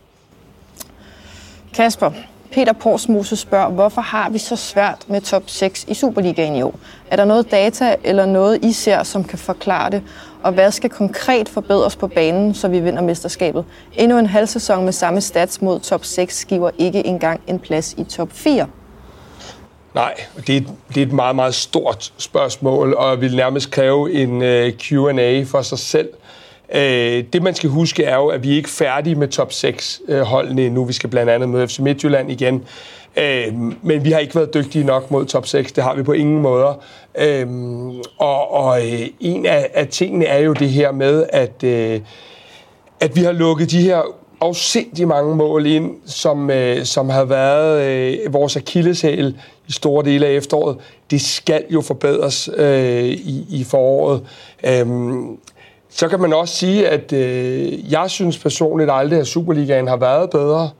Kasper, 1.74 2.10
Peter 2.52 2.72
Porsmose 2.72 3.36
spørger, 3.36 3.70
hvorfor 3.70 4.00
har 4.00 4.30
vi 4.30 4.38
så 4.38 4.56
svært 4.56 5.04
med 5.06 5.20
top 5.20 5.42
6 5.46 5.84
i 5.88 5.94
Superligaen 5.94 6.56
i 6.56 6.62
år? 6.62 6.74
Er 7.10 7.16
der 7.16 7.24
noget 7.24 7.50
data 7.50 7.96
eller 8.04 8.26
noget, 8.26 8.64
I 8.64 8.72
ser, 8.72 9.02
som 9.02 9.24
kan 9.24 9.38
forklare 9.38 9.90
det? 9.90 10.02
Og 10.42 10.52
hvad 10.52 10.70
skal 10.70 10.90
konkret 10.90 11.48
forbedres 11.48 11.96
på 11.96 12.08
banen, 12.08 12.54
så 12.54 12.68
vi 12.68 12.80
vinder 12.80 13.02
mesterskabet? 13.02 13.64
Endnu 13.96 14.18
en 14.18 14.26
halv 14.26 14.46
sæson 14.46 14.84
med 14.84 14.92
samme 14.92 15.20
stats 15.20 15.62
mod 15.62 15.80
top 15.80 16.04
6 16.04 16.44
giver 16.44 16.70
ikke 16.78 17.06
engang 17.06 17.40
en 17.46 17.58
plads 17.58 17.94
i 17.98 18.04
top 18.04 18.28
4. 18.32 18.66
Nej, 19.98 20.14
det 20.46 20.56
er, 20.56 20.60
det 20.88 20.96
er 20.96 21.06
et 21.06 21.12
meget, 21.12 21.36
meget 21.36 21.54
stort 21.54 22.12
spørgsmål, 22.18 22.94
og 22.94 23.20
vil 23.20 23.36
nærmest 23.36 23.70
kræve 23.70 24.12
en 24.12 24.42
øh, 24.42 24.66
uh, 24.66 24.72
Q&A 24.72 25.42
for 25.42 25.62
sig 25.62 25.78
selv. 25.78 26.08
Uh, 26.68 26.78
det, 27.32 27.42
man 27.42 27.54
skal 27.54 27.70
huske, 27.70 28.04
er 28.04 28.16
jo, 28.16 28.26
at 28.26 28.42
vi 28.42 28.52
er 28.52 28.56
ikke 28.56 28.70
færdige 28.70 29.14
med 29.14 29.28
top 29.28 29.50
6-holdene 29.50 30.60
øh, 30.60 30.64
uh, 30.64 30.66
endnu. 30.66 30.84
Vi 30.84 30.92
skal 30.92 31.10
blandt 31.10 31.30
andet 31.30 31.48
møde 31.48 31.68
FC 31.68 31.78
Midtjylland 31.78 32.30
igen. 32.30 32.54
Uh, 33.16 33.54
men 33.82 34.04
vi 34.04 34.10
har 34.10 34.18
ikke 34.18 34.34
været 34.34 34.54
dygtige 34.54 34.84
nok 34.84 35.10
mod 35.10 35.24
top 35.26 35.46
6. 35.46 35.72
Det 35.72 35.84
har 35.84 35.94
vi 35.94 36.02
på 36.02 36.12
ingen 36.12 36.42
måder. 36.42 36.74
Uh, 37.44 37.94
og 38.18 38.54
og 38.54 38.80
uh, 38.82 39.06
en 39.20 39.46
af, 39.46 39.70
af 39.74 39.88
tingene 39.88 40.24
er 40.24 40.38
jo 40.38 40.52
det 40.52 40.68
her 40.68 40.92
med, 40.92 41.26
at, 41.32 41.62
uh, 41.62 42.02
at 43.00 43.16
vi 43.16 43.20
har 43.20 43.32
lukket 43.32 43.70
de 43.70 43.82
her 43.82 44.02
afsindig 44.40 45.08
mange 45.08 45.36
mål 45.36 45.66
ind, 45.66 45.90
som, 46.06 46.50
øh, 46.50 46.84
som 46.84 47.08
har 47.08 47.24
været 47.24 47.82
øh, 47.82 48.32
vores 48.32 48.56
akilleshæl 48.56 49.36
i 49.68 49.72
store 49.72 50.04
dele 50.04 50.26
af 50.26 50.32
efteråret. 50.32 50.76
Det 51.10 51.20
skal 51.20 51.64
jo 51.70 51.80
forbedres 51.80 52.50
øh, 52.56 53.04
i, 53.04 53.46
i 53.50 53.64
foråret. 53.64 54.22
Øhm, 54.64 55.38
så 55.90 56.08
kan 56.08 56.20
man 56.20 56.32
også 56.32 56.54
sige, 56.54 56.88
at 56.88 57.12
øh, 57.12 57.92
jeg 57.92 58.10
synes 58.10 58.38
personligt 58.38 58.90
aldrig, 58.92 59.18
at 59.18 59.26
Superligaen 59.26 59.88
har 59.88 59.96
været 59.96 60.30
bedre. 60.30 60.70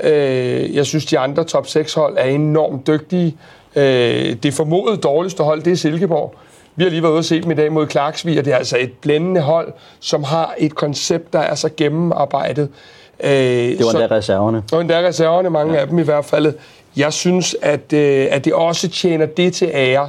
Øh, 0.00 0.74
jeg 0.74 0.86
synes, 0.86 1.06
de 1.06 1.18
andre 1.18 1.44
top 1.44 1.66
6 1.66 1.94
hold 1.94 2.16
er 2.18 2.24
enormt 2.24 2.86
dygtige. 2.86 3.36
Øh, 3.76 4.36
det 4.42 4.54
formodet 4.54 5.02
dårligste 5.02 5.42
hold, 5.42 5.62
det 5.62 5.72
er 5.72 5.76
Silkeborg. 5.76 6.34
Vi 6.76 6.82
har 6.82 6.90
lige 6.90 7.02
været 7.02 7.12
ude 7.12 7.18
og 7.18 7.24
se 7.24 7.42
dem 7.42 7.50
i 7.50 7.54
dag 7.54 7.72
mod 7.72 7.88
Clarksvig, 7.88 8.38
og 8.38 8.44
det 8.44 8.52
er 8.52 8.56
altså 8.56 8.78
et 8.80 8.92
blændende 8.92 9.40
hold, 9.40 9.72
som 10.00 10.24
har 10.24 10.54
et 10.58 10.74
koncept, 10.74 11.32
der 11.32 11.38
er 11.38 11.54
så 11.54 11.70
gennemarbejdet. 11.76 12.68
Øh, 13.20 13.30
det 13.30 13.78
var 13.84 14.00
endda 14.00 14.14
reserverne. 14.16 14.56
Det 14.56 14.72
var 14.72 14.80
endda 14.80 15.00
reserverne, 15.00 15.50
mange 15.50 15.74
ja. 15.74 15.80
af 15.80 15.86
dem 15.86 15.98
i 15.98 16.02
hvert 16.02 16.24
fald. 16.24 16.54
Jeg 16.96 17.12
synes, 17.12 17.56
at, 17.62 17.92
øh, 17.92 18.26
at 18.30 18.44
det 18.44 18.54
også 18.54 18.88
tjener 18.88 19.26
det 19.26 19.52
til 19.52 19.70
ære. 19.72 20.08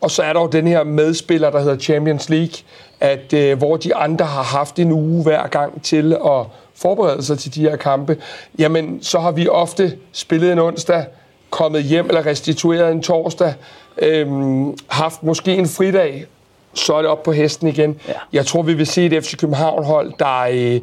Og 0.00 0.10
så 0.10 0.22
er 0.22 0.32
der 0.32 0.40
jo 0.40 0.46
den 0.46 0.66
her 0.66 0.84
medspiller, 0.84 1.50
der 1.50 1.60
hedder 1.60 1.78
Champions 1.78 2.28
League, 2.28 2.54
at 3.00 3.32
øh, 3.32 3.58
hvor 3.58 3.76
de 3.76 3.94
andre 3.94 4.24
har 4.24 4.42
haft 4.42 4.78
en 4.78 4.92
uge 4.92 5.22
hver 5.22 5.46
gang 5.46 5.82
til 5.82 6.12
at 6.12 6.46
forberede 6.74 7.22
sig 7.22 7.38
til 7.38 7.54
de 7.54 7.60
her 7.60 7.76
kampe, 7.76 8.16
jamen 8.58 9.02
så 9.02 9.18
har 9.18 9.30
vi 9.30 9.48
ofte 9.48 9.96
spillet 10.12 10.52
en 10.52 10.58
onsdag, 10.58 11.04
kommet 11.50 11.82
hjem 11.82 12.06
eller 12.06 12.26
restitueret 12.26 12.92
en 12.92 13.02
torsdag, 13.02 13.54
øhm, 13.98 14.78
haft 14.88 15.22
måske 15.22 15.54
en 15.54 15.68
fridag, 15.68 16.26
så 16.74 16.94
er 16.94 16.98
det 16.98 17.10
op 17.10 17.22
på 17.22 17.32
hesten 17.32 17.68
igen. 17.68 18.00
Ja. 18.08 18.12
Jeg 18.32 18.46
tror, 18.46 18.62
vi 18.62 18.74
vil 18.74 18.86
se 18.86 19.06
et 19.06 19.24
FC 19.24 19.36
København-hold, 19.36 20.12
der, 20.18 20.40
øh, 20.40 20.80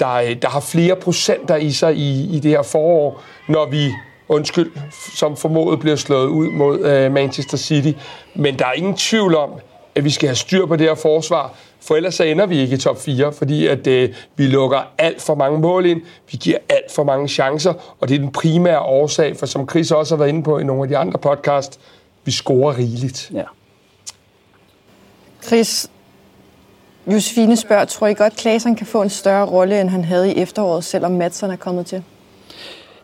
der, 0.00 0.34
der 0.42 0.48
har 0.48 0.60
flere 0.60 0.96
procenter 0.96 1.56
i 1.56 1.72
sig 1.72 1.96
i, 1.96 2.36
i 2.36 2.40
det 2.40 2.50
her 2.50 2.62
forår, 2.62 3.22
når 3.48 3.66
vi 3.66 3.92
undskyld, 4.28 4.72
som 5.14 5.36
formodet 5.36 5.80
bliver 5.80 5.96
slået 5.96 6.26
ud 6.26 6.50
mod 6.50 6.80
øh, 6.80 7.12
Manchester 7.12 7.56
City. 7.56 7.92
Men 8.34 8.58
der 8.58 8.66
er 8.66 8.72
ingen 8.72 8.94
tvivl 8.94 9.34
om, 9.34 9.50
at 9.94 10.04
vi 10.04 10.10
skal 10.10 10.28
have 10.28 10.36
styr 10.36 10.66
på 10.66 10.76
det 10.76 10.86
her 10.86 10.94
forsvar, 10.94 11.54
for 11.80 11.96
ellers 11.96 12.14
så 12.14 12.24
ender 12.24 12.46
vi 12.46 12.58
ikke 12.58 12.74
i 12.74 12.78
top 12.78 13.00
4, 13.00 13.32
fordi 13.32 13.66
at 13.66 13.86
øh, 13.86 14.14
vi 14.36 14.46
lukker 14.46 14.78
alt 14.98 15.22
for 15.22 15.34
mange 15.34 15.58
mål 15.58 15.86
ind, 15.86 16.02
vi 16.30 16.36
giver 16.36 16.58
alt 16.68 16.92
for 16.92 17.04
mange 17.04 17.28
chancer, 17.28 17.72
og 18.00 18.08
det 18.08 18.14
er 18.14 18.18
den 18.18 18.32
primære 18.32 18.80
årsag, 18.80 19.36
for 19.36 19.46
som 19.46 19.68
Chris 19.68 19.90
også 19.90 20.14
har 20.14 20.18
været 20.18 20.28
inde 20.28 20.42
på 20.42 20.58
i 20.58 20.64
nogle 20.64 20.82
af 20.82 20.88
de 20.88 20.96
andre 20.96 21.18
podcast, 21.18 21.80
vi 22.24 22.30
scorer 22.30 22.78
rigeligt. 22.78 23.30
Ja. 23.34 23.44
Chris, 25.42 25.90
Josefine 27.06 27.56
spørger, 27.56 27.84
tror 27.84 28.06
I 28.06 28.14
godt, 28.14 28.36
Klaaseren 28.36 28.76
kan 28.76 28.86
få 28.86 29.02
en 29.02 29.10
større 29.10 29.46
rolle, 29.46 29.80
end 29.80 29.88
han 29.88 30.04
havde 30.04 30.32
i 30.32 30.38
efteråret, 30.38 30.84
selvom 30.84 31.12
Madsen 31.12 31.50
er 31.50 31.56
kommet 31.56 31.86
til? 31.86 32.04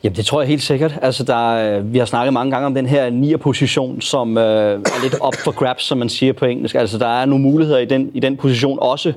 Jamen, 0.04 0.16
det 0.16 0.26
tror 0.26 0.40
jeg 0.40 0.48
helt 0.48 0.62
sikkert. 0.62 0.98
Altså, 1.02 1.24
der, 1.24 1.48
øh, 1.48 1.92
vi 1.92 1.98
har 1.98 2.04
snakket 2.04 2.32
mange 2.32 2.50
gange 2.50 2.66
om 2.66 2.74
den 2.74 2.86
her 2.86 3.10
nier-position, 3.10 4.00
som 4.00 4.38
øh, 4.38 4.44
er 4.72 5.02
lidt 5.02 5.14
op 5.20 5.34
for 5.34 5.50
grabs, 5.50 5.84
som 5.84 5.98
man 5.98 6.08
siger 6.08 6.32
på 6.32 6.44
engelsk. 6.44 6.74
Altså, 6.74 6.98
der 6.98 7.06
er 7.06 7.24
nogle 7.24 7.42
muligheder 7.42 7.78
i 7.78 7.84
den, 7.84 8.10
i 8.14 8.20
den 8.20 8.36
position 8.36 8.78
også. 8.80 9.12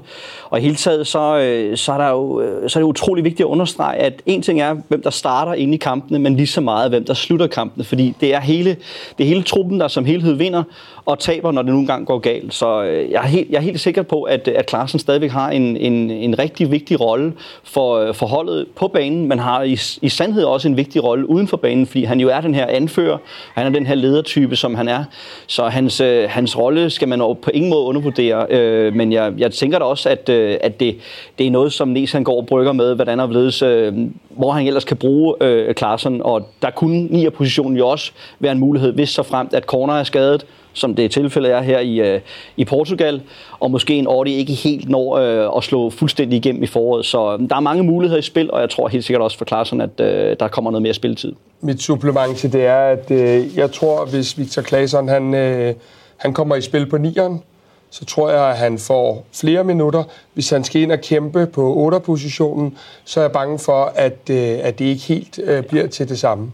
Og 0.50 0.60
i 0.60 0.62
hele 0.62 0.76
taget, 0.76 1.08
så, 1.08 1.38
øh, 1.38 1.78
så, 1.78 1.94
er 1.94 1.98
der 1.98 2.10
jo, 2.10 2.42
øh, 2.42 2.70
så 2.70 2.80
er 2.80 2.84
det 2.84 2.90
utrolig 2.90 3.24
vigtigt 3.24 3.42
at 3.42 3.50
understrege, 3.50 3.98
at 3.98 4.22
en 4.26 4.42
ting 4.42 4.62
er, 4.62 4.76
hvem 4.88 5.02
der 5.02 5.10
starter 5.10 5.54
inde 5.54 5.74
i 5.74 5.78
kampene, 5.78 6.20
men 6.20 6.36
lige 6.36 6.48
så 6.48 6.62
meget, 6.62 6.90
hvem 6.90 7.06
der 7.06 7.14
slutter 7.14 7.48
kampene. 7.48 7.84
Fordi 7.84 8.16
det 8.22 8.34
er 8.34 8.40
hele, 8.40 8.76
det 9.18 9.24
er 9.24 9.28
hele 9.28 9.44
truppen, 9.44 9.80
der 9.80 9.88
som 9.88 10.06
helhed 10.06 10.34
vinder 10.34 10.64
og 11.06 11.20
taber, 11.20 11.52
når 11.52 11.62
det 11.62 11.72
nogle 11.72 11.88
gange 11.88 12.06
går 12.06 12.20
galt. 12.20 12.54
Så 12.54 12.84
øh, 12.84 13.12
jeg, 13.12 13.24
er 13.24 13.28
helt, 13.28 13.50
jeg 13.50 13.58
er 13.58 13.62
helt 13.62 13.80
sikker 13.80 14.02
på, 14.02 14.24
at, 14.24 14.48
at 14.48 14.66
Klaassen 14.66 15.00
stadigvæk 15.00 15.32
har 15.32 15.50
en, 15.50 15.78
en, 15.78 16.12
en 16.12 16.40
rigtig 16.40 16.72
vigtig 16.72 17.02
rolle 17.02 17.34
for, 17.64 17.98
øh, 17.98 18.14
for 18.14 18.26
holdet 18.26 18.66
på 18.76 18.88
banen, 18.88 19.28
men 19.28 19.40
har 19.40 19.64
i, 19.64 19.78
i 20.02 20.10
sandhed 20.10 20.44
også 20.44 20.68
en 20.68 20.77
vigtig 20.78 21.04
rolle 21.04 21.30
uden 21.30 21.48
for 21.48 21.58
banen, 21.58 21.86
fordi 21.86 22.04
han 22.04 22.20
jo 22.20 22.30
er 22.30 22.42
den 22.42 22.56
her 22.56 22.66
anfører, 22.66 23.18
han 23.54 23.66
er 23.66 23.70
den 23.70 23.86
her 23.86 23.96
ledertype, 23.96 24.56
som 24.56 24.76
han 24.76 24.88
er. 24.88 25.04
Så 25.48 25.64
hans, 25.64 26.02
øh, 26.02 26.30
hans 26.30 26.58
rolle 26.58 26.90
skal 26.90 27.08
man 27.08 27.20
på 27.20 27.52
ingen 27.54 27.70
måde 27.70 27.82
undervurdere, 27.82 28.46
øh, 28.50 28.96
men 28.96 29.12
jeg, 29.14 29.34
jeg 29.38 29.52
tænker 29.52 29.80
da 29.80 29.86
også, 29.86 30.10
at, 30.10 30.30
øh, 30.30 30.58
at 30.62 30.80
det, 30.80 30.96
det 31.38 31.48
er 31.48 31.52
noget, 31.52 31.74
som 31.74 31.88
Nes 31.88 32.12
han 32.12 32.24
går 32.24 32.38
og 32.38 32.46
brygger 32.46 32.74
med, 32.74 32.96
hvordan 32.96 33.20
og 33.20 33.30
ledes, 33.30 33.62
øh, 33.62 33.94
hvor 34.30 34.52
han 34.52 34.68
ellers 34.68 34.86
kan 34.86 34.98
bruge 34.98 35.36
øh, 35.42 35.76
Klaassen, 35.76 36.22
og 36.22 36.50
der 36.62 36.70
kunne 36.70 37.04
nier 37.04 37.30
positionen 37.30 37.78
jo 37.78 37.88
også 37.88 38.12
være 38.40 38.52
en 38.52 38.60
mulighed, 38.60 38.94
hvis 38.94 39.10
så 39.10 39.24
fremt, 39.24 39.54
at 39.54 39.64
corner 39.64 39.94
er 39.94 40.04
skadet, 40.04 40.46
som 40.78 40.96
det 40.96 41.12
tilfælde 41.12 41.50
er 41.50 41.62
her 41.62 41.80
i, 41.80 42.00
øh, 42.00 42.22
i 42.58 42.66
Portugal, 42.66 43.22
og 43.60 43.72
måske 43.72 43.94
en 43.94 44.08
Audi 44.08 44.34
ikke 44.34 44.54
helt 44.54 44.90
når 44.90 45.18
øh, 45.18 45.58
at 45.58 45.64
slå 45.64 45.90
fuldstændig 45.90 46.38
igennem 46.38 46.64
i 46.64 46.68
foråret. 46.68 47.06
Så 47.06 47.34
øh, 47.34 47.50
der 47.50 47.56
er 47.56 47.60
mange 47.60 47.84
muligheder 47.84 48.20
i 48.20 48.24
spil, 48.24 48.52
og 48.52 48.62
jeg 48.62 48.70
tror 48.70 48.88
helt 48.88 49.06
sikkert 49.06 49.22
også 49.22 49.38
for 49.38 49.46
Klaassen, 49.46 49.82
at 49.82 50.00
øh, 50.00 50.36
der 50.40 50.48
kommer 50.48 50.72
noget 50.72 50.82
mere 50.82 50.94
spilletid. 50.94 51.34
Mit 51.62 51.82
supplement 51.82 52.38
til 52.38 52.54
det 52.54 52.66
er, 52.66 52.80
at 52.80 53.12
øh, 53.12 53.58
jeg 53.58 53.72
tror, 53.72 54.06
hvis 54.06 54.38
Victor 54.38 54.62
Claesson 54.62 55.08
han, 55.08 55.34
øh, 55.34 55.74
han 56.18 56.34
kommer 56.34 56.56
i 56.56 56.62
spil 56.62 56.86
på 56.86 56.98
nieren, 56.98 57.42
så 57.90 58.06
tror 58.06 58.30
jeg, 58.30 58.50
at 58.50 58.58
han 58.58 58.80
får 58.80 59.26
flere 59.34 59.64
minutter. 59.64 60.04
Hvis 60.34 60.50
han 60.50 60.64
skal 60.64 60.82
ind 60.82 60.92
og 60.92 61.02
kæmpe 61.02 61.46
på 61.46 61.92
8-positionen, 61.96 62.78
så 63.06 63.20
er 63.20 63.24
jeg 63.24 63.32
bange 63.32 63.60
for, 63.60 63.92
at, 63.96 64.30
øh, 64.30 64.58
at 64.62 64.80
det 64.80 64.86
ikke 64.86 65.02
helt 65.02 65.40
øh, 65.44 65.64
bliver 65.64 65.88
til 65.88 66.10
det 66.10 66.20
samme. 66.20 66.52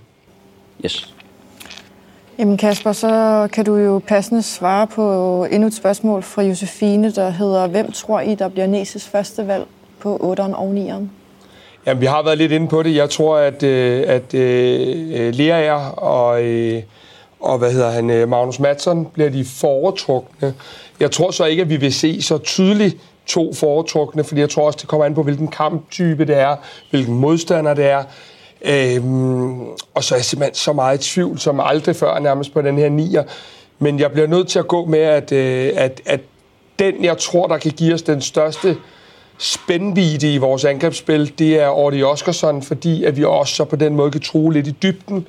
Yes. 0.86 1.14
Jamen 2.40 2.58
Kasper, 2.58 2.92
så 2.92 3.48
kan 3.54 3.66
du 3.66 3.76
jo 3.76 4.02
passende 4.08 4.42
svare 4.42 4.88
på 4.88 5.46
endnu 5.52 5.68
et 5.68 5.74
spørgsmål 5.74 6.24
fra 6.24 6.42
Josefine, 6.42 7.12
der 7.12 7.30
hedder, 7.30 7.68
hvem 7.68 7.92
tror 7.92 8.20
I, 8.20 8.36
der 8.36 8.48
bliver 8.48 8.68
Næses 8.68 9.08
første 9.08 9.48
valg 9.48 9.66
på 10.00 10.36
8'eren 10.40 10.56
og 10.56 10.74
9'eren? 10.78 11.04
Jamen, 11.86 12.02
vi 12.02 12.06
har 12.06 12.24
været 12.24 12.38
lidt 12.38 12.52
inde 12.52 12.68
på 12.68 12.84
det. 12.84 12.96
Jeg 12.96 13.10
tror, 13.10 13.38
at, 13.38 13.64
at, 13.64 14.34
at 14.34 14.34
øh, 14.34 15.40
øh 15.40 15.94
og, 15.98 16.44
øh, 16.44 16.84
og 17.40 17.58
hvad 17.58 17.72
hedder 17.72 17.92
han, 17.92 18.30
Magnus 18.30 18.60
Madsen 18.60 19.06
bliver 19.06 19.30
de 19.30 19.46
foretrukne. 19.46 20.54
Jeg 21.00 21.12
tror 21.12 21.32
så 21.32 21.46
ikke, 21.46 21.62
at 21.62 21.70
vi 21.70 21.76
vil 21.76 21.94
se 21.94 22.22
så 22.22 22.38
tydeligt 22.38 22.98
to 23.26 23.54
foretrukne, 23.54 24.24
fordi 24.24 24.42
jeg 24.42 24.50
tror 24.50 24.66
også, 24.66 24.80
det 24.82 24.88
kommer 24.90 25.06
an 25.06 25.16
på, 25.16 25.24
hvilken 25.24 25.48
kamptype 25.48 26.26
det 26.26 26.38
er, 26.38 26.56
hvilken 26.90 27.16
modstander 27.16 27.74
det 27.74 27.86
er. 27.86 28.04
Øhm, 28.64 29.62
og 29.94 30.04
så 30.04 30.16
er 30.16 30.18
jeg 30.18 30.26
simpelthen 30.26 30.56
så 30.56 30.74
meget 30.74 31.08
i 31.08 31.14
tvivl, 31.14 31.40
som 31.40 31.60
aldrig 31.60 31.96
før 31.96 32.20
nærmest 32.20 32.54
på 32.54 32.62
den 32.62 32.78
her 32.78 32.90
nier. 32.90 33.24
Men 33.80 34.00
jeg 34.00 34.12
bliver 34.12 34.28
nødt 34.28 34.48
til 34.48 34.60
at 34.60 34.68
gå 34.68 34.86
med, 34.86 35.00
at, 35.00 35.32
øh, 35.32 35.72
at, 35.76 36.02
at 36.06 36.20
den, 36.80 37.04
jeg 37.04 37.18
tror, 37.18 37.48
der 37.48 37.58
kan 37.58 37.72
give 37.72 37.94
os 37.94 38.02
den 38.02 38.22
største 38.22 38.78
spændvide 39.38 40.34
i 40.34 40.38
vores 40.38 40.66
angrebsspil, 40.66 41.40
det 41.40 41.62
er 41.62 41.68
Ordi 41.68 42.04
Oskarsson, 42.04 42.62
fordi 42.62 43.04
at 43.04 43.18
vi 43.18 43.24
også 43.24 43.56
så 43.56 43.64
på 43.64 43.76
den 43.76 43.96
måde 43.96 44.12
kan 44.12 44.22
true 44.22 44.54
lidt 44.54 44.68
i 44.68 44.76
dybden. 44.84 45.28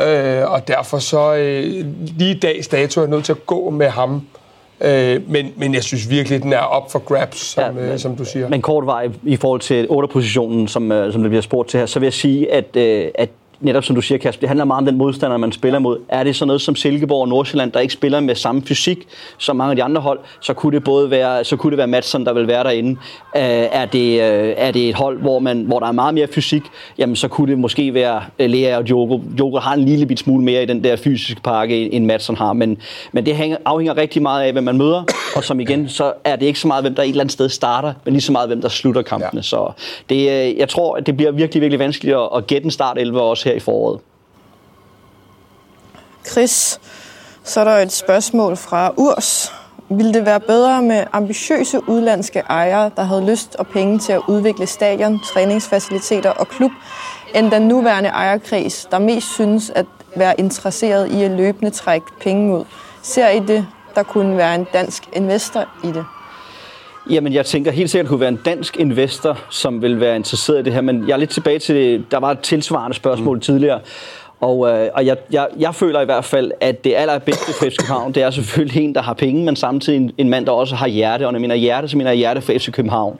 Øh, 0.00 0.50
og 0.52 0.68
derfor 0.68 0.98
så 0.98 1.34
øh, 1.34 1.86
lige 2.18 2.34
dags 2.34 2.68
dato 2.68 3.00
er 3.00 3.04
jeg 3.04 3.10
nødt 3.10 3.24
til 3.24 3.32
at 3.32 3.46
gå 3.46 3.70
med 3.70 3.88
ham. 3.88 4.26
Øh, 4.80 5.20
men, 5.28 5.52
men 5.56 5.74
jeg 5.74 5.84
synes 5.84 6.10
virkelig, 6.10 6.36
at 6.36 6.42
den 6.42 6.52
er 6.52 6.58
op 6.58 6.92
for 6.92 6.98
grabs, 6.98 7.38
som, 7.38 7.64
ja, 7.64 7.70
men, 7.70 7.84
øh, 7.84 7.98
som 7.98 8.16
du 8.16 8.24
siger. 8.24 8.48
Men 8.48 8.62
kort 8.62 8.86
vej 8.86 9.08
i 9.24 9.36
forhold 9.36 9.60
til 9.60 9.86
8-positionen, 9.90 10.68
som, 10.68 10.92
øh, 10.92 11.12
som 11.12 11.22
det 11.22 11.30
bliver 11.30 11.42
spurgt 11.42 11.68
til 11.68 11.78
her, 11.78 11.86
så 11.86 11.98
vil 11.98 12.06
jeg 12.06 12.12
sige, 12.12 12.52
at, 12.52 12.76
øh, 12.76 13.08
at 13.14 13.30
netop 13.60 13.84
som 13.84 13.96
du 13.96 14.02
siger, 14.02 14.18
Kasper, 14.18 14.40
det 14.40 14.48
handler 14.48 14.64
meget 14.64 14.78
om 14.78 14.86
den 14.86 14.96
modstander, 14.96 15.36
man 15.36 15.52
spiller 15.52 15.78
mod. 15.78 15.98
Er 16.08 16.24
det 16.24 16.36
så 16.36 16.44
noget 16.44 16.60
som 16.60 16.76
Silkeborg 16.76 17.20
og 17.20 17.28
Nordsjælland, 17.28 17.72
der 17.72 17.80
ikke 17.80 17.92
spiller 17.92 18.20
med 18.20 18.34
samme 18.34 18.62
fysik 18.62 19.08
som 19.38 19.56
mange 19.56 19.70
af 19.70 19.76
de 19.76 19.82
andre 19.82 20.00
hold, 20.00 20.18
så 20.40 20.54
kunne 20.54 20.76
det 20.76 20.84
både 20.84 21.10
være, 21.10 21.44
så 21.44 21.56
kunne 21.56 21.70
det 21.70 21.78
være 21.78 21.86
Madsen, 21.86 22.26
der 22.26 22.32
vil 22.32 22.46
være 22.46 22.64
derinde. 22.64 22.90
Uh, 22.90 23.40
er, 23.40 23.84
det, 23.84 24.18
uh, 24.18 24.54
er 24.56 24.70
det 24.70 24.88
et 24.88 24.94
hold, 24.94 25.20
hvor, 25.20 25.38
man, 25.38 25.62
hvor 25.62 25.78
der 25.78 25.86
er 25.86 25.92
meget 25.92 26.14
mere 26.14 26.26
fysik, 26.26 26.62
jamen 26.98 27.16
så 27.16 27.28
kunne 27.28 27.50
det 27.50 27.58
måske 27.58 27.94
være 27.94 28.22
uh, 28.38 28.46
Lea 28.46 28.76
og 28.76 28.86
Diogo. 28.86 29.20
Diogo 29.36 29.58
har 29.58 29.74
en 29.74 29.84
lille 29.84 30.06
bit 30.06 30.18
smule 30.18 30.44
mere 30.44 30.62
i 30.62 30.66
den 30.66 30.84
der 30.84 30.96
fysiske 30.96 31.40
pakke, 31.42 31.92
end 31.92 32.04
Madsen 32.04 32.36
har, 32.36 32.52
men, 32.52 32.78
men 33.12 33.26
det 33.26 33.36
hænger, 33.36 33.56
afhænger 33.64 33.96
rigtig 33.96 34.22
meget 34.22 34.44
af, 34.44 34.52
hvem 34.52 34.64
man 34.64 34.78
møder, 34.78 35.04
og 35.36 35.44
som 35.44 35.60
igen, 35.60 35.88
så 35.88 36.12
er 36.24 36.36
det 36.36 36.46
ikke 36.46 36.60
så 36.60 36.68
meget, 36.68 36.84
hvem 36.84 36.94
der 36.94 37.02
et 37.02 37.08
eller 37.08 37.20
andet 37.20 37.32
sted 37.32 37.48
starter, 37.48 37.92
men 38.04 38.12
lige 38.12 38.22
så 38.22 38.32
meget, 38.32 38.48
hvem 38.48 38.60
der 38.60 38.68
slutter 38.68 39.02
kampene. 39.02 39.30
Ja. 39.34 39.42
Så 39.42 39.72
det, 40.08 40.26
jeg 40.58 40.68
tror, 40.68 40.96
at 40.96 41.06
det 41.06 41.16
bliver 41.16 41.32
virkelig, 41.32 41.60
virkelig 41.60 41.78
vanskeligt 41.78 42.16
at, 42.16 42.28
at 42.36 42.46
gætte 42.46 42.64
en 42.64 42.70
start 42.70 42.98
11 42.98 43.22
også 43.22 43.49
her 43.50 43.56
i 43.56 43.60
foråret. 43.60 44.00
Chris, 46.26 46.80
så 47.44 47.60
er 47.60 47.64
der 47.64 47.78
et 47.78 47.92
spørgsmål 47.92 48.56
fra 48.56 48.92
Urs. 48.96 49.52
Vil 49.88 50.14
det 50.14 50.26
være 50.26 50.40
bedre 50.40 50.82
med 50.82 51.04
ambitiøse 51.12 51.88
udlandske 51.88 52.38
ejere, 52.38 52.90
der 52.96 53.02
havde 53.02 53.30
lyst 53.30 53.54
og 53.54 53.66
penge 53.66 53.98
til 53.98 54.12
at 54.12 54.20
udvikle 54.28 54.66
stadion, 54.66 55.20
træningsfaciliteter 55.32 56.30
og 56.30 56.48
klub, 56.48 56.70
end 57.34 57.50
den 57.50 57.62
nuværende 57.62 58.08
ejerkreds, 58.08 58.86
der 58.90 58.98
mest 58.98 59.34
synes 59.34 59.70
at 59.70 59.86
være 60.16 60.40
interesseret 60.40 61.10
i 61.12 61.22
at 61.22 61.30
løbende 61.30 61.70
trække 61.70 62.06
penge 62.20 62.58
ud? 62.58 62.64
Ser 63.02 63.28
I 63.28 63.38
det, 63.38 63.66
der 63.94 64.02
kunne 64.02 64.36
være 64.36 64.54
en 64.54 64.66
dansk 64.72 65.08
investor 65.12 65.64
i 65.84 65.86
det? 65.86 66.06
Jamen, 67.10 67.32
jeg 67.32 67.46
tænker 67.46 67.70
helt 67.70 67.90
sikkert, 67.90 68.04
at 68.04 68.06
det 68.06 68.10
kunne 68.10 68.20
være 68.20 68.28
en 68.28 68.40
dansk 68.44 68.76
investor, 68.76 69.38
som 69.50 69.82
vil 69.82 70.00
være 70.00 70.16
interesseret 70.16 70.60
i 70.60 70.62
det 70.62 70.72
her, 70.72 70.80
men 70.80 71.08
jeg 71.08 71.12
er 71.12 71.18
lidt 71.18 71.30
tilbage 71.30 71.58
til. 71.58 72.04
Der 72.10 72.18
var 72.18 72.30
et 72.30 72.40
tilsvarende 72.40 72.96
spørgsmål 72.96 73.36
mm. 73.36 73.40
tidligere, 73.40 73.80
og, 74.40 74.68
øh, 74.68 74.88
og 74.94 75.06
jeg, 75.06 75.16
jeg, 75.32 75.48
jeg 75.58 75.74
føler 75.74 76.00
i 76.00 76.04
hvert 76.04 76.24
fald, 76.24 76.52
at 76.60 76.84
det 76.84 76.94
allerbedste 76.94 77.52
for 77.52 77.64
FC 77.64 77.76
København, 77.76 78.12
det 78.12 78.22
er 78.22 78.30
selvfølgelig 78.30 78.82
en, 78.82 78.94
der 78.94 79.02
har 79.02 79.14
penge, 79.14 79.44
men 79.44 79.56
samtidig 79.56 79.96
en, 79.96 80.12
en 80.18 80.28
mand, 80.28 80.46
der 80.46 80.52
også 80.52 80.74
har 80.74 80.86
hjerte. 80.86 81.26
Og 81.26 81.32
når 81.32 81.38
jeg 81.38 81.40
mener 81.40 81.54
hjerte, 81.54 81.88
så 81.88 81.96
mener 81.96 82.10
jeg 82.10 82.18
hjerte 82.18 82.40
for 82.40 82.52
FC 82.52 82.72
København. 82.72 83.18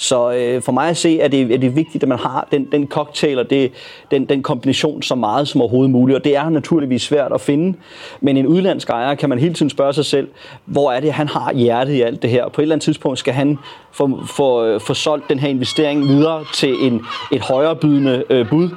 Så 0.00 0.32
øh, 0.32 0.62
for 0.62 0.72
mig 0.72 0.88
at 0.88 0.96
se, 0.96 1.20
er 1.20 1.28
det, 1.28 1.54
er 1.54 1.58
det 1.58 1.76
vigtigt, 1.76 2.02
at 2.02 2.08
man 2.08 2.18
har 2.18 2.48
den, 2.52 2.68
den 2.72 2.88
cocktail 2.88 3.38
og 3.38 3.50
det, 3.50 3.72
den, 4.10 4.24
den 4.24 4.42
kombination 4.42 5.02
så 5.02 5.14
meget 5.14 5.48
som 5.48 5.60
overhovedet 5.60 5.90
muligt. 5.90 6.16
Og 6.16 6.24
det 6.24 6.36
er 6.36 6.48
naturligvis 6.48 7.02
svært 7.02 7.32
at 7.32 7.40
finde. 7.40 7.78
Men 8.20 8.36
en 8.36 8.46
udlandsk 8.46 8.90
ejer 8.90 9.14
kan 9.14 9.28
man 9.28 9.38
hele 9.38 9.54
tiden 9.54 9.70
spørge 9.70 9.92
sig 9.92 10.04
selv, 10.04 10.28
hvor 10.64 10.92
er 10.92 11.00
det, 11.00 11.12
han 11.12 11.28
har 11.28 11.52
hjertet 11.52 11.92
i 11.92 12.00
alt 12.00 12.22
det 12.22 12.30
her? 12.30 12.48
På 12.48 12.60
et 12.60 12.62
eller 12.62 12.74
andet 12.74 12.84
tidspunkt 12.84 13.18
skal 13.18 13.34
han 13.34 13.58
få, 13.92 14.20
få, 14.26 14.78
få 14.78 14.94
solgt 14.94 15.28
den 15.28 15.38
her 15.38 15.48
investering 15.48 16.08
videre 16.08 16.44
til 16.54 16.74
en, 16.86 17.00
et 17.32 17.40
højere 17.40 17.76
bydende 17.76 18.24
øh, 18.30 18.48
bud 18.48 18.68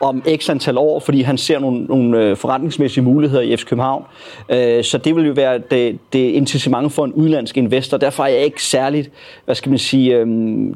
om 0.00 0.22
x 0.36 0.50
antal 0.50 0.78
år, 0.78 1.00
fordi 1.00 1.22
han 1.22 1.38
ser 1.38 1.58
nogle, 1.58 1.84
nogle 1.84 2.22
øh, 2.22 2.36
forretningsmæssige 2.36 3.04
muligheder 3.04 3.42
i 3.42 3.56
FC 3.56 3.64
København. 3.64 4.04
Øh, 4.48 4.84
så 4.84 4.98
det 4.98 5.16
vil 5.16 5.26
jo 5.26 5.32
være 5.32 5.58
det, 5.70 5.98
det 6.12 6.18
incitament 6.18 6.92
for 6.92 7.04
en 7.04 7.12
udlandsk 7.12 7.56
investor. 7.56 7.96
Derfor 7.96 8.24
er 8.24 8.28
jeg 8.28 8.40
ikke 8.40 8.64
særligt, 8.64 9.10
hvad 9.44 9.54
skal 9.54 9.70
man 9.70 9.78
sige, 9.78 10.16
øh, 10.16 10.26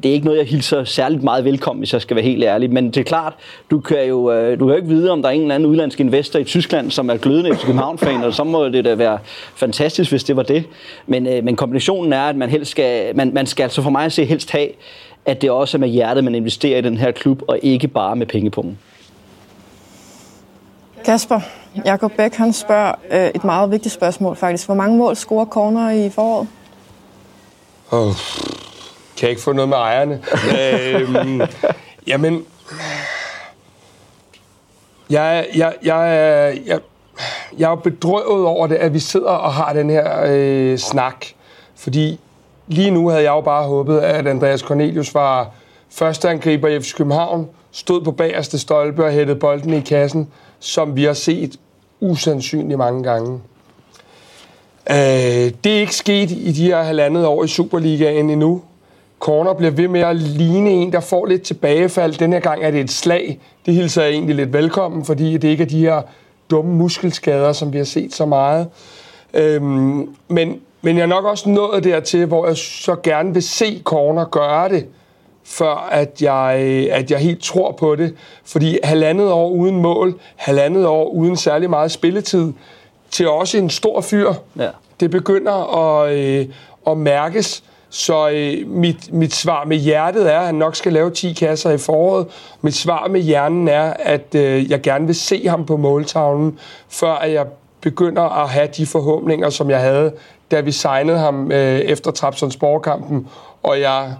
det 0.03 0.05
er 0.05 0.13
ikke 0.13 0.25
noget, 0.25 0.39
jeg 0.39 0.47
hilser 0.47 0.83
særligt 0.83 1.23
meget 1.23 1.45
velkommen, 1.45 1.79
hvis 1.79 1.93
jeg 1.93 2.01
skal 2.01 2.15
være 2.15 2.25
helt 2.25 2.43
ærlig. 2.43 2.71
Men 2.71 2.85
det 2.85 2.97
er 2.97 3.03
klart, 3.03 3.33
du 3.71 3.79
kan 3.79 4.07
jo, 4.07 4.31
øh, 4.31 4.59
du 4.59 4.65
kan 4.65 4.67
jo 4.67 4.75
ikke 4.75 4.87
vide, 4.87 5.11
om 5.11 5.21
der 5.21 5.29
er 5.29 5.33
en 5.33 5.41
eller 5.41 5.55
anden 5.55 5.69
udlandsk 5.69 5.99
investor 5.99 6.39
i 6.39 6.43
Tyskland, 6.43 6.91
som 6.91 7.09
er 7.09 7.17
glødende 7.17 7.55
FC 7.55 7.65
København-fan, 7.65 8.23
og 8.23 8.33
så 8.33 8.43
må 8.43 8.69
det 8.69 8.85
da 8.85 8.95
være 8.95 9.17
fantastisk, 9.55 10.11
hvis 10.11 10.23
det 10.23 10.35
var 10.35 10.43
det. 10.43 10.63
Men, 11.07 11.27
øh, 11.27 11.43
men 11.43 11.55
kombinationen 11.55 12.13
er, 12.13 12.21
at 12.21 12.35
man 12.35 12.49
helst 12.49 12.71
skal, 12.71 13.15
man, 13.15 13.31
man 13.33 13.45
skal 13.45 13.63
altså 13.63 13.81
for 13.81 13.89
mig 13.89 14.05
at 14.05 14.11
se 14.11 14.25
helst 14.25 14.51
have, 14.51 14.67
at 15.25 15.41
det 15.41 15.51
også 15.51 15.77
er 15.77 15.79
med 15.79 15.89
hjertet, 15.89 16.23
man 16.23 16.35
investerer 16.35 16.77
i 16.77 16.81
den 16.81 16.97
her 16.97 17.11
klub, 17.11 17.41
og 17.47 17.59
ikke 17.61 17.87
bare 17.87 18.15
med 18.15 18.25
pengepungen. 18.25 18.77
Kasper, 21.05 21.39
Jakob 21.85 22.11
Bæk 22.11 22.33
han 22.33 22.53
spørger 22.53 22.93
øh, 23.11 23.27
et 23.27 23.43
meget 23.43 23.71
vigtigt 23.71 23.93
spørgsmål 23.93 24.35
faktisk. 24.35 24.65
Hvor 24.65 24.75
mange 24.75 24.97
mål 24.97 25.15
scorer 25.15 25.45
corner 25.45 25.89
i 25.89 26.09
foråret? 26.09 26.47
Oh, 27.91 28.13
kan 29.17 29.21
jeg 29.21 29.29
ikke 29.29 29.41
få 29.41 29.53
noget 29.53 29.69
med 29.69 29.77
ejerne? 29.77 30.21
øhm, 30.59 31.41
jamen, 32.07 32.45
jeg, 35.09 35.47
jeg, 35.55 35.73
jeg, 35.83 36.57
jeg, 36.65 36.79
jeg 37.57 37.71
er 37.71 37.75
bedrøvet 37.75 38.45
over 38.45 38.67
det, 38.67 38.75
at 38.75 38.93
vi 38.93 38.99
sidder 38.99 39.29
og 39.29 39.53
har 39.53 39.73
den 39.73 39.89
her 39.89 40.23
øh, 40.25 40.77
snak. 40.77 41.25
Fordi 41.75 42.19
lige 42.67 42.91
nu 42.91 43.09
havde 43.09 43.23
jeg 43.23 43.29
jo 43.29 43.41
bare 43.41 43.63
håbet, 43.63 43.99
at 43.99 44.27
Andreas 44.27 44.59
Cornelius 44.59 45.13
var 45.13 45.49
første 45.89 46.29
angriber 46.29 46.67
i 46.67 46.81
FC 46.81 46.95
København, 46.95 47.49
stod 47.71 48.01
på 48.01 48.11
bagerste 48.11 48.59
stolpe 48.59 49.05
og 49.05 49.11
hættede 49.11 49.39
bolden 49.39 49.73
i 49.73 49.79
kassen, 49.79 50.31
som 50.63 50.95
vi 50.95 51.03
har 51.03 51.13
set 51.13 51.55
usandsynligt 51.99 52.77
mange 52.77 53.03
gange. 53.03 53.41
Øh, 54.89 55.51
det 55.63 55.65
er 55.65 55.79
ikke 55.79 55.95
sket 55.95 56.31
i 56.31 56.51
de 56.51 56.65
her 56.65 56.83
halvandet 56.83 57.25
år 57.25 57.43
i 57.43 57.47
Superligaen 57.47 58.29
endnu. 58.29 58.61
Corner 59.19 59.53
bliver 59.53 59.71
ved 59.71 59.87
med 59.87 60.01
at 60.01 60.15
ligne 60.15 60.69
en, 60.69 60.93
der 60.93 60.99
får 60.99 61.25
lidt 61.25 61.41
tilbagefald. 61.41 62.13
Den 62.13 62.33
her 62.33 62.39
gang 62.39 62.63
er 62.63 62.71
det 62.71 62.79
et 62.79 62.91
slag. 62.91 63.39
Det 63.65 63.73
hilser 63.73 64.03
jeg 64.03 64.11
egentlig 64.11 64.35
lidt 64.35 64.53
velkommen, 64.53 65.05
fordi 65.05 65.37
det 65.37 65.47
ikke 65.47 65.63
er 65.63 65.67
de 65.67 65.79
her 65.79 66.01
dumme 66.49 66.75
muskelskader, 66.75 67.53
som 67.53 67.73
vi 67.73 67.77
har 67.77 67.85
set 67.85 68.13
så 68.13 68.25
meget. 68.25 68.67
Øhm, 69.33 70.15
men, 70.27 70.59
men 70.81 70.97
jeg 70.97 71.03
er 71.03 71.07
nok 71.07 71.25
også 71.25 71.49
nået 71.49 71.83
dertil, 71.83 72.25
hvor 72.25 72.47
jeg 72.47 72.57
så 72.57 72.95
gerne 73.03 73.33
vil 73.33 73.43
se 73.43 73.81
Corner 73.83 74.25
gøre 74.25 74.69
det 74.69 74.87
før 75.45 75.89
at 75.91 76.21
jeg, 76.21 76.55
at 76.91 77.11
jeg 77.11 77.19
helt 77.19 77.43
tror 77.43 77.71
på 77.71 77.95
det. 77.95 78.15
Fordi 78.45 78.79
halvandet 78.83 79.31
år 79.31 79.49
uden 79.49 79.81
mål, 79.81 80.19
halvandet 80.35 80.85
år 80.85 81.09
uden 81.09 81.37
særlig 81.37 81.69
meget 81.69 81.91
spilletid, 81.91 82.53
til 83.11 83.29
også 83.29 83.57
en 83.57 83.69
stor 83.69 84.01
fyr, 84.01 84.33
ja. 84.57 84.69
det 84.99 85.11
begynder 85.11 85.77
at, 85.77 86.13
øh, 86.13 86.45
at 86.87 86.97
mærkes. 86.97 87.63
Så 87.89 88.29
øh, 88.29 88.67
mit, 88.67 89.13
mit 89.13 89.33
svar 89.33 89.65
med 89.65 89.77
hjertet 89.77 90.33
er, 90.33 90.39
at 90.39 90.45
han 90.45 90.55
nok 90.55 90.75
skal 90.75 90.93
lave 90.93 91.09
10 91.09 91.33
kasser 91.33 91.71
i 91.71 91.77
foråret. 91.77 92.27
Mit 92.61 92.75
svar 92.75 93.07
med 93.07 93.21
hjernen 93.21 93.67
er, 93.67 93.93
at 93.99 94.35
øh, 94.35 94.71
jeg 94.71 94.81
gerne 94.81 95.05
vil 95.05 95.15
se 95.15 95.47
ham 95.47 95.65
på 95.65 95.77
måltavlen, 95.77 96.59
før 96.89 97.13
at 97.13 97.33
jeg 97.33 97.45
begynder 97.81 98.43
at 98.43 98.49
have 98.49 98.67
de 98.77 98.85
forhåbninger, 98.85 99.49
som 99.49 99.69
jeg 99.69 99.79
havde, 99.79 100.13
da 100.51 100.59
vi 100.59 100.71
signede 100.71 101.17
ham 101.17 101.51
øh, 101.51 101.79
efter 101.79 102.11
Trapsons 102.11 102.57
borgerkampen, 102.57 103.27
og 103.63 103.79
jeg 103.79 104.13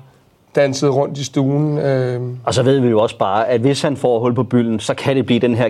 dansede 0.56 0.92
rundt 0.92 1.18
i 1.18 1.24
stuen. 1.24 1.78
Øh. 1.78 2.22
Og 2.44 2.54
så 2.54 2.64
ved 2.64 2.80
vi 2.80 2.88
jo 2.88 3.00
også 3.00 3.18
bare, 3.18 3.50
at 3.50 3.62
hvis 3.62 3.82
han 3.82 3.98
får 3.98 4.20
hul 4.20 4.34
på 4.34 4.44
bylden, 4.44 4.80
så 4.80 4.94
kan 4.94 5.16
det 5.16 5.26
blive 5.26 5.40
den 5.40 5.56
her 5.56 5.70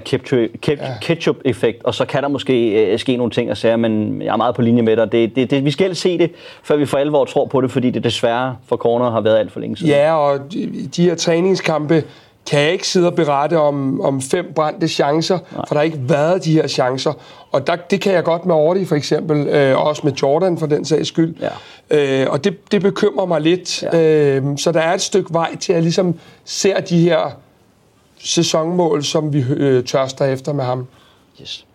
ketchup-effekt, 1.02 1.84
og 1.84 1.94
så 1.94 2.06
kan 2.06 2.24
der 2.24 2.30
måske 2.30 2.86
øh, 2.86 3.00
ske 3.00 3.18
nogle 3.18 3.32
ting 3.32 3.52
og 3.52 3.58
sager, 3.58 3.76
men 3.76 4.22
jeg 4.22 4.34
er 4.34 4.38
meget 4.38 4.56
på 4.56 4.62
linje 4.62 4.82
med 4.82 4.98
dig. 4.98 5.12
Det, 5.12 5.36
det, 5.36 5.52
det, 5.52 5.66
vi 5.66 5.72
skal 5.72 5.96
se 5.96 6.18
det, 6.18 6.32
før 6.64 6.76
vi 6.76 6.86
for 6.86 6.98
alvor 6.98 7.26
tror 7.26 7.46
på 7.46 7.62
det, 7.62 7.72
fordi 7.72 7.90
det 7.90 8.04
desværre 8.04 8.56
for 8.68 8.78
corner 8.78 9.12
har 9.12 9.22
været 9.22 9.38
alt 9.38 9.52
for 9.52 9.60
længe 9.60 9.78
siden. 9.78 9.92
Ja, 9.92 10.16
og 10.16 10.40
de, 10.54 10.90
de 10.96 11.04
her 11.04 11.16
træningskampe, 11.16 12.04
kan 12.46 12.60
jeg 12.60 12.72
ikke 12.72 12.88
sidde 12.88 13.08
og 13.08 13.16
berette 13.16 13.60
om, 13.60 14.02
om 14.02 14.22
fem 14.22 14.52
brændte 14.56 14.88
chancer, 14.88 15.40
Nej. 15.52 15.66
for 15.68 15.76
der 15.76 15.76
har 15.76 15.84
ikke 15.84 16.10
været 16.10 16.46
de 16.46 16.54
her 16.54 16.68
chancer. 16.68 17.14
Og 17.52 17.68
der, 17.68 17.76
det 17.76 18.02
kan 18.02 18.14
jeg 18.14 18.24
godt 18.24 18.46
med 18.46 18.56
Ordi 18.56 18.86
for 18.86 18.96
eksempel, 18.96 19.48
øh, 19.48 19.86
også 19.86 20.02
med 20.04 20.14
Jordan 20.14 20.58
for 20.58 20.66
den 20.66 20.86
sags 20.86 21.08
skyld. 21.08 21.36
Ja. 21.90 22.24
Øh, 22.24 22.32
og 22.32 22.44
det, 22.44 22.72
det 22.72 22.82
bekymrer 22.82 23.26
mig 23.26 23.42
lidt. 23.42 23.84
Ja. 23.84 24.38
Øh, 24.38 24.58
så 24.58 24.72
der 24.72 24.82
er 24.82 24.94
et 24.94 25.02
stykke 25.02 25.34
vej 25.34 25.56
til, 25.56 25.74
at 25.74 25.76
jeg 25.76 25.84
ligesom 25.84 26.20
ser 26.46 26.80
de 26.80 27.00
her 27.00 27.32
sæsonmål, 28.18 29.04
som 29.04 29.34
vi 29.34 29.46
øh, 29.50 29.84
tørster 29.84 30.26
efter 30.26 30.54
med 30.54 30.64
ham. 30.64 30.88
Yes. 31.42 31.66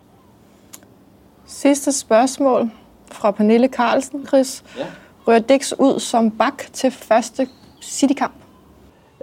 Sidste 1.47 1.93
spørgsmål 1.93 2.71
fra 3.13 3.31
Pernille 3.31 3.69
Carlsen, 3.69 4.27
Chris. 4.27 4.65
Ja. 4.79 4.85
Rører 5.27 5.39
Dix 5.39 5.73
ud 5.79 6.01
som 6.01 6.31
bak 6.31 6.63
til 6.73 6.91
første 6.91 7.49
City-kamp? 7.83 8.38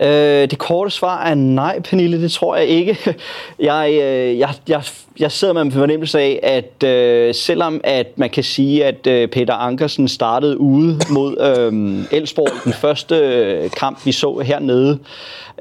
Øh, 0.02 0.50
det 0.50 0.58
korte 0.58 0.92
svar 0.92 1.24
er 1.24 1.36
nej, 1.36 1.80
Pernille, 1.80 2.22
det 2.22 2.32
tror 2.32 2.56
jeg 2.56 2.68
ikke. 2.68 2.98
Jeg, 3.60 3.90
øh, 4.02 4.40
jeg, 4.40 4.54
jeg, 4.68 4.84
jeg 5.20 5.32
sidder 5.32 5.54
med 5.54 5.62
en 5.62 5.72
fornemmelse 5.72 6.20
af, 6.20 6.40
at 6.44 6.90
øh, 6.90 7.34
selvom 7.34 7.82
at 7.84 8.08
man 8.18 8.30
kan 8.30 8.44
sige, 8.44 8.86
at 8.86 9.08
øh, 9.08 9.28
Peter 9.28 9.54
Ankersen 9.54 10.08
startede 10.08 10.60
ude 10.60 11.00
mod 11.10 11.38
øh, 11.40 12.18
Elsborg 12.20 12.64
den 12.64 12.74
første 12.74 13.16
øh, 13.16 13.70
kamp, 13.70 14.06
vi 14.06 14.12
så 14.12 14.44
hernede 14.46 15.00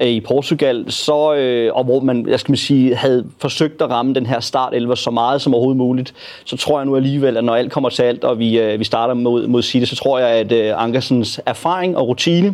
øh, 0.01 0.07
i 0.07 0.19
Portugal, 0.21 0.85
så, 0.91 1.33
øh, 1.33 1.75
og 1.75 1.83
hvor 1.83 1.99
man, 1.99 2.29
jeg 2.29 2.39
skal 2.39 2.51
man 2.51 2.57
sige, 2.57 2.95
havde 2.95 3.25
forsøgt 3.39 3.81
at 3.81 3.89
ramme 3.89 4.13
den 4.13 4.25
her 4.25 4.39
start 4.39 4.73
11 4.73 4.95
så 4.95 5.11
meget 5.11 5.41
som 5.41 5.53
overhovedet 5.53 5.77
muligt, 5.77 6.13
så 6.45 6.57
tror 6.57 6.79
jeg 6.79 6.85
nu 6.85 6.95
alligevel, 6.95 7.37
at 7.37 7.43
når 7.43 7.55
alt 7.55 7.71
kommer 7.71 7.89
til 7.89 8.03
alt, 8.03 8.23
og 8.23 8.39
vi, 8.39 8.59
øh, 8.59 8.79
vi 8.79 8.83
starter 8.83 9.13
mod, 9.13 9.47
mod 9.47 9.61
City, 9.61 9.85
så 9.89 9.95
tror 9.95 10.19
jeg, 10.19 10.29
at 10.29 10.51
øh, 10.51 10.83
Ankersens 10.83 11.39
erfaring 11.45 11.97
og 11.97 12.07
rutine, 12.07 12.53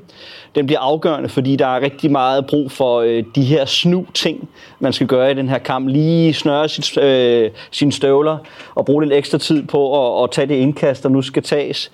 den 0.56 0.66
bliver 0.66 0.80
afgørende, 0.80 1.30
fordi 1.30 1.56
der 1.56 1.68
er 1.68 1.82
rigtig 1.82 2.12
meget 2.12 2.46
brug 2.46 2.72
for 2.72 3.00
øh, 3.00 3.24
de 3.36 3.44
her 3.44 3.66
snu 3.66 4.06
ting, 4.14 4.50
man 4.80 4.94
skal 4.94 5.08
gøre 5.08 5.32
i 5.32 5.34
den 5.34 5.50
her 5.50 5.58
kamp. 5.58 5.90
Lige 5.90 6.34
snøre 6.34 6.70
sit, 6.70 6.86
øh, 6.98 7.50
sine 7.72 7.92
støvler 7.92 8.38
og 8.76 8.86
bruge 8.86 9.04
lidt 9.04 9.14
ekstra 9.14 9.38
tid 9.38 9.64
på 9.68 9.82
at, 10.18 10.24
at 10.24 10.32
tage 10.32 10.48
det 10.48 10.56
indkast, 10.56 11.04
der 11.04 11.10
nu 11.10 11.22
skal 11.22 11.44
tages. 11.44 11.92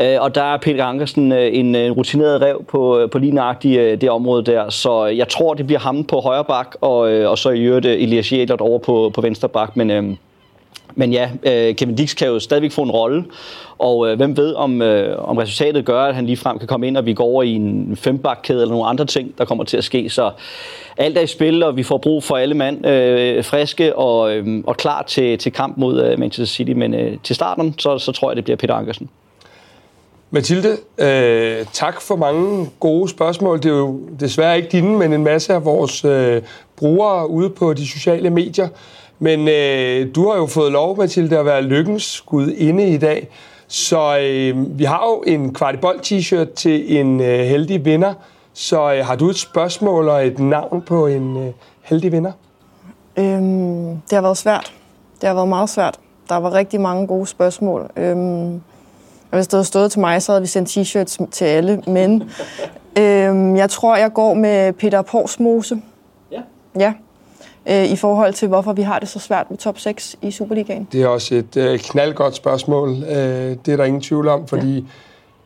Øh, 0.00 0.16
og 0.20 0.34
der 0.34 0.42
er 0.42 0.56
Peter 0.56 0.84
Ankersen 0.84 1.32
øh, 1.32 1.50
en, 1.52 1.74
en 1.74 1.92
rutineret 1.92 2.42
rev 2.42 2.64
på, 2.68 2.98
øh, 2.98 3.10
på 3.10 3.18
lige 3.18 3.32
nøjagtigt 3.32 3.80
øh, 3.80 4.00
det 4.00 4.10
område 4.10 4.44
der. 4.44 4.70
Så 4.70 5.06
jeg 5.06 5.28
tror, 5.28 5.54
det 5.54 5.66
bliver 5.66 5.80
ham 5.80 6.04
på 6.04 6.20
højre 6.20 6.44
bak, 6.44 6.76
og, 6.80 7.12
øh, 7.12 7.30
og 7.30 7.38
så 7.38 7.50
i 7.50 7.60
øvrigt 7.60 7.86
øh, 7.86 8.02
Elias 8.02 8.32
Jælert 8.32 8.60
over 8.60 8.78
på, 8.78 9.10
på 9.14 9.20
venstre 9.20 9.48
bak. 9.48 9.76
Men, 9.76 9.90
øh, 9.90 10.04
men 10.94 11.12
ja, 11.12 11.30
øh, 11.42 11.74
Kevin 11.74 11.94
Dix 11.94 12.16
kan 12.16 12.28
jo 12.28 12.38
stadigvæk 12.38 12.72
få 12.72 12.82
en 12.82 12.90
rolle, 12.90 13.24
og 13.78 14.08
øh, 14.08 14.16
hvem 14.16 14.36
ved, 14.36 14.54
om, 14.54 14.82
øh, 14.82 15.28
om 15.28 15.36
resultatet 15.36 15.84
gør, 15.84 16.02
at 16.02 16.14
han 16.14 16.26
lige 16.26 16.36
frem 16.36 16.58
kan 16.58 16.68
komme 16.68 16.86
ind, 16.86 16.96
og 16.96 17.06
vi 17.06 17.14
går 17.14 17.24
over 17.24 17.42
i 17.42 17.52
en 17.52 17.96
fembakkæde 17.96 18.62
eller 18.62 18.72
nogle 18.72 18.86
andre 18.86 19.04
ting, 19.04 19.38
der 19.38 19.44
kommer 19.44 19.64
til 19.64 19.76
at 19.76 19.84
ske. 19.84 20.10
Så 20.10 20.30
alt 20.96 21.18
er 21.18 21.22
i 21.22 21.26
spil, 21.26 21.62
og 21.62 21.76
vi 21.76 21.82
får 21.82 21.98
brug 21.98 22.24
for 22.24 22.36
alle 22.36 22.54
mand 22.54 22.86
øh, 22.86 23.44
friske 23.44 23.96
og, 23.96 24.36
øh, 24.36 24.64
og 24.66 24.76
klar 24.76 25.02
til, 25.02 25.38
til 25.38 25.52
kamp 25.52 25.76
mod 25.76 26.02
øh, 26.02 26.18
Manchester 26.18 26.54
City. 26.54 26.72
Men 26.72 26.94
øh, 26.94 27.16
til 27.24 27.36
starten, 27.36 27.74
så, 27.78 27.98
så 27.98 28.12
tror 28.12 28.30
jeg, 28.30 28.36
det 28.36 28.44
bliver 28.44 28.56
Peter 28.56 28.74
Ankersen. 28.74 29.10
Mathilde, 30.30 30.76
øh, 30.98 31.66
tak 31.72 32.00
for 32.00 32.16
mange 32.16 32.70
gode 32.80 33.08
spørgsmål. 33.08 33.58
Det 33.58 33.66
er 33.66 33.76
jo 33.76 34.00
desværre 34.20 34.56
ikke 34.56 34.68
dine, 34.68 34.98
men 34.98 35.12
en 35.12 35.24
masse 35.24 35.54
af 35.54 35.64
vores 35.64 36.04
øh, 36.04 36.42
brugere 36.76 37.30
ude 37.30 37.50
på 37.50 37.74
de 37.74 37.88
sociale 37.88 38.30
medier. 38.30 38.68
Men 39.18 39.48
øh, 39.48 40.14
du 40.14 40.28
har 40.28 40.36
jo 40.36 40.46
fået 40.46 40.72
lov, 40.72 40.96
Mathilde, 40.96 41.38
at 41.38 41.44
være 41.44 41.62
lykkens 41.62 42.02
skud 42.02 42.52
inde 42.52 42.88
i 42.88 42.98
dag. 42.98 43.28
Så 43.68 44.18
øh, 44.18 44.78
vi 44.78 44.84
har 44.84 45.04
jo 45.06 45.22
en 45.26 45.54
kvartibold 45.54 46.00
t-shirt 46.00 46.54
til 46.54 46.98
en 46.98 47.20
øh, 47.20 47.38
heldig 47.38 47.84
vinder. 47.84 48.14
Så 48.52 48.94
øh, 48.94 49.06
har 49.06 49.16
du 49.16 49.28
et 49.30 49.36
spørgsmål 49.36 50.08
og 50.08 50.26
et 50.26 50.38
navn 50.38 50.82
på 50.82 51.06
en 51.06 51.36
øh, 51.36 51.52
heldig 51.82 52.12
vinder? 52.12 52.32
Øhm, 53.16 53.86
det 53.86 54.12
har 54.12 54.20
været 54.20 54.36
svært. 54.36 54.72
Det 55.20 55.26
har 55.26 55.34
været 55.34 55.48
meget 55.48 55.70
svært. 55.70 55.98
Der 56.28 56.36
var 56.36 56.54
rigtig 56.54 56.80
mange 56.80 57.06
gode 57.06 57.26
spørgsmål. 57.26 57.90
Øhm, 57.96 58.60
hvis 59.30 59.46
det 59.46 59.52
havde 59.52 59.64
stået 59.64 59.92
til 59.92 60.00
mig, 60.00 60.22
så 60.22 60.32
havde 60.32 60.42
vi 60.42 60.48
sendt 60.48 60.76
t-shirts 60.76 61.30
til 61.30 61.44
alle. 61.44 61.82
Men 61.86 62.22
øhm, 63.00 63.56
jeg 63.56 63.70
tror, 63.70 63.96
jeg 63.96 64.12
går 64.12 64.34
med 64.34 64.72
Peter 64.72 65.02
Porsmose. 65.02 65.82
Ja. 66.32 66.40
Ja. 66.78 66.92
Øh, 67.66 67.84
I 67.84 67.96
forhold 67.96 68.34
til, 68.34 68.48
hvorfor 68.48 68.72
vi 68.72 68.82
har 68.82 68.98
det 68.98 69.08
så 69.08 69.18
svært 69.18 69.50
med 69.50 69.58
top 69.58 69.78
6 69.78 70.16
i 70.22 70.30
Superligaen. 70.30 70.88
Det 70.92 71.02
er 71.02 71.08
også 71.08 71.34
et 71.34 71.56
øh, 71.56 71.78
knaldgodt 71.78 72.34
spørgsmål. 72.34 72.88
Øh, 72.90 73.56
det 73.66 73.68
er 73.68 73.76
der 73.76 73.84
ingen 73.84 74.02
tvivl 74.02 74.28
om, 74.28 74.48
fordi 74.48 74.74
ja. 74.74 74.82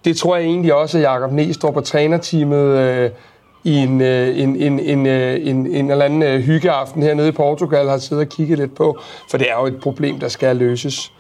det 0.05 0.17
tror 0.17 0.37
jeg 0.37 0.45
egentlig 0.45 0.75
også, 0.75 0.99
at 0.99 1.05
Jacob 1.05 1.33
Næstrup 1.33 1.77
og 1.77 1.85
trænerteamet 1.85 2.79
øh, 2.79 3.11
i 3.65 3.77
en, 3.77 4.01
øh, 4.01 4.39
en, 4.39 4.57
en, 4.57 4.81
en, 4.81 5.07
øh, 5.07 5.47
en, 5.47 5.67
en 5.67 5.91
eller 5.91 6.05
anden 6.05 6.23
øh, 6.23 6.41
hyggeaften 6.41 7.03
hernede 7.03 7.29
i 7.29 7.33
Portugal 7.33 7.89
har 7.89 7.99
siddet 7.99 8.25
og 8.27 8.29
kigget 8.29 8.59
lidt 8.59 8.75
på, 8.75 8.99
for 9.31 9.39
det 9.39 9.51
er 9.51 9.61
jo 9.61 9.67
et 9.67 9.81
problem, 9.81 10.21
der 10.21 10.29
skal 10.29 10.57
løses. 10.57 11.13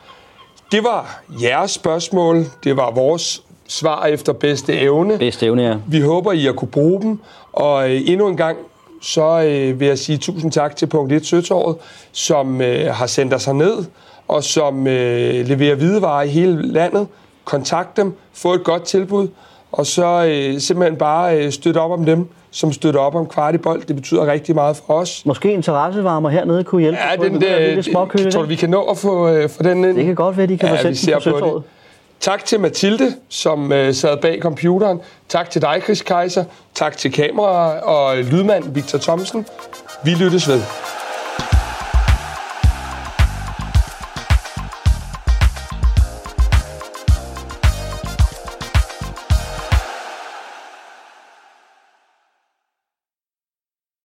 Det 0.72 0.84
var 0.84 1.22
jeres 1.42 1.70
spørgsmål. 1.70 2.44
Det 2.64 2.76
var 2.76 2.90
vores 2.90 3.42
svar 3.68 4.04
efter 4.06 4.32
bedste 4.32 4.78
evne. 4.78 5.18
Bedste 5.18 5.46
evne, 5.46 5.62
ja. 5.62 5.76
Vi 5.86 6.00
håber, 6.00 6.32
I 6.32 6.44
har 6.44 6.52
kunne 6.52 6.68
bruge 6.68 7.02
dem. 7.02 7.20
Og 7.52 7.90
øh, 7.90 8.00
endnu 8.06 8.28
en 8.28 8.36
gang, 8.36 8.58
så 9.02 9.42
øh, 9.42 9.80
vil 9.80 9.88
jeg 9.88 9.98
sige 9.98 10.18
tusind 10.18 10.52
tak 10.52 10.76
til 10.76 10.86
Punkt 10.86 11.12
1 11.12 11.26
Søtorvet, 11.26 11.76
som 12.12 12.60
øh, 12.60 12.86
har 12.94 13.06
sendt 13.06 13.34
os 13.34 13.48
ned 13.48 13.84
og 14.28 14.44
som 14.44 14.86
øh, 14.86 15.46
leverer 15.46 15.74
hvidevarer 15.74 16.22
i 16.22 16.28
hele 16.28 16.72
landet. 16.72 17.06
Kontakt 17.44 17.96
dem, 17.96 18.14
få 18.34 18.54
et 18.54 18.64
godt 18.64 18.82
tilbud, 18.82 19.28
og 19.72 19.86
så 19.86 20.24
øh, 20.24 20.60
simpelthen 20.60 20.98
bare 20.98 21.38
øh, 21.38 21.52
støtte 21.52 21.78
op 21.78 21.90
om 21.90 22.04
dem, 22.04 22.28
som 22.50 22.72
støtter 22.72 23.00
op 23.00 23.14
om 23.14 23.26
kvartibold. 23.26 23.82
Det 23.82 23.96
betyder 23.96 24.26
rigtig 24.26 24.54
meget 24.54 24.76
for 24.76 24.94
os. 24.94 25.26
Måske 25.26 25.52
interessevarmer 25.52 26.28
hernede 26.28 26.64
kunne 26.64 26.80
hjælpe. 26.80 26.98
Ja, 27.10 27.28
den, 27.28 27.40
der, 27.40 27.74
det, 27.74 27.84
tror 28.32 28.42
du, 28.42 28.48
vi 28.48 28.56
kan 28.56 28.70
nå 28.70 28.82
at 28.82 28.98
få, 28.98 29.28
øh, 29.28 29.48
få 29.48 29.62
den 29.62 29.84
ind? 29.84 29.96
Det 29.96 30.04
kan 30.04 30.14
godt 30.14 30.36
være, 30.36 30.46
de 30.46 30.58
kan 30.58 30.68
Ja, 30.68 30.74
få 30.74 30.94
sendt 30.94 31.24
den 31.24 31.32
på 31.32 31.38
på 31.38 31.54
det. 31.56 31.62
Tak 32.22 32.44
til 32.44 32.60
Mathilde, 32.60 33.14
som 33.28 33.72
øh, 33.72 33.94
sad 33.94 34.16
bag 34.20 34.38
computeren. 34.42 35.00
Tak 35.28 35.50
til 35.50 35.62
dig, 35.62 35.80
Chris 35.84 36.02
Kaiser. 36.02 36.44
Tak 36.74 36.96
til 36.96 37.12
kamera 37.12 37.78
og 37.78 38.16
lydmand 38.16 38.74
Victor 38.74 38.98
Thomsen. 38.98 39.46
Vi 40.04 40.10
lyttes 40.10 40.48
ved. 40.48 40.62